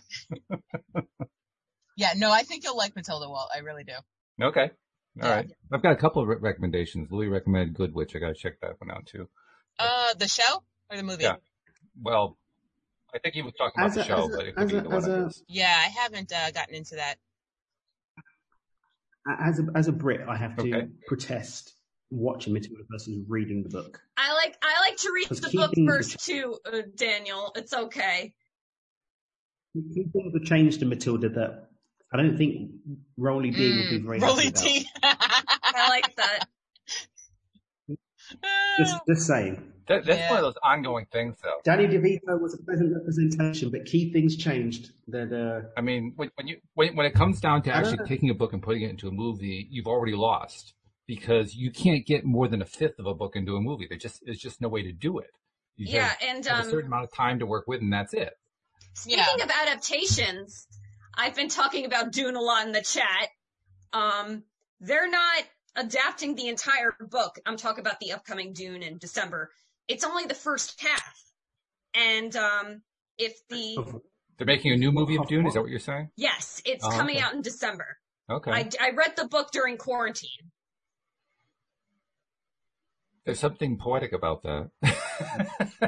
yeah, 1.97 2.12
no, 2.17 2.31
I 2.31 2.43
think 2.43 2.64
you'll 2.64 2.77
like 2.77 2.95
Matilda 2.95 3.29
Walt. 3.29 3.49
I 3.55 3.61
really 3.61 3.85
do. 3.85 3.95
Okay. 4.43 4.71
All 5.23 5.29
Yeah. 5.29 5.35
right. 5.37 5.51
I've 5.73 5.83
got 5.83 5.93
a 5.93 5.97
couple 5.97 6.23
of 6.23 6.29
re- 6.29 6.37
recommendations. 6.41 7.11
Louis 7.11 7.29
recommended 7.29 7.75
Good 7.75 7.95
Witch. 7.95 8.14
I 8.14 8.19
got 8.19 8.29
to 8.29 8.35
check 8.35 8.61
that 8.61 8.81
one 8.81 8.91
out 8.91 9.07
too. 9.07 9.29
Uh, 9.79 10.14
the 10.14 10.29
show 10.29 10.62
or 10.91 10.97
the 10.97 11.03
movie? 11.03 11.23
Yeah. 11.25 11.37
Well, 12.01 12.37
I 13.14 13.19
think 13.19 13.35
he 13.35 13.43
was 13.43 13.55
talking 13.55 13.81
about 13.81 13.89
As 13.91 13.95
the 13.95 14.01
a- 14.03 14.05
show, 14.05 14.29
but 14.29 14.47
it 14.47 14.55
could 14.57 14.69
be 14.69 14.75
a- 14.75 14.79
either 14.81 14.89
one 14.89 14.99
as 14.99 15.07
a- 15.41 15.45
Yeah, 15.49 15.75
I 15.75 15.89
haven't 15.89 16.33
uh, 16.33 16.51
gotten 16.51 16.75
into 16.75 16.97
that. 16.97 17.17
As 19.41 19.59
a 19.59 19.67
as 19.75 19.89
a 19.89 19.93
Brit, 19.93 20.21
I 20.29 20.37
have 20.37 20.55
to 20.57 20.62
Okay. 20.62 20.89
protest 21.09 21.75
watching 22.11 22.53
Matilda 22.53 22.85
versus 22.89 23.19
reading 23.27 23.64
the 23.64 23.69
book. 23.71 24.01
I 24.17 24.33
like 24.35 24.57
I 24.62 24.81
like 24.89 24.97
to 24.99 25.11
read 25.12 25.29
the 25.29 25.49
key 25.49 25.57
book 25.59 25.75
things- 25.75 25.89
first 25.91 26.25
too, 26.25 26.57
uh, 26.64 26.83
Daniel. 26.95 27.51
It's 27.57 27.73
okay. 27.75 28.35
Key 29.75 30.05
things 30.12 30.33
have 30.33 30.45
changed 30.45 30.79
to 30.81 30.87
Matilda 30.87 31.29
that 31.31 31.71
I 32.13 32.17
don't 32.19 32.37
think 32.37 32.71
Rolly 33.17 33.51
D 33.51 33.77
would 33.77 33.91
be 33.91 34.07
very 34.07 34.21
happy 34.21 34.31
Rolly 34.31 34.49
about. 34.49 34.63
T. 34.63 34.89
I 35.03 35.89
like 35.89 36.17
that. 36.17 36.47
Just, 38.79 38.97
just 39.09 39.27
saying. 39.27 39.73
That, 39.89 40.05
that's 40.05 40.19
Yeah. 40.19 40.31
one 40.31 40.39
of 40.39 40.45
those 40.45 40.59
ongoing 40.63 41.07
things, 41.13 41.37
though. 41.43 41.61
Danny 41.65 41.87
DeVito 41.87 42.41
was 42.41 42.55
a 42.55 42.59
pleasant 42.63 42.93
representation, 42.93 43.71
but 43.71 43.85
key 43.87 44.13
things 44.13 44.37
changed. 44.37 44.91
That 45.09 45.33
uh, 45.33 45.69
I 45.77 45.81
mean, 45.81 46.13
when, 46.17 46.31
when 46.35 46.49
you 46.49 46.59
when, 46.75 46.97
when 46.97 47.07
it 47.07 47.15
comes 47.15 47.41
down 47.41 47.63
to 47.63 47.73
actually 47.73 47.99
know. 47.99 48.05
taking 48.07 48.29
a 48.31 48.35
book 48.35 48.53
and 48.53 48.63
putting 48.63 48.83
it 48.83 48.91
into 48.91 49.09
a 49.09 49.13
movie, 49.13 49.67
you've 49.71 49.87
already 49.87 50.15
lost 50.17 50.75
because 51.07 51.55
you 51.55 51.71
can't 51.71 52.05
get 52.05 52.25
more 52.25 52.49
than 52.49 52.61
a 52.61 52.65
fifth 52.67 52.99
of 52.99 53.07
a 53.07 53.15
book 53.15 53.37
into 53.37 53.55
a 53.57 53.61
movie. 53.61 53.87
There 53.89 53.97
just 53.97 54.21
there's 54.25 54.39
just 54.41 54.61
no 54.61 54.69
way 54.69 54.83
to 54.83 54.93
do 54.93 55.19
it. 55.21 55.31
You 55.77 55.87
Yeah, 55.89 56.09
have, 56.09 56.17
and 56.21 56.47
have 56.47 56.59
a 56.59 56.63
um, 56.63 56.71
certain 56.71 56.89
amount 56.89 57.05
of 57.05 57.13
time 57.15 57.39
to 57.39 57.47
work 57.47 57.65
with, 57.69 57.81
and 57.81 57.93
that's 57.93 58.13
it. 58.13 58.37
Speaking 58.95 59.25
Yeah. 59.39 59.45
of 59.45 59.51
adaptations, 59.51 60.67
I've 61.17 61.35
been 61.35 61.49
talking 61.49 61.85
about 61.87 62.12
Dune 62.12 62.37
a 62.37 62.41
lot 62.41 62.67
in 62.67 62.73
the 62.73 62.83
chat. 62.83 63.29
Um, 63.93 64.43
they're 64.81 65.11
not 65.11 65.45
adapting 65.77 66.35
the 66.35 66.49
entire 66.49 66.95
book. 67.01 67.39
I'm 67.47 67.57
talking 67.57 67.81
about 67.81 68.01
the 68.01 68.12
upcoming 68.12 68.53
Dune 68.53 68.83
in 68.83 68.99
December. 68.99 69.51
It's 69.89 70.05
only 70.05 70.25
the 70.27 70.35
first 70.35 70.81
half. 70.83 71.23
And 71.95 72.35
um, 72.37 72.83
if 73.19 73.35
the 73.49 74.01
They're 74.37 74.47
making 74.47 74.73
a 74.73 74.77
new 74.77 74.93
movie 74.93 75.17
of 75.17 75.27
Dune. 75.27 75.47
Is 75.47 75.55
that 75.55 75.62
what 75.62 75.71
you're 75.71 75.79
saying? 75.79 76.11
yes, 76.17 76.61
it's 76.67 76.85
Oh, 76.85 76.91
coming 76.91 77.17
okay. 77.17 77.25
out 77.25 77.35
in 77.35 77.41
December. 77.43 77.97
Okay. 78.31 78.51
I, 78.51 78.69
I 78.81 78.91
read 78.91 79.14
the 79.17 79.27
book 79.29 79.51
during 79.53 79.77
quarantine. 79.79 80.51
There's 83.25 83.41
something 83.41 83.77
poetic 83.79 84.12
about 84.12 84.43
that. 84.45 84.71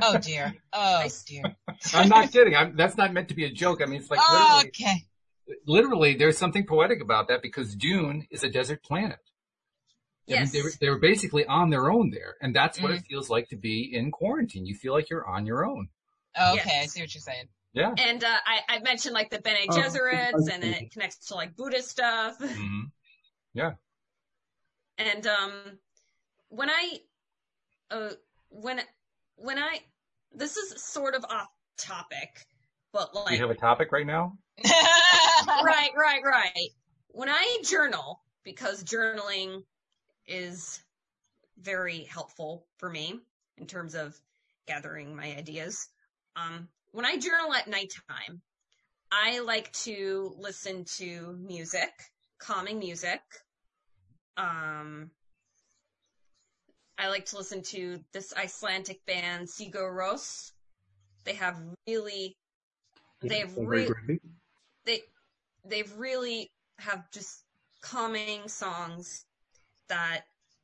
oh 0.02 0.18
dear. 0.18 0.54
Oh 0.72 0.96
I- 1.04 1.10
dear. 1.26 1.42
I'm 1.94 2.08
not 2.08 2.32
kidding. 2.32 2.56
I'm, 2.56 2.74
that's 2.76 2.96
not 2.96 3.12
meant 3.12 3.28
to 3.28 3.34
be 3.34 3.44
a 3.44 3.50
joke. 3.50 3.80
I 3.82 3.86
mean, 3.86 4.00
it's 4.00 4.10
like 4.10 4.20
Oh, 4.22 4.62
Okay. 4.66 5.04
Literally, 5.66 6.14
there's 6.14 6.38
something 6.38 6.66
poetic 6.66 7.00
about 7.00 7.28
that 7.28 7.42
because 7.42 7.74
Dune 7.74 8.26
is 8.30 8.42
a 8.44 8.48
desert 8.50 8.82
planet. 8.82 9.18
I 10.28 10.32
mean, 10.32 10.40
Yes. 10.40 10.52
they 10.52 10.62
were, 10.62 10.72
they 10.80 10.88
were 10.90 10.98
basically 10.98 11.46
on 11.46 11.70
their 11.70 11.90
own 11.90 12.10
there, 12.10 12.36
and 12.42 12.54
that's 12.54 12.80
what 12.80 12.92
Mhm. 12.92 12.98
it 12.98 13.06
feels 13.06 13.30
like 13.30 13.48
to 13.48 13.56
be 13.56 13.94
in 13.94 14.10
quarantine. 14.10 14.66
You 14.66 14.74
feel 14.74 14.92
like 14.92 15.08
you're 15.08 15.26
on 15.26 15.46
your 15.46 15.64
own. 15.64 15.88
Oh, 16.36 16.52
okay, 16.54 16.62
Yes. 16.66 16.82
I 16.82 16.86
see 16.86 17.00
what 17.00 17.14
you're 17.14 17.22
saying. 17.22 17.48
Yeah. 17.72 17.94
And 17.96 18.22
uh, 18.22 18.36
I, 18.46 18.60
I 18.68 18.78
mentioned 18.80 19.14
like 19.14 19.30
the 19.30 19.40
Bene 19.40 19.66
Oh, 19.68 19.72
Gesserits, 19.76 20.48
and 20.52 20.62
then 20.62 20.74
it 20.74 20.92
connects 20.92 21.28
to 21.28 21.34
like 21.34 21.56
Buddhist 21.56 21.88
stuff. 21.88 22.36
hmm 22.38 22.84
Yeah. 23.54 23.74
And 24.98 25.26
um, 25.26 25.78
when 26.48 26.68
I, 26.70 27.00
uh, 27.90 28.10
when 28.50 28.80
when 29.36 29.58
I, 29.58 29.80
this 30.32 30.56
is 30.56 30.82
sort 30.82 31.14
of 31.14 31.24
off 31.24 31.48
topic, 31.78 32.46
but 32.92 33.14
like. 33.14 33.26
We 33.26 33.30
like, 33.32 33.40
have 33.40 33.50
a 33.50 33.54
topic 33.54 33.92
right 33.92 34.06
now. 34.06 34.36
right, 35.64 35.90
right, 35.96 36.22
right. 36.24 36.68
When 37.08 37.28
I 37.28 37.58
journal, 37.64 38.20
because 38.44 38.82
journaling 38.84 39.62
is 40.26 40.80
very 41.60 42.04
helpful 42.04 42.66
for 42.78 42.88
me 42.88 43.20
in 43.56 43.66
terms 43.66 43.94
of 43.94 44.18
gathering 44.66 45.16
my 45.16 45.34
ideas. 45.36 45.88
Um, 46.36 46.68
when 46.92 47.04
I 47.04 47.16
journal 47.16 47.52
at 47.54 47.68
nighttime, 47.68 48.42
I 49.10 49.40
like 49.40 49.72
to 49.84 50.34
listen 50.38 50.84
to 50.96 51.36
music, 51.40 51.90
calming 52.38 52.78
music. 52.78 53.20
Um, 54.36 55.10
I 56.98 57.08
like 57.08 57.26
to 57.26 57.36
listen 57.36 57.62
to 57.62 58.00
this 58.12 58.34
Icelandic 58.36 59.04
band, 59.06 59.48
Sigur 59.48 59.90
Rós. 59.92 60.52
They 61.24 61.34
have 61.34 61.56
really, 61.86 62.36
they 63.22 63.40
have 63.40 63.54
they're 63.54 63.64
re- 63.66 63.86
very 63.86 64.18
groovy. 64.18 64.20
They 64.88 65.02
they've 65.64 65.92
really 65.96 66.50
have 66.78 67.10
just 67.12 67.44
calming 67.82 68.48
songs 68.48 69.24
that 69.88 70.22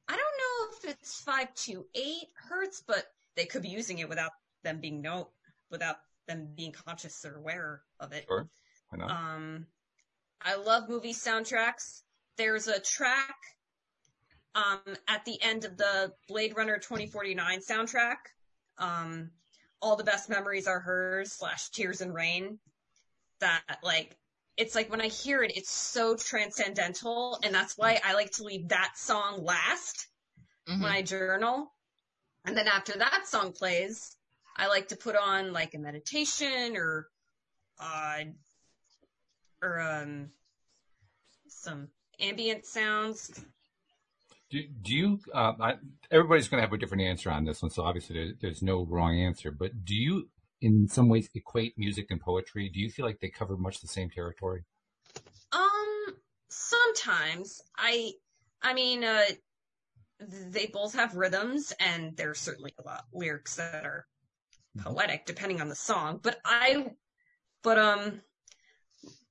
I 0.09 0.13
don't 0.13 0.19
know 0.19 0.77
if 0.77 0.97
it's 0.97 1.21
five 1.21 1.55
to 1.67 1.87
eight 1.95 2.29
hertz, 2.49 2.83
but 2.87 3.05
they 3.37 3.45
could 3.45 3.63
be 3.63 3.69
using 3.69 3.99
it 3.99 4.09
without 4.09 4.33
them 4.63 4.81
being 4.81 5.01
no 5.03 5.29
without 5.71 5.97
them 6.27 6.49
being 6.57 6.73
conscious 6.73 7.25
or 7.25 7.37
aware 7.37 7.83
of 8.01 8.13
it. 8.13 8.25
Sure. 8.27 8.49
Why 8.89 8.99
not? 8.99 9.11
Um, 9.11 9.67
I 10.41 10.57
love 10.57 10.89
movie 10.89 11.13
soundtracks. 11.13 12.03
There's 12.37 12.67
a 12.67 12.81
track 12.81 13.37
um, 14.55 14.97
at 15.07 15.25
the 15.25 15.41
end 15.43 15.65
of 15.65 15.77
the 15.77 16.13
Blade 16.29 16.57
Runner 16.57 16.79
2049 16.79 17.61
soundtrack. 17.61 18.17
Um, 18.79 19.31
all 19.83 19.97
the 19.97 20.05
best 20.05 20.31
memories 20.31 20.67
are 20.67 20.81
hers 20.81 21.33
slash 21.33 21.69
Tears 21.71 22.01
and 22.01 22.15
Rain. 22.15 22.59
That 23.41 23.79
like 23.83 24.17
it's 24.57 24.75
like 24.75 24.91
when 24.91 25.01
I 25.01 25.09
hear 25.09 25.43
it, 25.43 25.57
it's 25.57 25.71
so 25.71 26.17
transcendental, 26.17 27.39
and 27.43 27.55
that's 27.55 27.77
why 27.77 28.01
I 28.05 28.15
like 28.15 28.31
to 28.33 28.45
leave 28.45 28.69
that 28.69 28.97
song 28.97 29.45
last 29.45 30.07
Mhm. 30.69 30.81
when 30.81 30.91
I 30.93 31.03
journal. 31.03 31.73
And 32.45 32.57
then 32.57 32.69
after 32.69 32.93
that 32.99 33.27
song 33.27 33.53
plays, 33.53 34.17
I 34.57 34.69
like 34.69 34.89
to 34.89 34.97
put 34.97 35.17
on 35.17 35.53
like 35.53 35.75
a 35.75 35.79
meditation 35.79 36.77
or 36.77 37.09
uh 37.81 38.25
or 39.63 39.81
um 39.81 40.31
some 41.49 41.89
ambient 42.21 42.67
sounds. 42.67 43.45
Do, 44.51 44.63
do 44.83 44.95
you, 44.95 45.21
uh, 45.33 45.53
I, 45.59 45.75
everybody's 46.11 46.49
going 46.49 46.59
to 46.59 46.67
have 46.67 46.73
a 46.73 46.79
different 46.79 47.03
answer 47.03 47.31
on 47.31 47.45
this 47.45 47.63
one, 47.63 47.71
so 47.71 47.83
obviously 47.83 48.15
there, 48.15 48.35
there's 48.41 48.63
no 48.63 48.85
wrong 48.85 49.19
answer, 49.19 49.51
but 49.51 49.85
do 49.85 49.95
you 49.95 50.29
in 50.61 50.89
some 50.89 51.09
ways 51.09 51.29
equate 51.35 51.75
music 51.77 52.07
and 52.11 52.21
poetry? 52.21 52.69
Do 52.69 52.81
you 52.81 52.91
feel 52.91 53.07
like 53.07 53.21
they 53.21 53.29
cover 53.29 53.57
much 53.57 53.81
the 53.81 53.89
same 53.89 54.11
territory? 54.11 54.65
Um 55.53 56.15
sometimes 56.49 57.63
I 57.77 58.13
I 58.63 58.75
mean 58.75 59.05
uh 59.05 59.25
they 60.21 60.67
both 60.67 60.95
have 60.95 61.17
rhythms, 61.17 61.73
and 61.79 62.17
there's 62.17 62.39
certainly 62.39 62.75
a 62.79 62.83
lot 62.83 63.01
of 63.01 63.05
lyrics 63.13 63.57
that 63.57 63.85
are 63.85 64.07
poetic, 64.79 65.27
depending 65.27 65.61
on 65.61 65.69
the 65.69 65.75
song. 65.75 66.21
But 66.23 66.39
I, 66.45 66.93
but 67.63 67.79
um, 67.79 68.21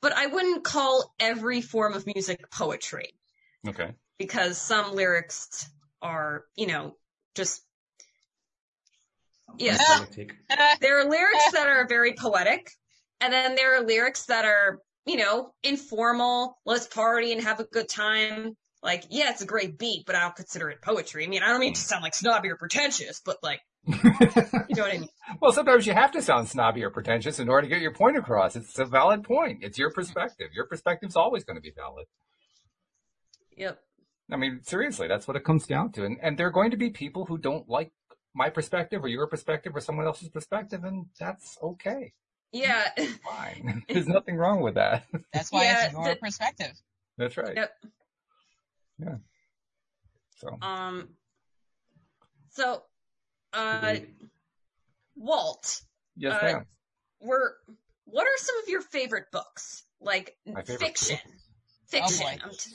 but 0.02 0.12
I 0.14 0.28
wouldn't 0.28 0.64
call 0.64 1.14
every 1.20 1.62
form 1.62 1.94
of 1.94 2.06
music 2.06 2.50
poetry 2.52 3.14
Okay. 3.68 3.94
because 4.18 4.58
some 4.58 4.94
lyrics 4.94 5.70
are, 6.02 6.46
you 6.56 6.68
know, 6.68 6.98
just 7.34 7.64
yes, 9.58 9.82
Yeah. 10.18 10.76
There 10.82 11.00
are 11.00 11.10
lyrics 11.10 11.52
that 11.54 11.68
are 11.68 11.88
very 11.88 12.14
poetic, 12.14 12.70
and 13.22 13.32
then 13.32 13.56
there 13.56 13.78
are 13.78 13.84
lyrics 13.86 14.26
that 14.26 14.46
are, 14.46 14.80
you 15.06 15.18
know, 15.18 15.54
informal. 15.64 16.58
Let's 16.66 16.88
party 16.88 17.32
and 17.32 17.42
have 17.42 17.60
a 17.60 17.66
good 17.66 17.90
time. 17.90 18.56
Like, 18.82 19.06
yeah, 19.10 19.30
it's 19.30 19.42
a 19.42 19.46
great 19.46 19.78
beat, 19.78 20.06
but 20.06 20.16
I 20.16 20.22
don't 20.22 20.36
consider 20.36 20.70
it 20.70 20.82
poetry. 20.82 21.24
I 21.24 21.28
mean, 21.28 21.42
I 21.42 21.48
don't 21.48 21.62
mean 21.62 21.74
to 21.74 21.80
mm. 21.80 21.84
sound 21.84 22.04
like 22.04 22.14
snobby 22.14 22.50
or 22.50 22.58
pretentious, 22.58 23.22
but 23.26 23.38
like, 23.42 23.62
you 23.88 23.96
know 23.96 24.84
what 24.84 24.94
I 24.94 24.98
mean? 24.98 25.10
well, 25.42 25.54
sometimes 25.54 25.88
you 25.88 25.94
have 25.94 26.12
to 26.12 26.22
sound 26.22 26.50
snobby 26.50 26.84
or 26.84 26.90
pretentious 26.90 27.40
in 27.40 27.48
order 27.48 27.68
to 27.68 27.74
get 27.74 27.82
your 27.82 27.94
point 27.94 28.18
across. 28.18 28.56
It's 28.56 28.78
a 28.80 28.86
valid 28.86 29.24
point. 29.24 29.60
It's 29.62 29.78
your 29.78 29.90
mm. 29.90 29.96
perspective. 29.96 30.50
Your 30.54 30.66
perspective's 30.68 31.16
always 31.16 31.46
going 31.46 31.56
to 31.56 31.62
be 31.62 31.72
valid. 31.76 32.06
Yep. 33.58 33.80
I 34.32 34.36
mean, 34.36 34.62
seriously, 34.64 35.08
that's 35.08 35.28
what 35.28 35.38
it 35.38 35.44
comes 35.44 35.68
down 35.68 35.92
to. 35.94 36.06
And, 36.06 36.18
and 36.22 36.38
there 36.38 36.48
are 36.48 36.52
going 36.52 36.72
to 36.72 36.78
be 36.78 36.90
people 36.90 37.26
who 37.26 37.38
don't 37.38 37.70
like 37.70 37.92
my 38.34 38.50
perspective 38.50 39.04
or 39.04 39.08
your 39.08 39.28
perspective 39.28 39.76
or 39.76 39.82
someone 39.82 40.06
else's 40.06 40.30
perspective, 40.30 40.84
and 40.84 41.06
that's 41.20 41.58
okay. 41.62 42.14
Yeah. 42.52 42.88
Fine. 43.24 43.84
There's 43.90 44.08
nothing 44.08 44.36
wrong 44.38 44.62
with 44.62 44.76
that. 44.76 45.06
That's 45.34 45.52
why 45.52 45.64
Yeah, 45.64 45.86
it's 45.86 45.94
your 45.94 46.10
the- 46.10 46.16
perspective. 46.16 46.72
That's 47.18 47.38
right. 47.38 47.56
Yep. 47.56 47.72
Yeah. 49.00 49.16
So, 50.38 50.58
Um. 50.62 51.10
So, 52.50 52.84
uh, 53.54 53.96
Walt, 55.16 55.82
yes, 56.16 56.34
uh, 56.42 56.46
ma'am. 56.46 56.66
were 57.22 57.56
what 58.06 58.28
are 58.28 58.38
some 58.38 58.58
of 58.62 58.68
your 58.70 58.82
favorite 58.82 59.26
books? 59.32 59.84
Like 60.02 60.36
My 60.46 60.62
favorite 60.62 60.80
fiction. 60.80 61.18
books? 61.24 61.40
Fiction. 61.88 62.26
Oh. 62.44 62.46
I'm 62.46 62.52
t- 62.52 62.72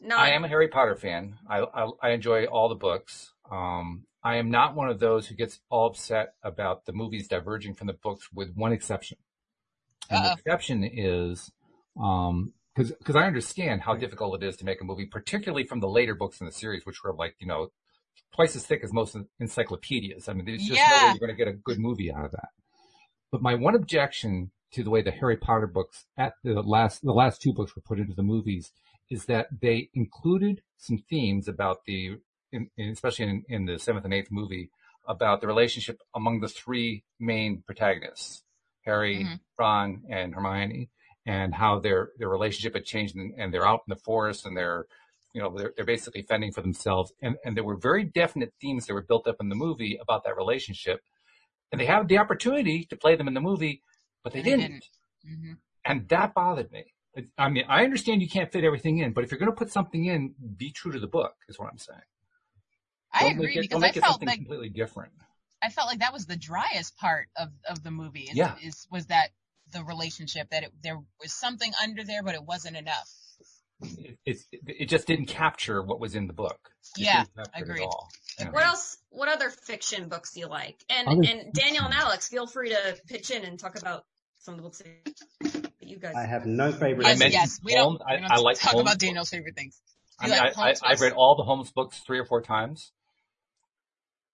not, 0.00 0.18
I 0.18 0.30
am 0.30 0.44
a 0.44 0.48
Harry 0.48 0.68
Potter 0.68 0.96
fan. 0.96 1.36
I, 1.48 1.60
I, 1.60 1.88
I 2.02 2.10
enjoy 2.10 2.46
all 2.46 2.68
the 2.68 2.74
books. 2.74 3.32
Um, 3.50 4.04
I 4.24 4.36
am 4.36 4.50
not 4.50 4.74
one 4.74 4.88
of 4.88 4.98
those 5.00 5.26
who 5.26 5.34
gets 5.34 5.60
all 5.68 5.86
upset 5.86 6.34
about 6.42 6.86
the 6.86 6.92
movies 6.92 7.28
diverging 7.28 7.74
from 7.74 7.88
the 7.88 7.92
books 7.92 8.28
with 8.32 8.54
one 8.54 8.72
exception. 8.72 9.18
And 10.08 10.24
the 10.24 10.28
Uh-oh. 10.28 10.34
exception 10.34 10.82
is, 10.82 11.52
um, 12.02 12.54
cause, 12.74 12.92
cause 13.04 13.16
I 13.16 13.26
understand 13.26 13.82
how 13.82 13.94
difficult 13.94 14.42
it 14.42 14.46
is 14.46 14.56
to 14.56 14.64
make 14.64 14.80
a 14.80 14.84
movie, 14.84 15.06
particularly 15.06 15.64
from 15.64 15.80
the 15.80 15.88
later 15.88 16.14
books 16.14 16.40
in 16.40 16.46
the 16.46 16.52
series, 16.52 16.86
which 16.86 17.04
were 17.04 17.12
like, 17.12 17.36
you 17.38 17.46
know, 17.46 17.68
twice 18.34 18.56
as 18.56 18.66
thick 18.66 18.82
as 18.82 18.92
most 18.92 19.16
encyclopedias. 19.40 20.28
I 20.28 20.32
mean, 20.32 20.46
there's 20.46 20.64
just 20.64 20.80
no 20.80 20.96
way 20.96 21.10
you're 21.10 21.18
going 21.18 21.36
to 21.36 21.44
get 21.44 21.48
a 21.48 21.52
good 21.52 21.78
movie 21.78 22.10
out 22.12 22.24
of 22.24 22.32
that. 22.32 22.48
But 23.30 23.42
my 23.42 23.54
one 23.54 23.74
objection 23.74 24.50
to 24.72 24.82
the 24.82 24.90
way 24.90 25.02
the 25.02 25.10
Harry 25.10 25.36
Potter 25.36 25.66
books 25.66 26.06
at 26.16 26.34
the 26.42 26.62
last, 26.62 27.02
the 27.02 27.12
last 27.12 27.42
two 27.42 27.52
books 27.52 27.76
were 27.76 27.82
put 27.82 27.98
into 27.98 28.14
the 28.14 28.22
movies 28.22 28.72
is 29.10 29.26
that 29.26 29.48
they 29.60 29.90
included 29.94 30.62
some 30.78 30.98
themes 31.10 31.46
about 31.46 31.84
the, 31.86 32.16
in, 32.54 32.70
in, 32.76 32.90
especially 32.90 33.26
in, 33.26 33.44
in 33.48 33.64
the 33.66 33.78
seventh 33.78 34.04
and 34.04 34.14
eighth 34.14 34.30
movie, 34.30 34.70
about 35.06 35.40
the 35.40 35.46
relationship 35.46 35.98
among 36.14 36.40
the 36.40 36.48
three 36.48 37.04
main 37.20 37.62
protagonists, 37.66 38.42
Harry, 38.86 39.24
Mhm. 39.24 39.40
Ron, 39.58 40.02
and 40.08 40.34
Hermione, 40.34 40.88
and 41.26 41.54
how 41.54 41.78
their 41.78 42.10
their 42.18 42.28
relationship 42.28 42.74
had 42.74 42.84
changed, 42.84 43.14
and, 43.16 43.32
and 43.38 43.52
they're 43.52 43.66
out 43.66 43.82
in 43.86 43.90
the 43.94 44.00
forest, 44.10 44.46
and 44.46 44.56
they're, 44.56 44.86
you 45.34 45.40
know, 45.42 45.50
they're, 45.56 45.72
they're 45.76 45.84
basically 45.94 46.22
fending 46.22 46.52
for 46.52 46.62
themselves, 46.62 47.12
and 47.22 47.36
and 47.44 47.56
there 47.56 47.64
were 47.64 47.76
very 47.76 48.04
definite 48.04 48.52
themes 48.60 48.86
that 48.86 48.94
were 48.94 49.02
built 49.10 49.26
up 49.26 49.36
in 49.40 49.48
the 49.48 49.54
movie 49.54 49.98
about 50.00 50.24
that 50.24 50.36
relationship, 50.36 51.00
and 51.70 51.80
they 51.80 51.86
had 51.86 52.08
the 52.08 52.18
opportunity 52.18 52.84
to 52.86 52.96
play 52.96 53.16
them 53.16 53.28
in 53.28 53.34
the 53.34 53.40
movie, 53.40 53.82
but 54.22 54.32
they 54.32 54.42
they 54.42 54.50
didn't. 54.50 54.62
didn't. 54.70 54.88
hmm 55.26 55.52
And 55.84 56.08
that 56.08 56.34
bothered 56.34 56.70
me. 56.72 56.84
I 57.38 57.48
mean, 57.48 57.64
I 57.68 57.84
understand 57.84 58.22
you 58.22 58.28
can't 58.28 58.50
fit 58.50 58.64
everything 58.64 58.98
in, 58.98 59.12
but 59.12 59.22
if 59.22 59.30
you're 59.30 59.38
going 59.38 59.52
to 59.52 59.56
put 59.56 59.70
something 59.70 60.04
in, 60.06 60.34
be 60.56 60.72
true 60.72 60.90
to 60.92 60.98
the 60.98 61.06
book, 61.06 61.34
is 61.48 61.58
what 61.58 61.68
I'm 61.70 61.78
saying. 61.78 62.00
I 63.14 63.20
Don't 63.22 63.32
agree 63.32 63.56
it, 63.56 63.60
because 63.62 63.80
don't 63.80 63.84
I 63.84 63.88
it 63.88 63.94
felt 64.00 64.22
like 64.26 64.36
completely 64.38 64.68
different. 64.70 65.12
I 65.62 65.70
felt 65.70 65.88
like 65.88 66.00
that 66.00 66.12
was 66.12 66.26
the 66.26 66.36
driest 66.36 66.96
part 66.98 67.28
of, 67.36 67.48
of 67.68 67.82
the 67.82 67.90
movie. 67.90 68.22
Is, 68.30 68.36
Yeah. 68.36 68.56
is 68.62 68.86
was 68.90 69.06
that 69.06 69.28
the 69.72 69.82
relationship 69.84 70.50
that 70.50 70.64
it, 70.64 70.72
there 70.82 70.98
was 71.22 71.32
something 71.32 71.70
under 71.82 72.04
there, 72.04 72.22
but 72.22 72.34
it 72.34 72.42
wasn't 72.44 72.76
enough. 72.76 73.08
It, 73.82 74.18
it's, 74.26 74.46
it 74.52 74.88
just 74.88 75.06
didn't 75.06 75.26
capture 75.26 75.82
what 75.82 76.00
was 76.00 76.14
in 76.14 76.26
the 76.26 76.32
book. 76.32 76.70
It 76.98 77.04
Yeah, 77.06 77.24
didn't 77.24 77.34
capture 77.36 77.50
it 77.54 77.56
at 77.58 77.62
agreed. 77.62 77.82
all. 77.84 78.08
you. 78.40 78.46
What 78.46 78.64
else? 78.64 78.98
What 79.10 79.28
other 79.28 79.48
fiction 79.50 80.08
books 80.08 80.32
do 80.34 80.40
you 80.40 80.48
like? 80.48 80.76
And 80.90 81.08
Other 81.08 81.22
and 81.30 81.52
Daniel 81.52 81.84
and 81.84 81.94
Alex, 81.94 82.28
feel 82.28 82.46
free 82.46 82.70
to 82.70 82.96
pitch 83.06 83.30
in 83.30 83.44
and 83.44 83.58
talk 83.58 83.78
about 83.80 84.04
some 84.38 84.54
of 84.54 84.58
the 84.58 84.62
books 84.64 84.82
that 85.40 85.70
you 85.80 85.98
guys. 85.98 86.14
I 86.16 86.26
have 86.26 86.46
no 86.46 86.72
favorite. 86.72 87.06
I 87.06 87.10
Yes, 87.10 87.18
mentioned 87.18 87.32
yes. 87.42 87.60
We 87.64 87.74
don't, 87.74 87.84
Holmes. 87.84 88.00
I- 88.06 88.14
we 88.16 88.20
don't 88.20 88.30
I 88.32 88.36
like 88.36 88.58
talk 88.58 88.72
Holmes 88.72 88.82
about. 88.82 88.98
Daniel's 88.98 89.30
favorite 89.30 89.54
things. 89.56 89.80
I 90.20 90.28
mean, 90.28 90.38
like 90.38 90.58
I, 90.58 90.70
I, 90.70 90.74
I've 90.84 91.00
read 91.00 91.12
all 91.12 91.34
the 91.36 91.42
Holmes 91.42 91.72
books 91.72 91.98
three 92.06 92.18
or 92.18 92.24
four 92.24 92.40
times. 92.42 92.92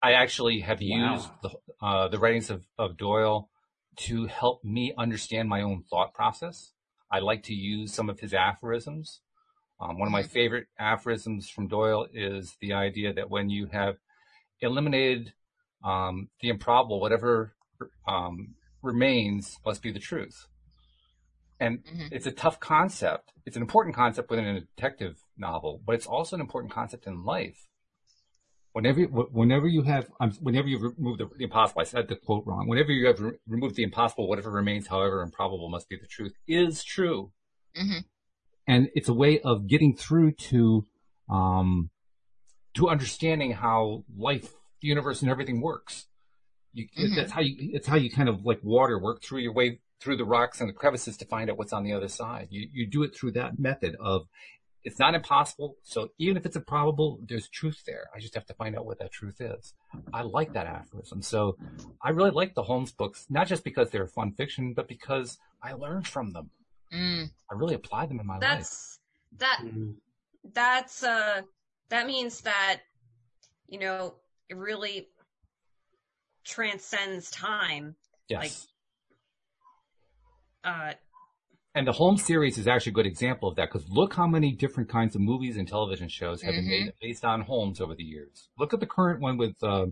I 0.02 0.12
actually 0.12 0.60
have 0.60 0.80
Wow. 0.80 1.12
used 1.14 1.28
the, 1.42 1.50
uh, 1.82 2.08
the 2.08 2.18
writings 2.18 2.50
of, 2.50 2.66
of 2.78 2.96
Doyle 2.96 3.50
to 3.96 4.26
help 4.26 4.64
me 4.64 4.94
understand 4.96 5.48
my 5.48 5.62
own 5.62 5.84
thought 5.90 6.14
process. 6.14 6.72
I 7.10 7.18
like 7.18 7.42
to 7.44 7.54
use 7.54 7.92
some 7.92 8.08
of 8.08 8.20
his 8.20 8.32
aphorisms. 8.32 9.20
Um, 9.80 9.98
one 9.98 10.08
of 10.08 10.12
my 10.12 10.22
favorite 10.22 10.68
aphorisms 10.78 11.48
from 11.50 11.68
Doyle 11.68 12.06
is 12.12 12.56
the 12.60 12.72
idea 12.72 13.12
that 13.12 13.30
when 13.30 13.50
you 13.50 13.66
have 13.66 13.96
eliminated 14.60 15.32
um, 15.84 16.28
the 16.40 16.48
improbable, 16.48 17.00
whatever 17.00 17.54
um, 18.06 18.54
remains 18.82 19.58
must 19.64 19.82
be 19.82 19.90
the 19.92 19.98
truth. 19.98 20.46
And 21.58 21.84
Mhm. 21.84 22.08
it's 22.10 22.26
a 22.26 22.32
tough 22.32 22.58
concept. 22.60 23.32
It's 23.44 23.56
an 23.56 23.62
important 23.62 23.94
concept 23.94 24.30
within 24.30 24.46
a 24.46 24.60
detective 24.60 25.22
novel, 25.36 25.80
but 25.84 25.94
it's 25.94 26.06
also 26.06 26.36
an 26.36 26.40
important 26.40 26.72
concept 26.72 27.06
in 27.06 27.24
life. 27.24 27.68
Whenever, 28.72 29.02
whenever 29.02 29.66
you 29.66 29.82
have, 29.82 30.08
um, 30.20 30.30
whenever 30.40 30.68
you 30.68 30.78
remove 30.78 31.18
the, 31.18 31.28
the 31.36 31.44
impossible, 31.44 31.80
I 31.80 31.84
said 31.84 32.06
the 32.08 32.14
quote 32.14 32.46
wrong. 32.46 32.68
Whenever 32.68 32.92
you 32.92 33.06
have 33.08 33.18
re- 33.20 33.32
removed 33.48 33.74
the 33.74 33.82
impossible, 33.82 34.28
whatever 34.28 34.50
remains, 34.50 34.86
however 34.86 35.22
improbable, 35.22 35.68
must 35.68 35.88
be 35.88 35.96
the 35.96 36.06
truth. 36.06 36.34
Is 36.46 36.84
true, 36.84 37.32
Mhm. 37.76 38.04
and 38.68 38.88
it's 38.94 39.08
a 39.08 39.14
way 39.14 39.40
of 39.40 39.66
getting 39.66 39.96
through 39.96 40.32
to, 40.32 40.86
um, 41.28 41.90
to 42.74 42.88
understanding 42.88 43.52
how 43.52 44.04
life, 44.16 44.52
the 44.80 44.86
universe, 44.88 45.20
and 45.20 45.30
everything 45.30 45.60
works. 45.60 46.06
You, 46.72 46.86
Mhm. 46.96 47.16
That's 47.16 47.32
how 47.32 47.40
you. 47.40 47.56
It's 47.74 47.88
how 47.88 47.96
you 47.96 48.08
kind 48.08 48.28
of 48.28 48.46
like 48.46 48.60
water 48.62 48.96
work 49.00 49.20
through 49.22 49.40
your 49.40 49.52
way 49.52 49.80
through 49.98 50.16
the 50.16 50.24
rocks 50.24 50.60
and 50.60 50.68
the 50.68 50.72
crevices 50.72 51.16
to 51.16 51.24
find 51.26 51.50
out 51.50 51.58
what's 51.58 51.72
on 51.72 51.82
the 51.82 51.92
other 51.92 52.06
side. 52.08 52.46
You 52.50 52.68
you 52.72 52.86
do 52.86 53.02
it 53.02 53.16
through 53.16 53.32
that 53.32 53.58
method 53.58 53.96
of. 53.98 54.28
It's 54.84 54.98
not 54.98 55.14
impossible. 55.14 55.76
So 55.82 56.10
even 56.18 56.36
if 56.36 56.46
it's 56.46 56.56
improbable, 56.56 57.20
there's 57.26 57.48
truth 57.48 57.82
there. 57.86 58.08
I 58.14 58.18
just 58.20 58.34
have 58.34 58.46
to 58.46 58.54
find 58.54 58.76
out 58.76 58.86
what 58.86 58.98
that 58.98 59.12
truth 59.12 59.40
is. 59.40 59.74
I 60.12 60.22
like 60.22 60.52
that 60.54 60.66
aphorism. 60.66 61.22
So 61.22 61.56
I 62.02 62.10
really 62.10 62.30
like 62.30 62.54
the 62.54 62.62
Holmes 62.62 62.92
books, 62.92 63.26
not 63.28 63.46
just 63.46 63.62
because 63.62 63.90
they're 63.90 64.06
fun 64.06 64.32
fiction, 64.32 64.72
but 64.74 64.88
because 64.88 65.38
I 65.62 65.74
learned 65.74 66.06
from 66.06 66.32
them. 66.32 66.50
Mm. 66.92 67.30
I 67.50 67.54
really 67.54 67.74
apply 67.74 68.06
them 68.06 68.20
in 68.20 68.26
my 68.26 68.38
life. 68.38 68.40
That's 68.40 68.98
that 69.38 69.60
Mhm. 69.62 69.96
that's 70.52 71.02
uh 71.02 71.42
that 71.90 72.06
means 72.06 72.40
that 72.40 72.80
you 73.68 73.78
know 73.78 74.16
it 74.48 74.56
really 74.56 75.08
transcends 76.44 77.30
time. 77.30 77.96
Yes. 78.28 78.66
Uh 80.64 80.94
And 81.74 81.86
the 81.86 81.92
Holmes 81.92 82.24
series 82.24 82.58
is 82.58 82.66
actually 82.66 82.90
a 82.90 82.94
good 82.94 83.06
example 83.06 83.48
of 83.48 83.54
that 83.56 83.68
because 83.72 83.88
look 83.88 84.14
how 84.14 84.26
many 84.26 84.50
different 84.52 84.88
kinds 84.88 85.14
of 85.14 85.20
movies 85.20 85.56
and 85.56 85.68
television 85.68 86.08
shows 86.08 86.42
have 86.42 86.54
been 86.54 86.68
made 86.68 86.92
based 87.00 87.24
on 87.24 87.42
Holmes 87.42 87.80
over 87.80 87.94
the 87.94 88.02
years. 88.02 88.48
Look 88.58 88.74
at 88.74 88.80
the 88.80 88.86
current 88.86 89.20
one 89.20 89.36
with 89.36 89.54
uh, 89.62 89.86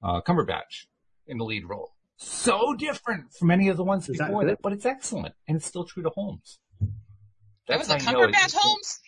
uh, 0.00 0.20
Cumberbatch 0.20 0.86
in 1.26 1.38
the 1.38 1.44
lead 1.44 1.68
role. 1.68 1.90
So 2.16 2.74
different 2.78 3.32
from 3.32 3.50
any 3.50 3.68
of 3.68 3.76
the 3.76 3.82
ones 3.82 4.08
Is 4.08 4.18
before 4.18 4.42
good? 4.42 4.50
that, 4.50 4.62
but 4.62 4.72
it's 4.72 4.86
excellent 4.86 5.34
and 5.48 5.56
it's 5.56 5.66
still 5.66 5.84
true 5.84 6.04
to 6.04 6.10
Holmes. 6.10 6.60
That 7.66 7.80
was 7.80 7.88
a 7.88 7.94
how 7.94 8.12
you 8.12 8.12
know 8.12 8.26
Cumberbatch 8.28 8.54
Holmes. 8.54 9.00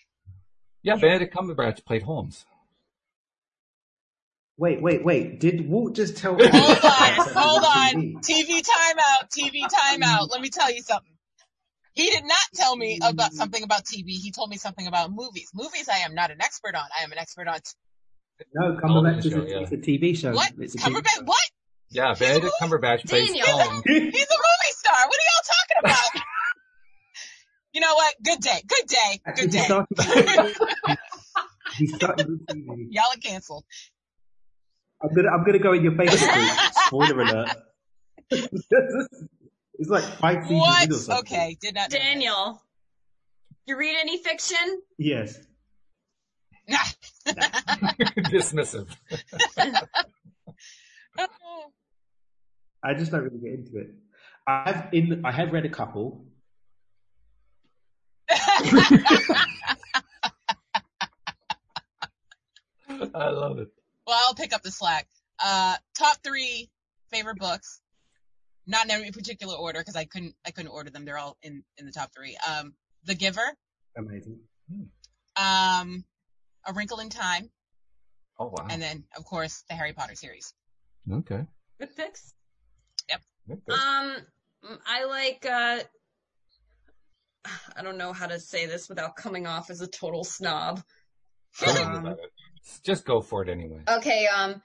Yeah, 0.83 0.97
Benedict 0.97 1.33
Cumberbatch 1.33 1.85
played 1.85 2.03
Holmes. 2.03 2.45
Wait, 4.59 4.83
wait, 4.83 5.05
wait. 5.05 5.39
Did 5.39 5.69
Walt 5.69 5.95
just 5.95 6.17
tell 6.17 6.35
me? 6.35 6.47
Hold 6.49 6.79
on, 6.85 7.13
hold 7.37 7.65
on 7.65 7.97
on. 7.97 8.23
TV? 8.23 8.47
TV 8.47 8.63
timeout, 8.63 9.31
TV 9.31 9.63
timeout. 9.63 10.31
Let 10.31 10.41
me 10.41 10.49
tell 10.49 10.73
you 10.73 10.83
something. 10.83 11.16
He 11.97 12.11
did 12.11 12.25
not 12.25 12.39
tell 12.55 12.77
me 12.77 12.99
about 12.99 13.31
mm-hmm. 13.31 13.37
something 13.37 13.63
about 13.63 13.85
TV. 13.85 14.11
He 14.11 14.31
told 14.31 14.51
me 14.51 14.59
something 14.59 14.87
about 14.87 15.11
movies. 15.11 15.49
Movies 15.55 15.89
I 15.89 16.01
am 16.01 16.15
not 16.15 16.31
an 16.31 16.43
expert 16.43 16.75
on. 16.75 16.85
I 16.97 17.03
am 17.05 17.11
an 17.11 17.17
expert 17.17 17.49
on. 17.49 17.59
No, 18.55 18.77
Cumberbatch 18.77 19.25
is 19.25 19.33
show, 19.33 19.41
a, 19.41 19.49
yeah. 19.49 19.61
it's 19.61 19.73
a 19.73 19.79
TV 19.79 20.15
show. 20.15 20.33
What? 20.33 20.53
It's 20.59 20.75
a 20.75 20.79
TV 20.79 20.83
Cumberbatch? 20.83 21.17
show. 21.17 21.23
What? 21.25 21.51
Yeah, 21.89 22.13
Benedict 22.13 22.53
Cumberbatch 22.61 23.09
plays 23.09 23.29
Daniel. 23.29 23.47
Holmes. 23.51 23.83
He's 23.87 23.97
a 23.97 24.05
movie 24.05 24.73
star. 24.73 25.07
What 25.07 25.17
are 25.17 25.27
y'all 25.27 25.47
talking 25.57 25.79
about? 25.85 26.11
you 27.73 27.81
know 27.81 27.95
what? 27.95 28.15
Good 28.23 28.41
day. 28.41 28.63
Good 28.67 28.87
day. 28.87 29.21
Good 29.35 29.51
day. 29.51 30.97
He's 31.79 31.95
starting 31.95 32.27
with 32.29 32.47
TV. 32.47 32.89
Y'all 32.91 33.05
are 33.11 33.21
canceled. 33.23 33.65
I'm 35.03 35.15
gonna, 35.15 35.29
I'm 35.31 35.45
gonna 35.45 35.59
go 35.59 35.73
in 35.73 35.83
your 35.83 35.93
Facebook 35.93 36.31
group. 36.31 36.51
Spoiler 36.87 37.23
alert. 37.23 37.57
It's 39.79 39.91
like 39.91 40.05
five 40.19 40.45
seasons 40.45 40.61
What? 40.61 40.91
or 40.91 40.95
something. 40.95 41.37
Okay, 41.37 41.57
did 41.61 41.75
not. 41.75 41.91
Daniel, 41.91 42.63
you 43.67 43.77
read 43.77 43.97
any 44.01 44.23
fiction? 44.23 44.83
Yes. 44.99 45.39
Dismissive. 47.27 48.89
I 52.83 52.95
just 52.95 53.11
don't 53.11 53.23
really 53.25 53.39
get 53.39 53.53
into 53.55 53.79
it. 53.79 53.95
I 54.47 54.71
have 54.71 54.89
in, 54.93 55.25
I 55.25 55.33
have 55.33 55.53
read 55.53 55.65
a 55.65 55.69
couple. 55.69 56.25
I 58.29 58.35
love 63.29 63.59
it. 63.59 63.69
well, 64.07 64.19
I'll 64.27 64.35
pick 64.35 64.55
up 64.55 64.63
the 64.63 64.71
slack. 64.71 65.09
Uh, 65.43 65.77
top 65.99 66.19
three 66.23 66.71
favorite 67.11 67.39
books. 67.39 67.81
Not 68.67 68.87
in 68.87 68.91
any 68.91 69.11
particular 69.13 69.55
order 69.55 69.81
because 69.81 69.97
I 69.97 70.05
couldn't 70.05 70.35
I 70.45 70.51
couldn't 70.51 70.71
order 70.73 70.91
them. 70.91 71.05
They're 71.05 71.19
all 71.19 71.37
in 71.43 71.63
in 71.79 71.87
the 71.87 71.93
top 71.93 72.11
three. 72.15 72.37
Um, 72.49 72.75
The 73.05 73.15
Giver. 73.15 73.55
Amazing. 73.97 74.41
Um, 75.37 76.05
A 76.67 76.73
Wrinkle 76.75 76.99
in 77.01 77.09
Time, 77.09 77.51
Oh 78.39 78.47
wow. 78.47 78.67
and 78.69 78.81
then 78.83 79.05
of 79.17 79.25
course 79.25 79.63
the 79.69 79.75
Harry 79.75 79.93
Potter 79.93 80.15
series. 80.15 80.53
okay. 81.13 81.47
Good 81.79 81.95
picks. 81.97 82.33
Okay. 83.49 83.73
Um, 83.73 84.17
I 84.87 85.05
like, 85.05 85.47
uh, 85.47 85.79
I 87.77 87.83
don't 87.83 87.97
know 87.99 88.13
how 88.13 88.27
to 88.27 88.41
say 88.41 88.67
this 88.67 88.89
without 88.89 89.15
coming 89.15 89.47
off 89.47 89.71
as 89.71 89.81
a 89.81 89.87
total 89.87 90.25
snob. 90.25 90.83
Um. 91.65 92.17
Just 92.83 93.05
go 93.05 93.21
for 93.21 93.43
it 93.43 93.49
anyway. 93.49 93.83
Okay, 93.89 94.27
um, 94.27 94.61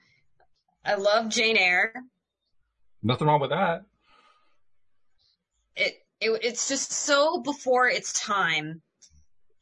I 0.84 0.96
love 0.96 1.28
Jane 1.28 1.56
Eyre. 1.56 1.92
Nothing 3.04 3.28
wrong 3.28 3.40
with 3.40 3.50
that. 3.50 3.84
It, 5.76 5.94
it, 6.20 6.30
it's 6.42 6.68
just 6.68 6.92
so 6.92 7.40
before 7.40 7.88
its 7.88 8.12
time 8.12 8.82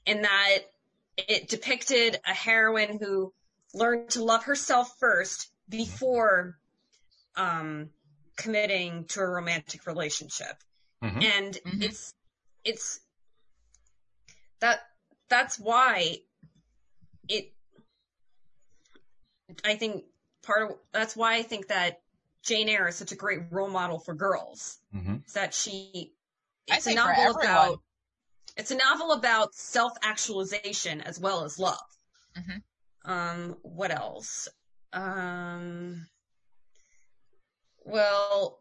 in 0.07 0.23
that 0.23 0.59
it 1.17 1.49
depicted 1.49 2.19
a 2.27 2.33
heroine 2.35 2.99
who 2.99 3.33
learned 3.75 4.11
to 4.11 4.25
love 4.25 4.45
herself 4.45 4.97
first 4.99 5.51
before, 5.69 6.59
um, 7.37 7.91
committing 8.37 9.05
to 9.05 9.21
a 9.21 9.27
romantic 9.27 9.87
relationship. 9.87 10.57
Mhm. 11.03 11.23
and 11.23 11.59
Mhm. 11.65 11.83
it's 11.83 12.13
it's 12.65 13.01
that 14.61 14.81
that's 15.29 15.59
why 15.59 16.19
it 17.29 17.55
I 19.65 19.77
think 19.77 20.05
part 20.43 20.71
of 20.71 20.79
that's 20.93 21.17
why 21.17 21.35
I 21.37 21.43
think 21.43 21.69
that 21.69 22.03
Jane 22.45 22.69
Eyre 22.69 22.89
is 22.89 22.97
such 22.97 23.13
a 23.13 23.17
great 23.17 23.41
role 23.51 23.69
model 23.71 23.99
for 23.99 24.15
girls. 24.15 24.79
hmm 24.93 25.17
Is 25.27 25.33
that 25.35 25.55
she 25.55 26.15
it's 26.67 26.87
a 26.87 26.95
novel 26.95 27.37
about 27.37 27.81
it's 28.57 28.71
a 28.71 28.77
novel 28.77 29.13
about 29.13 29.55
self 29.55 29.93
actualization 30.03 31.01
as 31.03 31.19
well 31.21 31.45
as 31.45 31.59
love. 31.59 31.79
Mhm. 32.37 32.63
Um 33.05 33.57
what 33.63 33.91
else? 33.91 34.49
Um 34.93 36.07
well 37.85 38.61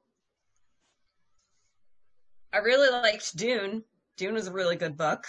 I 2.51 2.57
really 2.59 2.89
liked 2.89 3.35
Dune. 3.37 3.83
Dune 4.17 4.33
was 4.33 4.47
a 4.47 4.51
really 4.51 4.75
good 4.75 4.97
book. 4.97 5.23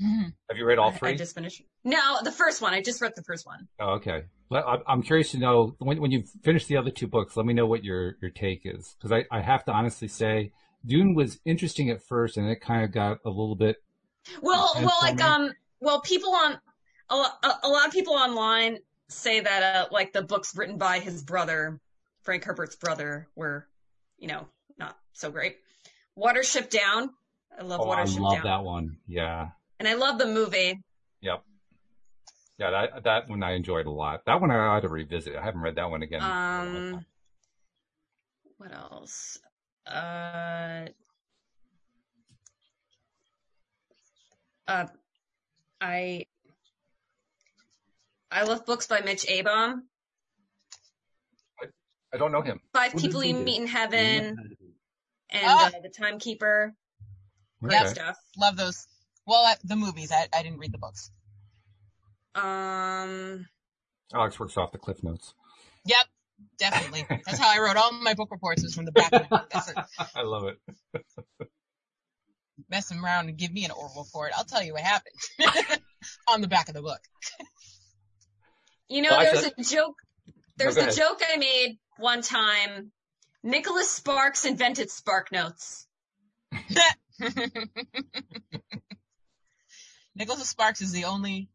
Mhm. 0.00 0.34
Have 0.48 0.58
you 0.58 0.64
read 0.64 0.78
all 0.78 0.90
I- 0.90 0.96
three? 0.96 1.10
I 1.10 1.14
just 1.16 1.34
finished. 1.34 1.62
No, 1.84 2.18
the 2.22 2.32
first 2.32 2.60
one. 2.60 2.74
I 2.74 2.82
just 2.82 3.00
read 3.00 3.14
the 3.16 3.22
first 3.22 3.46
one. 3.46 3.68
Oh, 3.78 3.90
okay. 3.94 4.24
I- 4.50 4.82
I'm 4.86 5.02
curious 5.02 5.30
to 5.32 5.38
know 5.38 5.74
when, 5.78 6.00
when 6.00 6.10
you 6.10 6.24
finish 6.42 6.66
the 6.66 6.76
other 6.76 6.90
two 6.90 7.06
books. 7.06 7.36
Let 7.36 7.46
me 7.46 7.52
know 7.54 7.66
what 7.66 7.84
your 7.84 8.16
your 8.20 8.30
take 8.30 8.62
is, 8.64 8.94
because 8.98 9.12
I, 9.12 9.24
I 9.36 9.40
have 9.42 9.64
to 9.66 9.72
honestly 9.72 10.08
say, 10.08 10.52
Dune 10.86 11.14
was 11.14 11.38
interesting 11.44 11.90
at 11.90 12.02
first, 12.02 12.36
and 12.36 12.48
it 12.48 12.60
kind 12.60 12.84
of 12.84 12.92
got 12.92 13.18
a 13.24 13.28
little 13.30 13.56
bit. 13.56 13.76
Well, 14.42 14.72
well, 14.76 14.96
like 15.02 15.20
um, 15.22 15.52
well, 15.80 16.00
people 16.00 16.34
on 16.34 16.58
a, 17.10 17.14
a, 17.14 17.58
a 17.64 17.68
lot 17.68 17.86
of 17.86 17.92
people 17.92 18.14
online 18.14 18.78
say 19.08 19.40
that 19.40 19.62
uh, 19.76 19.88
like 19.90 20.12
the 20.12 20.22
books 20.22 20.56
written 20.56 20.76
by 20.78 20.98
his 20.98 21.22
brother, 21.22 21.80
Frank 22.22 22.44
Herbert's 22.44 22.76
brother, 22.76 23.28
were, 23.34 23.66
you 24.18 24.28
know, 24.28 24.46
not 24.78 24.96
so 25.12 25.30
great. 25.30 25.56
Watership 26.18 26.68
Down. 26.70 27.10
I 27.58 27.62
love 27.62 27.80
Oh, 27.80 27.90
I 27.90 28.04
Watership 28.04 28.20
love 28.20 28.34
Down, 28.34 28.44
that 28.44 28.64
one. 28.64 28.96
Yeah, 29.06 29.48
and 29.78 29.88
I 29.88 29.94
love 29.94 30.18
the 30.18 30.26
movie. 30.26 30.80
yep. 31.20 31.42
Yeah, 32.58 32.70
that 32.72 33.04
that 33.04 33.28
one 33.28 33.42
I 33.42 33.52
enjoyed 33.52 33.86
a 33.86 33.90
lot. 33.90 34.24
That 34.26 34.40
one 34.40 34.50
I 34.50 34.56
ought 34.58 34.80
to 34.80 34.88
revisit. 34.88 35.36
I 35.36 35.42
haven't 35.44 35.60
read 35.60 35.76
that 35.76 35.90
one 35.90 36.02
again. 36.02 36.20
in 36.22 36.26
a 36.26 36.28
long 36.28 36.92
Um, 36.94 37.06
what 38.56 38.72
else? 38.74 39.38
Uh, 39.86 40.86
uh, 44.66 44.86
I 45.80 46.26
I 48.30 48.42
love 48.42 48.66
books 48.66 48.86
by 48.88 49.00
Mitch 49.02 49.24
Albom. 49.26 49.82
I 51.62 51.66
I 52.12 52.16
don't 52.18 52.32
know 52.32 52.42
him. 52.42 52.60
Five 52.72 52.94
What 52.94 53.02
People 53.02 53.20
does 53.20 53.30
he 53.30 53.32
You 53.34 53.38
do? 53.38 53.44
Meet 53.44 53.60
in 53.60 53.66
Heaven 53.68 54.00
never 54.00 54.26
heard 54.36 54.52
of 54.52 54.58
him. 54.58 54.74
and 55.30 55.42
Ah! 55.46 55.66
uh, 55.68 55.80
The 55.80 55.88
Timekeeper. 55.90 56.74
Okay. 57.64 57.74
That 57.74 57.88
stuff. 57.90 58.16
Love 58.36 58.56
those. 58.56 58.86
Well, 59.26 59.44
uh, 59.44 59.54
the 59.64 59.76
movies. 59.76 60.10
I, 60.12 60.26
I 60.36 60.42
didn't 60.42 60.58
read 60.58 60.72
the 60.72 60.78
books. 60.78 61.10
Um, 62.42 63.46
Alex 64.14 64.38
works 64.38 64.56
off 64.56 64.72
the 64.72 64.78
cliff 64.78 65.02
notes. 65.02 65.34
Yep, 65.86 66.06
definitely. 66.58 67.06
That's 67.08 67.38
how 67.38 67.48
I 67.48 67.58
wrote 67.60 67.76
all 67.76 67.92
my 67.92 68.14
book 68.14 68.30
reports. 68.30 68.62
Was 68.62 68.74
from 68.74 68.84
the 68.86 68.92
back 68.92 69.12
of 69.12 69.30
my 69.30 69.38
book. 69.38 69.52
I 70.14 70.22
love 70.22 70.44
it. 70.44 70.58
Messing 72.70 72.98
around 73.00 73.28
and 73.28 73.36
give 73.38 73.52
me 73.52 73.64
an 73.64 73.70
oral 73.70 73.92
report. 74.04 74.32
I'll 74.36 74.44
tell 74.44 74.62
you 74.62 74.72
what 74.72 74.82
happened 74.82 75.14
on 76.28 76.40
the 76.40 76.48
back 76.48 76.68
of 76.68 76.74
the 76.74 76.82
book. 76.82 77.00
you 78.88 79.00
know, 79.02 79.10
Well, 79.10 79.20
there's 79.20 79.44
said- 79.44 79.52
a 79.58 79.62
joke. 79.62 79.94
There's 80.56 80.74
go 80.74 80.80
a 80.80 80.84
ahead. 80.84 80.96
joke 80.96 81.22
I 81.32 81.36
made 81.36 81.78
one 81.98 82.20
time. 82.22 82.90
Nicholas 83.44 83.88
Sparks 83.88 84.44
invented 84.44 84.90
Spark 84.90 85.30
Notes. 85.30 85.86
Nicholas 90.16 90.48
Sparks 90.48 90.80
is 90.80 90.90
the 90.92 91.04
only 91.04 91.48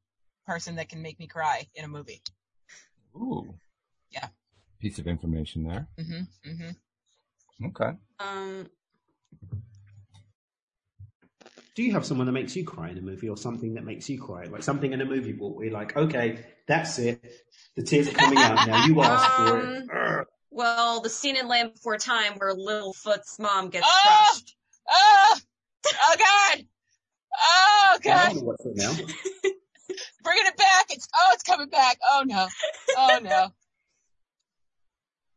person 0.45 0.75
that 0.75 0.89
can 0.89 1.01
make 1.01 1.19
me 1.19 1.27
cry 1.27 1.67
in 1.75 1.85
a 1.85 1.87
movie. 1.87 2.21
Ooh. 3.15 3.53
Yeah. 4.11 4.27
Piece 4.79 4.99
of 4.99 5.07
information 5.07 5.63
there. 5.63 5.87
hmm 5.97 6.21
hmm 6.45 7.65
Okay. 7.67 7.91
Um, 8.19 8.67
Do 11.75 11.83
you 11.83 11.93
have 11.93 12.05
someone 12.05 12.27
that 12.27 12.33
makes 12.33 12.55
you 12.55 12.65
cry 12.65 12.89
in 12.89 12.97
a 12.97 13.01
movie 13.01 13.29
or 13.29 13.37
something 13.37 13.73
that 13.75 13.83
makes 13.85 14.09
you 14.09 14.21
cry? 14.21 14.45
Like 14.45 14.63
something 14.63 14.91
in 14.93 15.01
a 15.01 15.05
movie 15.05 15.33
where 15.33 15.65
you're 15.65 15.73
like, 15.73 15.95
okay, 15.95 16.39
that's 16.67 16.99
it. 16.99 17.23
The 17.75 17.83
tears 17.83 18.07
are 18.07 18.11
coming 18.11 18.43
out 18.43 18.65
now. 18.65 18.75
You 18.75 19.01
asked 19.01 19.35
for 19.35 19.59
it. 19.59 19.63
Um, 19.65 19.87
Urgh. 19.89 20.25
well, 20.51 20.99
the 21.01 21.09
scene 21.09 21.35
in 21.37 21.47
Land 21.47 21.73
Before 21.73 21.97
Time 21.97 22.33
where 22.37 22.53
Littlefoot's 22.53 23.39
mom 23.39 23.69
gets 23.69 23.87
Ah! 23.89 24.27
crushed. 24.31 24.55
Oh, 24.89 25.39
oh 25.87 26.15
God! 26.17 26.65
Oh 27.35 27.95
I 27.95 27.99
God! 28.03 28.35
want 28.35 28.39
to 28.39 28.45
watch 28.45 28.61
it 28.65 28.75
now. 28.75 29.53
Bringing 30.23 30.45
it 30.47 30.57
back! 30.57 30.85
It's 30.89 31.07
oh, 31.15 31.31
it's 31.33 31.43
coming 31.43 31.69
back! 31.69 31.97
Oh 32.11 32.23
no! 32.25 32.47
Oh 32.97 33.19
no! 33.21 33.51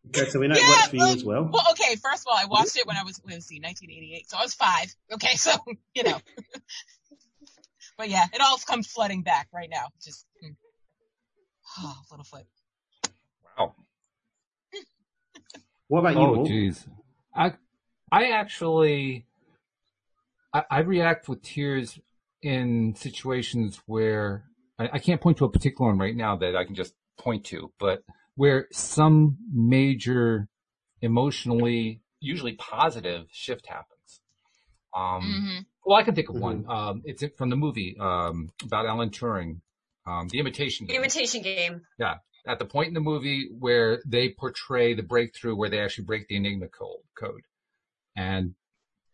Okay, 0.08 0.30
so 0.30 0.38
we 0.38 0.48
know 0.48 0.54
Yeah, 0.54 0.62
it 0.62 0.68
works 0.68 0.88
for 0.88 0.96
you 0.96 1.06
as 1.06 1.24
well. 1.24 1.50
Well, 1.52 1.64
okay. 1.72 1.96
First 1.96 2.26
of 2.26 2.26
all, 2.30 2.38
I 2.38 2.46
watched 2.46 2.76
it 2.76 2.86
when 2.86 2.96
I 2.96 3.02
was 3.02 3.20
let's 3.28 3.46
see, 3.46 3.60
1988, 3.60 4.30
so 4.30 4.36
I 4.38 4.42
was 4.42 4.54
five. 4.54 4.94
Okay, 5.12 5.34
so 5.34 5.52
you 5.94 6.04
know. 6.04 6.18
but 7.98 8.08
yeah, 8.08 8.24
it 8.32 8.40
all 8.40 8.56
comes 8.58 8.86
flooding 8.86 9.22
back 9.22 9.48
right 9.52 9.68
now. 9.70 9.86
Just 10.02 10.26
mm. 10.44 10.54
oh, 11.78 11.96
Littlefoot. 12.12 12.44
Wow. 13.58 13.74
What 15.88 16.00
about 16.00 16.14
you? 16.14 16.20
Oh, 16.20 16.44
jeez. 16.44 16.84
I, 17.32 17.52
I 18.10 18.30
actually, 18.30 19.24
I, 20.52 20.64
I 20.68 20.78
react 20.80 21.28
with 21.28 21.42
tears 21.42 21.96
in 22.42 22.94
situations 22.94 23.80
where 23.86 24.44
I, 24.78 24.90
I 24.94 24.98
can't 24.98 25.20
point 25.20 25.38
to 25.38 25.44
a 25.44 25.50
particular 25.50 25.90
one 25.90 25.98
right 25.98 26.16
now 26.16 26.36
that 26.36 26.56
I 26.56 26.64
can 26.64 26.74
just 26.74 26.94
point 27.18 27.44
to, 27.46 27.72
but 27.78 28.02
where 28.34 28.68
some 28.72 29.38
major 29.52 30.48
emotionally, 31.00 32.02
usually 32.20 32.52
positive 32.52 33.26
shift 33.30 33.66
happens. 33.66 34.20
Um, 34.94 35.22
hmm 35.22 35.62
well, 35.86 35.96
I 35.96 36.02
can 36.02 36.16
think 36.16 36.28
of 36.28 36.34
one. 36.34 36.64
Um, 36.68 37.02
it's 37.04 37.22
from 37.36 37.48
the 37.48 37.56
movie, 37.56 37.96
um, 38.00 38.50
about 38.64 38.86
Alan 38.86 39.10
Turing, 39.10 39.60
um, 40.04 40.26
The 40.28 40.40
Imitation 40.40 40.88
Game 40.88 40.96
Imitation 40.96 41.42
Game. 41.42 41.82
Yeah. 41.96 42.16
At 42.44 42.58
the 42.58 42.64
point 42.64 42.88
in 42.88 42.94
the 42.94 43.00
movie 43.00 43.48
where 43.56 44.02
they 44.04 44.30
portray 44.30 44.94
the 44.94 45.04
breakthrough 45.04 45.54
where 45.54 45.70
they 45.70 45.78
actually 45.78 46.04
break 46.04 46.26
the 46.26 46.36
Enigma 46.36 46.66
code. 46.66 47.04
code. 47.16 47.42
And 48.16 48.54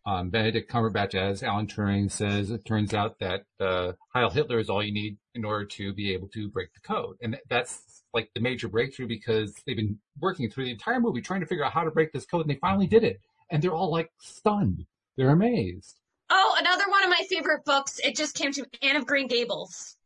um, 0.05 0.31
Benedict 0.31 0.71
Cumberbatch 0.71 1.15
as 1.15 1.43
Alan 1.43 1.67
Turing 1.67 2.11
says, 2.11 2.51
it 2.51 2.65
turns 2.65 2.93
out 2.93 3.19
that 3.21 3.45
uh, 3.61 3.93
Heil 4.13 4.31
Hitler 4.31 4.59
is 4.59 4.69
all 4.69 4.83
you 4.83 4.93
need 4.93 5.17
in 5.35 5.45
order 5.45 5.65
to 5.65 5.93
be 5.93 6.13
able 6.13 6.29
to 6.29 6.49
break 6.51 6.73
the 6.75 6.81
code. 6.81 7.17
And 7.23 7.37
that's 7.49 8.03
like 8.13 8.31
the 8.35 8.41
major 8.41 8.69
breakthrough 8.69 9.07
because 9.07 9.55
they've 9.67 9.77
been 9.77 9.99
working 10.21 10.51
through 10.51 10.65
the 10.65 10.73
entire 10.73 11.01
movie 11.01 11.21
trying 11.21 11.41
to 11.41 11.47
figure 11.47 11.65
out 11.65 11.73
how 11.73 11.85
to 11.85 11.91
break 11.91 12.13
this 12.13 12.27
code 12.27 12.43
and 12.43 12.51
they 12.51 12.59
finally 12.59 12.87
did 12.87 13.05
it. 13.05 13.21
And 13.51 13.63
they're 13.63 13.75
all 13.75 13.91
like 13.91 14.11
stunned. 14.21 14.85
They're 15.17 15.31
amazed. 15.31 16.01
Oh, 16.31 16.57
another 16.59 16.89
one 16.89 17.05
of 17.05 17.11
my 17.11 17.25
favorite 17.29 17.65
books. 17.65 18.01
It 18.03 18.17
just 18.17 18.35
came 18.35 18.53
to 18.53 18.67
Anne 18.83 18.97
of 18.97 19.07
Green 19.07 19.29
Gables. 19.29 19.97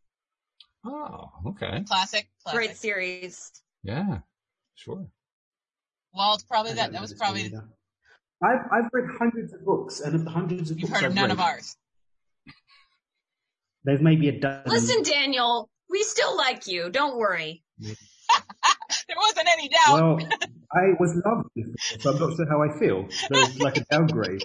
Oh, 0.84 1.30
okay. 1.46 1.84
Classic. 1.86 2.28
Classic. 2.42 2.52
Great 2.52 2.76
series. 2.76 3.50
Yeah, 3.82 4.18
sure. 4.74 5.06
Well, 6.12 6.34
it's 6.34 6.44
probably 6.44 6.74
that. 6.74 6.92
That 6.92 7.00
was 7.00 7.10
this 7.10 7.20
one 7.20 7.34
probably. 7.34 7.52
Either. 8.42 8.54
I've 8.72 8.84
I've 8.84 8.90
read 8.92 9.08
hundreds 9.18 9.52
of 9.52 9.64
books, 9.64 10.00
and 10.00 10.14
of 10.14 10.24
the 10.24 10.30
hundreds 10.30 10.70
of 10.70 10.78
You've 10.78 10.90
books 10.90 11.00
heard 11.00 11.06
of 11.06 11.12
I've 11.12 11.16
none 11.16 11.24
read, 11.24 11.32
of 11.32 11.40
ours. 11.40 11.76
There's 13.84 14.00
maybe 14.00 14.28
a 14.28 14.40
dozen. 14.40 14.70
Listen, 14.70 15.02
Daniel, 15.02 15.70
we 15.88 16.02
still 16.02 16.36
like 16.36 16.66
you. 16.66 16.90
Don't 16.90 17.16
worry. 17.16 17.62
There 19.08 19.16
wasn't 19.16 19.48
any 19.48 19.68
doubt. 19.68 19.94
Well, 19.94 20.18
I 20.72 20.92
was 20.98 21.20
loved 21.24 21.48
before, 21.54 21.74
so 22.00 22.12
I'm 22.12 22.18
not 22.18 22.36
sure 22.36 22.46
how 22.48 22.62
I 22.62 22.78
feel. 22.78 23.08
There's 23.30 23.60
like 23.60 23.76
a 23.78 23.84
downgrade. 23.90 24.44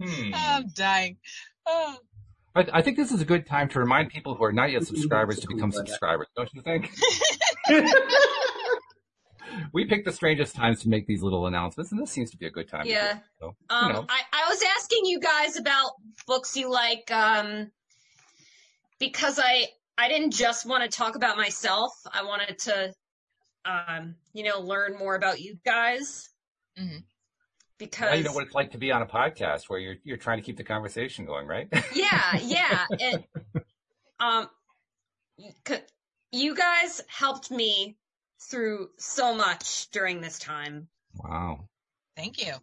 Hmm. 0.00 0.30
I'm 0.34 0.68
dying. 0.74 1.18
Oh. 1.66 1.96
I, 2.54 2.66
I 2.72 2.82
think 2.82 2.96
this 2.96 3.12
is 3.12 3.20
a 3.20 3.24
good 3.24 3.46
time 3.46 3.68
to 3.70 3.78
remind 3.78 4.10
people 4.10 4.34
who 4.34 4.44
are 4.44 4.52
not 4.52 4.70
yet 4.70 4.84
subscribers 4.84 5.40
to 5.40 5.48
become 5.48 5.72
subscribers, 5.72 6.28
don't 6.36 6.48
you 6.52 6.62
think? 6.62 6.92
we 9.72 9.84
pick 9.86 10.04
the 10.04 10.12
strangest 10.12 10.54
times 10.54 10.80
to 10.82 10.88
make 10.88 11.06
these 11.06 11.22
little 11.22 11.46
announcements, 11.46 11.92
and 11.92 12.00
this 12.00 12.10
seems 12.10 12.30
to 12.30 12.36
be 12.36 12.46
a 12.46 12.50
good 12.50 12.68
time. 12.68 12.82
to 12.82 12.88
do 12.88 12.94
Yeah. 12.94 13.16
it. 13.16 13.22
So, 13.40 13.56
Um, 13.70 13.86
you 13.88 13.92
know, 13.94 14.06
I, 14.08 14.20
I 14.32 14.48
was 14.48 14.62
asking 14.78 15.04
you 15.04 15.20
guys 15.20 15.56
about 15.56 15.92
books 16.26 16.56
you 16.56 16.70
like, 16.70 17.10
um, 17.10 17.70
because 18.98 19.38
I, 19.42 19.66
I 19.98 20.08
didn't 20.08 20.32
just 20.32 20.66
want 20.66 20.82
to 20.82 20.88
talk 20.96 21.16
about 21.16 21.36
myself. 21.36 21.92
I 22.12 22.24
wanted 22.24 22.58
to, 22.60 22.92
um, 23.64 24.14
you 24.32 24.44
know, 24.44 24.60
learn 24.60 24.96
more 24.98 25.14
about 25.16 25.40
you 25.40 25.58
guys. 25.64 26.28
Mhm. 26.78 27.04
Because 27.78 28.10
now 28.10 28.14
you 28.14 28.22
know 28.22 28.32
what 28.32 28.44
it's 28.44 28.54
like 28.54 28.70
to 28.72 28.78
be 28.78 28.92
on 28.92 29.02
a 29.02 29.06
podcast 29.06 29.62
where 29.68 29.80
you're 29.80 29.96
you're 30.04 30.16
trying 30.16 30.38
to 30.38 30.42
keep 30.44 30.56
the 30.56 30.62
conversation 30.62 31.26
going, 31.26 31.48
right? 31.48 31.66
yeah, 31.94 32.36
yeah. 32.40 32.86
It, 32.90 33.24
um, 34.20 34.48
c- 35.66 35.80
you 36.30 36.54
guys 36.54 37.00
helped 37.08 37.50
me 37.50 37.98
through 38.50 38.90
so 38.98 39.34
much 39.34 39.88
during 39.90 40.20
this 40.20 40.38
time. 40.38 40.88
wow, 41.16 41.68
Thank 42.16 42.44
you. 42.44 42.54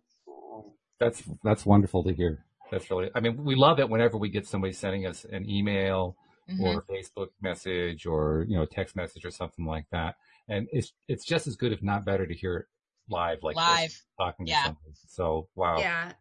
that's 0.99 1.23
that's 1.43 1.65
wonderful 1.65 2.03
to 2.03 2.13
hear. 2.13 2.43
That's 2.71 2.89
really. 2.91 3.09
I 3.15 3.19
mean, 3.19 3.43
we 3.43 3.55
love 3.55 3.80
it 3.80 3.89
whenever 3.89 4.17
we 4.17 4.30
get 4.30 4.45
somebody 4.45 4.73
sending 4.73 5.05
us 5.07 5.25
an 5.25 5.49
email 5.49 6.15
Mhm. 6.49 6.61
or 6.61 6.80
a 6.80 6.82
Facebook 6.91 7.30
message 7.41 8.05
or 8.05 8.45
you 8.47 8.57
know 8.57 8.65
text 8.65 8.95
message 8.95 9.23
or 9.25 9.32
something 9.32 9.65
like 9.65 9.86
that, 9.91 10.15
and 10.47 10.67
it's 10.71 10.93
it's 11.07 11.25
just 11.25 11.47
as 11.47 11.55
good, 11.55 11.71
if 11.71 11.82
not 11.84 12.05
better, 12.05 12.25
to 12.27 12.34
hear 12.34 12.57
it 12.57 12.65
live 13.09 13.39
like 13.43 13.55
this, 13.55 13.65
Live. 13.65 14.01
talking 14.19 14.45
to 14.45 14.51
somebody. 14.53 14.91
So 15.07 15.47
wow. 15.55 15.77
Yeah. 15.80 16.11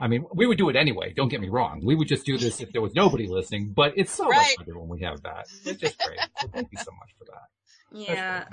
I 0.00 0.08
mean, 0.08 0.24
we 0.34 0.46
would 0.46 0.58
do 0.58 0.68
it 0.70 0.76
anyway. 0.76 1.12
Don't 1.14 1.28
get 1.28 1.40
me 1.40 1.48
wrong. 1.48 1.80
We 1.84 1.94
would 1.94 2.08
just 2.08 2.26
do 2.26 2.36
this 2.36 2.60
if 2.60 2.72
there 2.72 2.82
was 2.82 2.94
nobody 2.94 3.28
listening, 3.28 3.72
but 3.74 3.92
it's 3.96 4.12
so 4.12 4.28
Right. 4.28 4.38
much 4.58 4.66
better 4.66 4.78
when 4.78 4.88
we 4.88 5.02
have 5.02 5.22
that. 5.22 5.46
It's 5.64 5.80
just 5.80 5.98
great. 5.98 6.18
So 6.40 6.48
thank 6.48 6.68
you 6.72 6.78
so 6.78 6.90
much 6.98 7.10
for 7.18 7.24
that. 7.26 7.48
Yeah. 7.96 8.44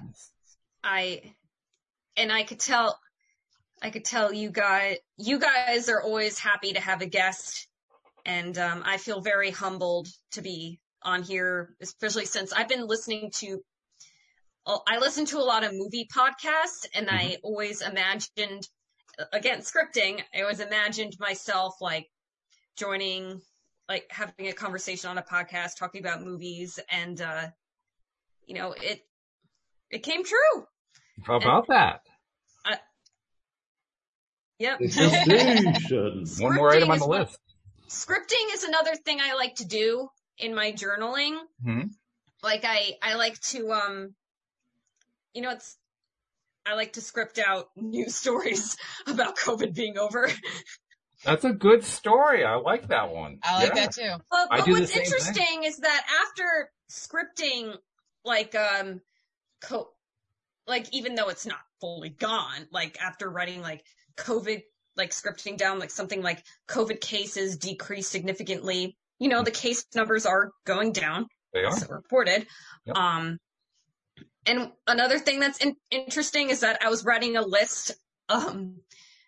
I 0.84 1.34
and 2.16 2.32
I 2.32 2.44
could 2.44 2.60
tell 2.60 3.00
I 3.82 3.90
could 3.90 4.06
tell 4.06 4.32
you 4.34 4.52
guys 4.52 4.98
you 5.18 5.40
guys 5.40 5.90
are 5.90 6.02
always 6.02 6.38
happy 6.38 6.74
to 6.74 6.80
have 6.80 7.02
a 7.02 7.08
guest 7.08 7.68
and 8.26 8.56
um, 8.58 8.84
I 8.86 8.98
feel 8.98 9.22
very 9.22 9.50
humbled 9.52 10.08
to 10.34 10.42
be 10.42 10.80
on 11.04 11.24
here 11.24 11.76
especially 11.82 12.26
since 12.26 12.54
I've 12.54 12.68
been 12.68 12.86
listening 12.86 13.32
to 13.38 13.62
oh, 14.68 14.82
I 14.88 15.00
listen 15.00 15.26
to 15.28 15.38
a 15.40 15.46
lot 15.46 15.64
of 15.64 15.72
movie 15.74 16.08
podcasts 16.16 16.86
and 16.94 17.10
I 17.10 17.38
always 17.44 17.82
imagined 17.82 18.68
again 19.34 19.60
scripting 19.60 20.22
I 20.36 20.42
always 20.42 20.60
imagined 20.60 21.18
myself 21.20 21.82
like 21.82 22.10
joining 22.78 23.42
like 23.90 24.06
having 24.10 24.48
a 24.48 24.54
conversation 24.54 25.10
on 25.10 25.18
a 25.18 25.24
podcast 25.24 25.78
talking 25.78 26.02
about 26.02 26.24
movies 26.24 26.80
and 26.90 27.20
uh 27.22 27.48
you 28.46 28.56
know 28.56 28.74
it 28.74 29.02
it 29.90 30.04
came 30.04 30.24
true 30.24 30.68
How 31.24 31.36
about 31.38 31.68
that? 31.68 32.02
Yep. 34.62 34.80
One 36.40 36.56
more 36.56 36.70
item 36.72 36.90
Scripting 36.90 36.90
on 36.90 36.96
is 36.96 37.02
the 37.02 37.08
list. 37.08 37.40
Scripting 37.90 38.54
is 38.54 38.64
another 38.64 38.96
thing 38.96 39.20
I 39.20 39.34
like 39.34 39.56
to 39.56 39.66
do 39.66 40.08
in 40.38 40.54
my 40.54 40.72
journaling. 40.72 41.40
Mhm. 41.66 41.90
Like 42.44 42.64
I, 42.64 42.94
I 43.02 43.16
like 43.16 43.40
to, 43.42 43.72
um, 43.72 44.14
you 45.34 45.42
know, 45.42 45.50
it's, 45.50 45.78
I 46.66 46.76
like 46.76 46.94
to 46.94 47.02
script 47.02 47.40
out 47.40 47.70
news 47.76 48.16
stories 48.16 48.78
about 49.08 49.38
COVID 49.38 49.74
being 49.74 49.98
over. 49.98 50.30
That's 51.24 51.44
a 51.44 51.52
good 51.54 51.84
story. 51.84 52.44
I 52.44 52.56
like 52.56 52.88
that 52.88 53.12
one. 53.12 53.40
I 53.44 53.64
like 53.64 53.76
Yeah. 53.76 53.86
that 53.86 53.94
too. 53.94 54.24
But, 54.30 54.48
but 54.50 54.68
what's 54.68 54.92
same 54.92 55.04
thing. 55.04 55.04
interesting 55.04 55.64
is 55.66 55.78
that 55.78 56.06
after 56.26 56.72
scripting, 56.92 57.76
like, 58.26 58.56
um, 58.56 59.02
co- 59.62 59.90
like, 60.68 60.92
even 60.94 61.16
though 61.16 61.30
it's 61.30 61.46
not 61.46 61.60
fully 61.80 62.10
gone, 62.10 62.68
like 62.72 63.00
after 63.02 63.30
writing 63.30 63.62
like 63.62 63.84
COVID, 64.18 64.62
like 64.98 65.12
scripting 65.12 65.58
down 65.58 65.80
like 65.80 65.90
something 65.92 66.22
like 66.22 66.44
COVID 66.68 67.00
cases 67.02 67.58
decreased 67.58 68.12
significantly, 68.12 68.98
you 69.20 69.30
know, 69.30 69.44
the 69.44 69.52
case 69.52 69.86
numbers 69.96 70.26
are 70.26 70.52
going 70.66 70.92
down, 70.92 71.28
They 71.54 71.62
are. 71.64 71.68
as 71.74 71.88
reported. 71.90 72.46
Yep. 72.86 72.96
Um, 72.96 73.38
and 74.46 74.72
another 74.88 75.20
thing 75.20 75.40
that's 75.40 75.60
in- 75.64 75.76
interesting 75.92 76.50
is 76.50 76.62
that 76.62 76.84
I 76.84 76.90
was 76.90 77.06
writing 77.06 77.38
a 77.38 77.42
list, 77.42 77.92
um, 78.30 78.78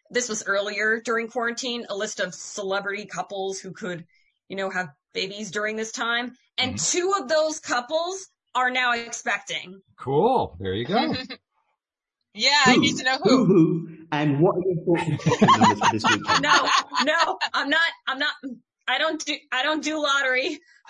this 0.09 0.29
was 0.29 0.43
earlier 0.45 1.01
during 1.03 1.27
quarantine, 1.27 1.85
a 1.89 1.95
list 1.95 2.19
of 2.19 2.33
celebrity 2.33 3.05
couples 3.05 3.59
who 3.59 3.71
could, 3.71 4.05
you 4.49 4.55
know, 4.55 4.69
have 4.69 4.89
babies 5.13 5.51
during 5.51 5.75
this 5.75 5.91
time. 5.91 6.35
And 6.57 6.75
Mm-hmm. 6.75 6.99
two 6.99 7.13
of 7.19 7.27
those 7.27 7.59
couples 7.59 8.27
are 8.53 8.69
now 8.69 8.93
expecting. 8.93 9.81
Cool. 9.97 10.55
There 10.59 10.73
you 10.73 10.85
go. 10.85 11.13
Yeah, 12.35 12.49
I 12.65 12.77
need 12.77 12.97
to 12.97 13.03
know 13.03 13.17
who. 13.23 13.45
who, 13.45 13.87
and 14.11 14.39
what 14.39 14.55
are 14.55 14.61
your 14.65 14.83
thoughts 14.97 15.07
and 15.07 15.19
opinions 15.19 15.57
numbers 15.59 15.79
for 15.79 15.93
this 15.93 16.03
weekend? 16.09 16.41
No, 16.41 16.69
no, 17.03 17.37
I'm 17.53 17.69
not, 17.69 17.81
I'm 18.07 18.17
not, 18.17 18.33
I 18.87 18.97
don't 18.97 19.23
do, 19.25 19.33
I 19.51 19.63
don't 19.63 19.83
do 19.83 20.01
lottery. 20.01 20.59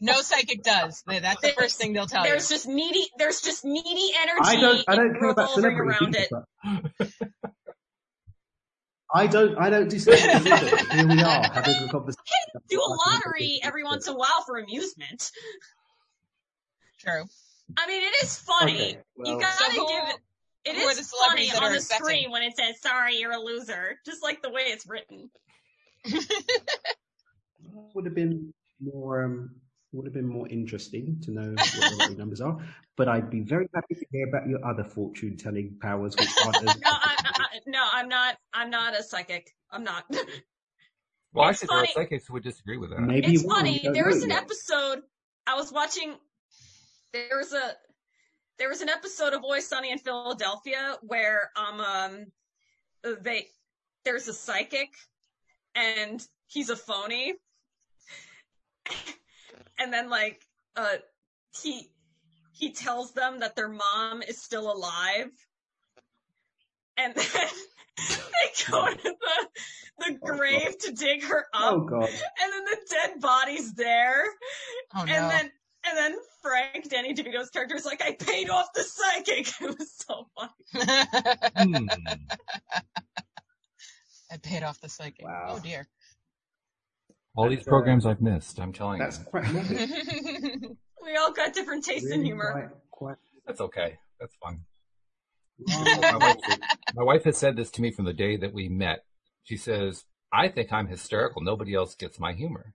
No 0.00 0.20
psychic 0.20 0.62
does. 0.62 1.02
That's 1.06 1.40
the 1.40 1.52
first 1.58 1.78
thing 1.78 1.92
they'll 1.92 2.06
tell 2.06 2.22
you. 2.24 2.30
There's 2.30 2.48
just 2.48 2.68
needy, 2.68 3.04
there's 3.18 3.40
just 3.40 3.64
needy 3.64 4.12
energy 4.22 4.38
I 4.40 4.60
don't. 4.60 4.84
I 4.86 4.94
don't 4.96 5.18
care 5.18 5.30
about 5.30 5.56
revolving 5.56 5.76
celebrity 5.76 5.98
around 6.00 6.16
it. 6.16 7.12
I 9.12 9.26
don't. 9.26 9.58
I 9.58 9.70
don't 9.70 9.88
do 9.88 9.98
celebrities 9.98 10.52
either. 10.52 10.76
Here 10.94 11.08
we 11.08 11.22
are 11.22 11.42
having 11.50 11.74
a 11.76 11.88
conversation. 11.88 12.22
Do 12.68 12.78
a 12.80 12.90
lottery 13.10 13.58
every 13.62 13.82
once 13.82 14.06
in 14.06 14.14
a 14.14 14.16
while 14.16 14.44
for 14.46 14.58
amusement. 14.58 15.30
True. 17.00 17.24
I 17.76 17.86
mean, 17.86 18.02
it 18.02 18.14
is 18.22 18.38
funny. 18.38 18.74
Okay, 18.74 18.98
well- 19.16 19.32
you 19.34 19.40
gotta 19.40 19.74
So 19.74 19.86
give 19.88 20.08
it. 20.10 20.16
It 20.64 20.76
who 20.76 20.86
are 20.86 20.90
is 20.90 20.98
the 20.98 21.16
funny 21.26 21.50
on 21.50 21.70
the 21.72 21.78
expecting? 21.78 22.04
screen 22.04 22.30
when 22.30 22.42
it 22.42 22.54
says 22.56 22.80
"Sorry, 22.82 23.16
you're 23.16 23.32
a 23.32 23.40
loser," 23.40 23.98
just 24.04 24.22
like 24.22 24.42
the 24.42 24.50
way 24.50 24.62
it's 24.66 24.86
written. 24.86 25.30
Would 27.94 28.04
have 28.04 28.14
been 28.14 28.52
more 28.80 29.24
um, 29.24 29.50
would 29.92 30.06
have 30.06 30.14
been 30.14 30.28
more 30.28 30.46
interesting 30.48 31.18
to 31.22 31.30
know 31.30 31.50
what 31.54 31.72
the 31.72 31.96
lottery 31.98 32.14
numbers 32.18 32.40
are. 32.40 32.58
But 32.96 33.08
I'd 33.08 33.30
be 33.30 33.40
very 33.40 33.68
happy 33.74 33.94
to 33.94 34.04
hear 34.10 34.28
about 34.28 34.48
your 34.48 34.64
other 34.64 34.84
fortune 34.84 35.36
telling 35.36 35.76
powers, 35.80 36.14
which 36.18 36.28
aren't 36.44 36.62
No, 36.64 36.72
I, 36.84 37.16
I, 37.24 37.30
I- 37.38 37.58
no, 37.66 37.86
I'm 37.92 38.08
not. 38.08 38.36
I'm 38.52 38.70
not 38.70 38.98
a 38.98 39.02
psychic. 39.02 39.54
I'm 39.70 39.84
not. 39.84 40.04
well, 41.32 41.48
I 41.48 41.52
think 41.52 41.70
there 41.70 41.78
are 41.78 41.86
funny. 41.86 41.92
psychics 41.94 42.30
would 42.30 42.42
disagree 42.42 42.76
with 42.76 42.90
that. 42.90 43.00
maybe 43.00 43.32
it's 43.34 43.42
you 43.42 43.48
funny. 43.48 43.88
There 43.92 44.06
was 44.06 44.22
an 44.22 44.30
yet. 44.30 44.42
episode 44.42 45.02
I 45.46 45.54
was 45.54 45.72
watching. 45.72 46.14
There 47.12 47.38
was 47.38 47.52
a 47.52 47.72
there 48.58 48.68
was 48.68 48.80
an 48.80 48.88
episode 48.88 49.32
of 49.32 49.42
Always 49.42 49.66
Sunny 49.66 49.90
in 49.90 49.98
Philadelphia 49.98 50.96
where 51.02 51.50
um 51.56 51.80
um 51.80 52.26
they 53.22 53.46
there's 54.04 54.28
a 54.28 54.34
psychic 54.34 54.90
and 55.78 56.26
he's 56.46 56.70
a 56.70 56.76
phony, 56.76 57.34
and 59.78 59.92
then 59.92 60.10
like 60.10 60.42
uh 60.76 60.96
he 61.62 61.90
he 62.52 62.72
tells 62.72 63.12
them 63.12 63.40
that 63.40 63.54
their 63.54 63.68
mom 63.68 64.22
is 64.22 64.42
still 64.42 64.70
alive, 64.72 65.30
and 66.96 67.14
then 67.14 67.24
they 67.96 68.70
go 68.70 68.86
to 68.86 68.96
the 69.02 69.48
the 69.98 70.18
Oh, 70.22 70.36
grave 70.36 70.78
to 70.78 70.92
dig 70.92 71.24
her 71.24 71.46
up 71.52 71.74
Oh 71.74 71.80
god! 71.80 72.08
and 72.08 72.52
then 72.52 72.64
the 72.64 72.78
dead 72.88 73.20
body's 73.20 73.74
there. 73.74 74.24
Oh 74.94 75.04
no. 75.04 75.12
And 75.12 75.30
then 75.30 75.50
and 75.88 75.96
then 75.96 76.16
Frank, 76.42 76.88
Danny 76.90 77.14
DeVito's 77.14 77.50
character 77.50 77.76
is 77.76 77.84
like, 77.84 78.02
I 78.02 78.12
paid 78.12 78.50
off 78.50 78.66
the 78.74 78.82
psychic. 78.82 79.48
It 79.60 79.78
was 79.78 79.92
so 79.92 80.26
funny. 80.36 81.88
Hmm. 84.30 84.36
paid 84.40 84.62
off 84.62 84.80
the 84.80 84.88
psychic. 84.88 85.24
Wow. 85.24 85.54
Oh 85.56 85.58
dear. 85.58 85.86
All 87.36 87.48
these 87.48 87.60
uh, 87.60 87.70
programs 87.70 88.06
I've 88.06 88.20
missed. 88.20 88.58
I'm 88.58 88.72
telling 88.72 88.98
That's 88.98 89.18
you, 89.18 89.24
quite 89.24 89.52
morbid. 89.52 90.76
We 91.00 91.16
all 91.16 91.32
got 91.32 91.54
different 91.54 91.84
tastes 91.84 92.10
in 92.10 92.18
Really 92.18 92.24
humor. 92.24 92.72
Quite, 92.90 93.16
that's 93.46 93.62
okay. 93.62 93.98
That's 94.20 94.34
fun. 94.42 94.60
quite 95.66 96.02
My 96.02 96.16
wife, 96.18 96.58
my 96.94 97.02
wife 97.04 97.24
has 97.24 97.38
said 97.38 97.56
this 97.56 97.70
to 97.72 97.80
me 97.80 97.92
from 97.92 98.04
the 98.04 98.12
day 98.12 98.36
that 98.36 98.52
we 98.52 98.68
met. 98.68 99.04
She 99.44 99.56
says, 99.56 100.04
"I 100.30 100.48
think 100.48 100.70
I'm 100.70 100.86
hysterical. 100.86 101.40
Nobody 101.40 101.74
else 101.74 101.94
gets 101.94 102.20
my 102.20 102.34
humor, 102.34 102.74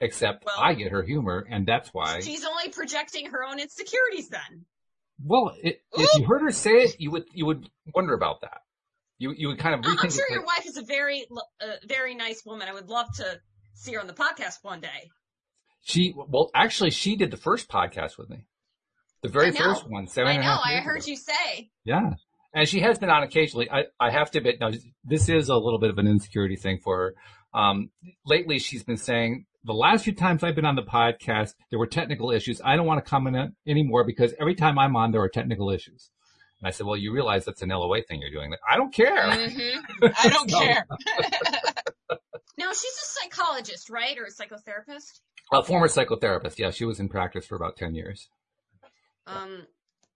except 0.00 0.44
Well- 0.44 0.60
I 0.60 0.74
get 0.74 0.92
her 0.92 1.02
humor, 1.04 1.46
and 1.48 1.66
that's 1.66 1.94
why." 1.94 2.20
She's 2.20 2.44
only 2.44 2.68
projecting 2.68 3.30
her 3.30 3.42
own 3.44 3.58
insecurities 3.58 4.28
then. 4.28 4.66
Well, 5.24 5.54
it, 5.62 5.80
if 5.96 6.18
you 6.18 6.26
heard 6.26 6.42
her 6.42 6.50
say 6.50 6.82
it, 6.82 7.00
you 7.00 7.12
would 7.12 7.24
you 7.32 7.46
would 7.46 7.70
wonder 7.94 8.12
about 8.12 8.42
that. 8.42 8.63
You 9.18 9.32
you 9.36 9.48
would 9.48 9.58
kind 9.58 9.74
of 9.74 9.80
I'm 9.86 10.10
sure 10.10 10.26
your 10.30 10.40
like- 10.40 10.46
wife 10.46 10.66
is 10.66 10.76
a 10.76 10.82
very, 10.82 11.26
uh, 11.60 11.66
very 11.86 12.14
nice 12.14 12.44
woman. 12.44 12.68
I 12.68 12.74
would 12.74 12.88
love 12.88 13.06
to 13.16 13.40
see 13.74 13.92
her 13.94 14.00
on 14.00 14.06
the 14.06 14.12
podcast 14.12 14.62
one 14.62 14.80
day. 14.80 15.10
She 15.82 16.14
well, 16.16 16.50
actually, 16.54 16.90
she 16.90 17.16
did 17.16 17.30
the 17.30 17.36
first 17.36 17.68
podcast 17.68 18.18
with 18.18 18.30
me, 18.30 18.46
the 19.22 19.28
very 19.28 19.52
first 19.52 19.88
one. 19.88 20.06
Seven 20.06 20.28
I 20.30 20.34
and 20.34 20.42
a 20.42 20.46
know. 20.46 20.58
I 20.64 20.80
heard 20.80 21.02
ago. 21.02 21.10
you 21.10 21.16
say. 21.16 21.70
Yeah. 21.84 22.14
And 22.54 22.68
she 22.68 22.80
has 22.80 22.98
been 22.98 23.10
on 23.10 23.22
occasionally. 23.24 23.68
I, 23.70 23.84
I 23.98 24.10
have 24.10 24.30
to 24.30 24.38
admit, 24.38 24.60
now 24.60 24.70
this 25.02 25.28
is 25.28 25.48
a 25.48 25.56
little 25.56 25.80
bit 25.80 25.90
of 25.90 25.98
an 25.98 26.06
insecurity 26.06 26.54
thing 26.56 26.78
for 26.82 26.96
her. 26.96 27.60
Um, 27.60 27.90
lately 28.24 28.58
she's 28.60 28.84
been 28.84 28.96
saying 28.96 29.46
the 29.64 29.72
last 29.72 30.04
few 30.04 30.14
times 30.14 30.42
I've 30.44 30.54
been 30.54 30.64
on 30.64 30.76
the 30.76 30.82
podcast, 30.82 31.54
there 31.70 31.78
were 31.78 31.86
technical 31.86 32.30
issues. 32.30 32.60
I 32.64 32.76
don't 32.76 32.86
want 32.86 33.04
to 33.04 33.10
comment 33.10 33.36
on 33.36 33.56
anymore 33.66 34.04
because 34.04 34.34
every 34.38 34.54
time 34.54 34.78
I'm 34.78 34.94
on, 34.94 35.10
there 35.10 35.20
are 35.22 35.28
technical 35.28 35.70
issues. 35.70 36.10
And 36.64 36.68
I 36.68 36.70
said, 36.70 36.86
well, 36.86 36.96
you 36.96 37.12
realize 37.12 37.44
that's 37.44 37.60
an 37.60 37.68
LOA 37.68 38.00
thing 38.00 38.22
you're 38.22 38.30
doing. 38.30 38.54
I 38.66 38.78
don't 38.78 38.90
care. 38.90 39.30
hmm 39.30 40.06
I 40.16 40.28
don't 40.30 40.50
So- 40.50 40.58
care. 40.58 40.86
Now 42.56 42.68
she's 42.70 42.84
a 42.94 43.20
psychologist, 43.20 43.90
right, 43.90 44.16
or 44.16 44.24
a 44.24 44.30
psychotherapist? 44.30 45.20
A 45.52 45.62
former 45.62 45.88
psychotherapist. 45.88 46.56
Yeah. 46.58 46.70
She 46.70 46.84
was 46.86 47.00
in 47.00 47.08
practice 47.10 47.44
for 47.44 47.56
about 47.56 47.76
10 47.76 47.94
years. 47.96 48.28
Um, 49.26 49.66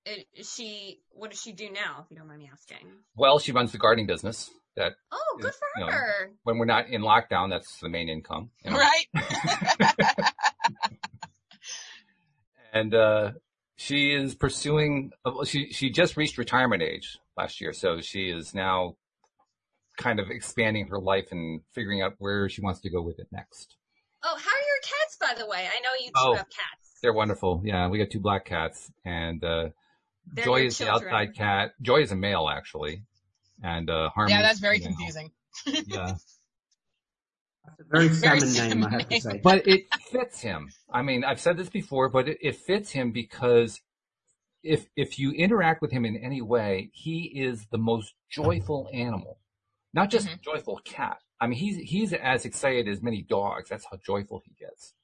it, 0.06 0.24
is 0.34 0.50
she. 0.54 1.00
What 1.10 1.30
does 1.32 1.42
she 1.42 1.52
do 1.52 1.68
now? 1.70 2.02
If 2.04 2.10
you 2.10 2.16
don't 2.16 2.28
mind 2.28 2.38
me 2.38 2.48
asking. 2.50 2.78
Well, 3.16 3.38
she 3.40 3.50
runs 3.52 3.72
the 3.72 3.78
gardening 3.78 4.06
business 4.06 4.50
that 4.76 4.92
Oh, 5.12 5.38
good 5.40 5.52
for 5.52 5.66
You 5.80 5.86
know, 5.86 5.92
her. 5.92 6.30
when 6.44 6.56
we're 6.58 6.64
not 6.64 6.88
in 6.88 7.02
lockdown, 7.02 7.50
that's 7.50 7.80
the 7.80 7.88
main 7.90 8.08
income. 8.08 8.50
you 8.64 8.70
know. 8.70 8.78
Right? 8.78 9.06
and 12.72 12.94
uh, 12.94 13.32
she 13.80 14.12
is 14.12 14.34
pursuing. 14.34 15.12
uh, 15.24 15.44
She 15.44 15.72
she 15.72 15.88
just 15.90 16.16
reached 16.16 16.36
retirement 16.36 16.82
age 16.82 17.18
last 17.36 17.60
year, 17.60 17.72
so 17.72 18.00
she 18.00 18.28
is 18.28 18.52
now 18.54 18.96
kind 19.96 20.18
of 20.20 20.30
expanding 20.30 20.88
her 20.88 20.98
life 20.98 21.28
and 21.30 21.60
figuring 21.72 22.02
out 22.02 22.14
where 22.18 22.48
she 22.48 22.60
wants 22.60 22.80
to 22.80 22.90
go 22.90 23.00
with 23.00 23.18
it 23.18 23.28
next. 23.32 23.76
Oh, 24.24 24.28
how 24.36 24.50
are 24.50 24.66
your 24.66 24.80
cats, 24.82 25.16
by 25.20 25.40
the 25.40 25.48
way? 25.48 25.66
I 25.66 25.80
know 25.80 25.90
you 26.00 26.06
two 26.06 26.12
Oh. 26.16 26.34
have 26.34 26.46
cats. 26.50 26.98
They're 27.02 27.12
wonderful. 27.12 27.62
Yeah, 27.64 27.88
we 27.88 27.98
got 27.98 28.10
two 28.10 28.18
black 28.20 28.44
cats, 28.44 28.90
and 29.04 29.42
uh, 29.44 29.68
They're 30.32 30.44
Joy 30.44 30.56
your 30.58 30.66
is 30.66 30.78
the 30.78 30.90
outside 30.90 31.36
cat. 31.36 31.70
Joy 31.80 31.98
is 32.02 32.10
a 32.10 32.16
male, 32.16 32.48
actually, 32.48 33.04
and 33.62 33.88
uh, 33.88 34.10
Harmony. 34.10 34.34
yeah, 34.34 34.42
that's 34.42 34.58
very 34.58 34.78
female. 34.78 34.96
confusing. 34.96 35.30
Yeah, 35.86 36.14
That's 37.76 37.80
a 37.80 37.84
very 37.90 38.08
Very 38.08 38.40
salmon 38.40 38.52
name, 38.80 38.84
I 38.86 38.90
have 38.90 39.08
to 39.08 39.20
say. 39.20 39.40
but 39.42 39.66
it 39.66 39.86
fits 40.10 40.40
him. 40.40 40.70
I 40.92 41.02
mean, 41.02 41.24
I've 41.24 41.40
said 41.40 41.56
this 41.56 41.68
before, 41.68 42.08
but 42.08 42.28
it, 42.28 42.38
it 42.40 42.56
fits 42.56 42.90
him 42.92 43.12
because 43.12 43.80
if 44.62 44.86
if 44.96 45.18
you 45.18 45.32
interact 45.32 45.80
with 45.82 45.90
him 45.92 46.04
in 46.04 46.16
any 46.16 46.42
way, 46.42 46.90
he 46.92 47.24
is 47.24 47.66
the 47.70 47.78
most 47.78 48.14
joyful 48.30 48.88
animal, 48.92 49.38
not 49.94 50.10
just 50.10 50.26
Mhm. 50.28 50.40
joyful 50.42 50.80
cat. 50.84 51.18
I 51.40 51.46
mean, 51.46 51.58
he's 51.58 51.76
he's 51.76 52.12
as 52.12 52.44
excited 52.44 52.88
as 52.88 53.00
many 53.02 53.22
dogs. 53.22 53.68
That's 53.70 53.84
how 53.90 53.98
joyful 54.04 54.42
he 54.44 54.52
gets, 54.58 54.94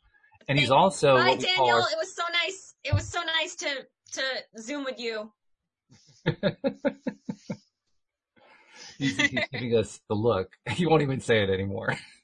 and 0.48 0.58
he's 0.58 0.70
also 0.72 1.14
Bye, 1.16 1.28
what 1.28 1.38
we 1.38 1.44
call 1.54 1.66
Daniel. 1.66 1.82
our- 1.82 1.90
It 1.92 1.98
was 1.98 2.14
so 2.14 2.24
nice. 2.42 2.74
It 2.82 2.92
was 2.94 3.08
so 3.08 3.20
nice 3.22 3.54
to 3.56 3.86
to 4.14 4.22
zoom 4.60 4.84
with 4.84 4.98
you. 4.98 5.32
he's, 8.98 9.16
he's 9.18 9.40
giving 9.52 9.76
us 9.76 10.00
the 10.08 10.14
look. 10.14 10.50
He 10.70 10.86
won't 10.86 11.02
even 11.02 11.20
say 11.20 11.42
it 11.42 11.50
anymore. 11.50 11.94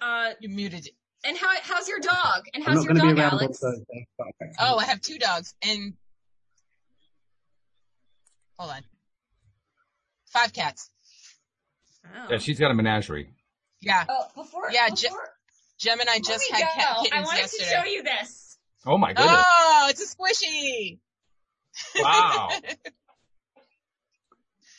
Now, 0.00 0.28
uh, 0.30 0.34
You 0.40 0.48
muted 0.48 0.88
and 1.24 1.36
how 1.36 1.48
how's 1.62 1.88
your 1.88 1.98
dog? 2.00 2.44
And 2.54 2.62
I'm 2.62 2.74
how's 2.74 2.76
not 2.76 2.84
your 2.84 2.94
going 2.94 3.14
be 3.14 3.20
dog, 3.20 3.30
around 3.32 3.40
Alex? 3.42 3.58
Thursday. 3.58 4.06
okay. 4.20 4.52
Oh, 4.60 4.78
I 4.78 4.84
have 4.84 5.00
two 5.00 5.18
dogs 5.18 5.54
and 5.62 5.94
hold 8.58 8.70
on. 8.72 8.82
Five 10.32 10.52
cats. 10.52 10.90
Oh. 12.04 12.26
Yeah, 12.30 12.38
she's 12.38 12.58
got 12.58 12.70
a 12.70 12.74
menagerie. 12.74 13.30
Yeah. 13.80 14.04
Oh, 14.08 14.26
before 14.34 14.70
Yeah, 14.70 14.88
before, 14.90 15.08
Ge- 15.78 15.82
Gem 15.84 16.00
and 16.00 16.08
I 16.08 16.18
just 16.18 16.50
had 16.50 16.60
go, 16.60 16.66
cat 16.74 16.96
I 16.98 17.02
kittens 17.02 17.26
wanted 17.26 17.40
yesterday. 17.40 17.64
to 17.64 17.70
show 17.70 17.84
you 17.84 18.02
this. 18.02 18.58
Oh 18.84 18.98
my 18.98 19.12
goodness! 19.12 19.44
Oh, 19.44 19.86
it's 19.90 20.00
a 20.00 20.16
squishy. 20.16 20.98
Wow, 22.00 22.48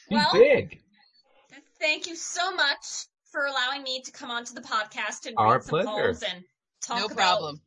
he's 0.09 0.18
Well, 0.18 0.30
big. 0.34 0.80
Thank 1.80 2.07
you 2.07 2.15
so 2.15 2.55
much 2.55 3.05
for 3.38 3.46
allowing 3.46 3.84
me 3.84 4.02
to 4.02 4.12
come 4.12 4.32
onto 4.32 4.56
the 4.56 4.62
podcast 4.62 5.28
and 5.28 5.36
Our 5.38 5.54
read 5.54 5.64
some 5.64 5.70
pleasure. 5.70 5.88
poems 5.88 6.24
and 6.24 6.44
talk 6.82 6.98
no 6.98 7.06
about 7.06 7.16
problem. 7.16 7.62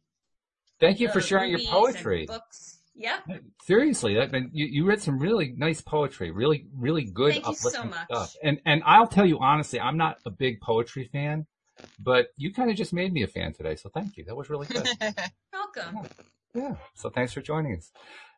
Thank 0.80 0.98
you 0.98 1.08
for 1.12 1.20
sharing 1.20 1.50
your 1.52 1.60
poetry. 1.60 2.26
books. 2.26 2.78
Yep. 2.96 3.20
Seriously, 3.62 4.14
that, 4.14 4.34
and 4.34 4.50
you, 4.52 4.66
you 4.66 4.84
read 4.84 5.00
some 5.00 5.20
really 5.20 5.54
nice 5.56 5.80
poetry, 5.80 6.32
really, 6.32 6.66
really 6.76 7.04
good 7.04 7.34
Thank 7.34 7.46
you 7.46 7.54
so 7.54 7.84
much. 7.84 8.06
stuff. 8.06 8.34
And 8.42 8.60
and 8.66 8.82
I'll 8.84 9.06
tell 9.06 9.24
you 9.24 9.38
honestly, 9.38 9.78
I'm 9.78 9.96
not 9.96 10.18
a 10.26 10.30
big 10.30 10.60
poetry 10.60 11.08
fan, 11.12 11.46
but 12.00 12.28
you 12.36 12.52
kind 12.52 12.68
of 12.68 12.76
just 12.76 12.92
made 12.92 13.12
me 13.12 13.22
a 13.22 13.28
fan 13.28 13.52
today. 13.52 13.76
So 13.76 13.90
thank 13.90 14.16
you. 14.16 14.24
That 14.24 14.34
was 14.34 14.50
really 14.50 14.66
good. 14.66 14.88
Welcome. 15.52 15.98
yeah. 16.02 16.08
So 16.94 17.10
thanks 17.10 17.32
for 17.32 17.40
joining 17.40 17.76
us. 17.76 17.90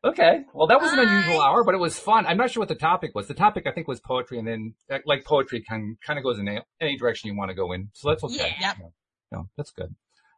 Okay. 0.05 0.41
Well, 0.53 0.67
that 0.67 0.81
was 0.81 0.93
an 0.93 0.99
unusual 0.99 1.41
hour, 1.41 1.63
but 1.65 1.75
it 1.75 1.79
was 1.79 1.99
fun. 1.99 2.27
I'm 2.27 2.37
not 2.37 2.51
sure 2.51 2.61
what 2.61 2.69
the 2.69 2.75
topic 2.75 3.13
was. 3.15 3.29
The 3.29 3.35
topic 3.35 3.67
I 3.67 3.73
think 3.73 3.87
was 3.87 4.01
poetry, 4.01 4.39
and 4.39 4.47
then 4.47 4.75
uh, 4.91 4.99
like 5.07 5.25
poetry 5.25 5.63
can 5.63 5.97
kind 6.05 6.19
of 6.19 6.25
goes 6.25 6.39
in 6.39 6.49
any, 6.49 6.61
any 6.81 6.97
direction 6.97 7.31
you 7.31 7.37
want 7.37 7.51
to 7.51 7.55
go 7.55 7.73
in. 7.73 7.91
So 7.95 8.09
that's 8.09 8.25
okay. 8.25 8.57
Yeah. 8.61 8.75
Yep. 8.79 8.93
No, 9.31 9.49
that's 9.57 9.71
good. 9.71 9.95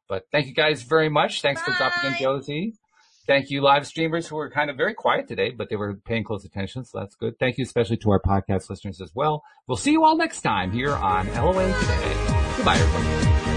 But 0.09 0.27
thank 0.31 0.47
you 0.47 0.55
guys 0.55 0.83
very 0.83 1.09
much. 1.09 1.41
Thanks 1.41 1.63
for 1.63 1.73
dropping 1.73 2.05
in, 2.05 2.13
Bye. 2.13 2.19
Josie. 2.19 2.75
Thank 3.27 3.49
you, 3.49 3.63
live 3.63 3.87
streamers 3.87 4.27
who 4.29 4.37
were 4.37 4.51
kind 4.51 4.69
of 4.69 4.77
very 4.77 4.93
quiet 4.93 5.27
today, 5.29 5.51
but 5.51 5.71
they 5.71 5.77
were 5.77 5.95
paying 5.95 6.25
close 6.25 6.45
attention, 6.45 6.85
so 6.85 6.99
that's 6.99 7.15
good. 7.15 7.39
Thank 7.39 7.57
you 7.57 7.65
especially 7.65 7.97
to 7.99 8.11
our 8.11 8.21
podcast 8.21 8.69
listeners 8.69 9.01
as 9.01 9.13
well. 9.15 9.43
We'll 9.67 9.79
see 9.79 9.93
you 9.93 10.05
all 10.05 10.19
next 10.19 10.43
time 10.43 10.73
here 10.73 10.93
on 10.93 11.27
LOA 11.33 11.73
Today. 11.81 12.55
Goodbye, 12.57 12.77
everyone. 12.77 13.54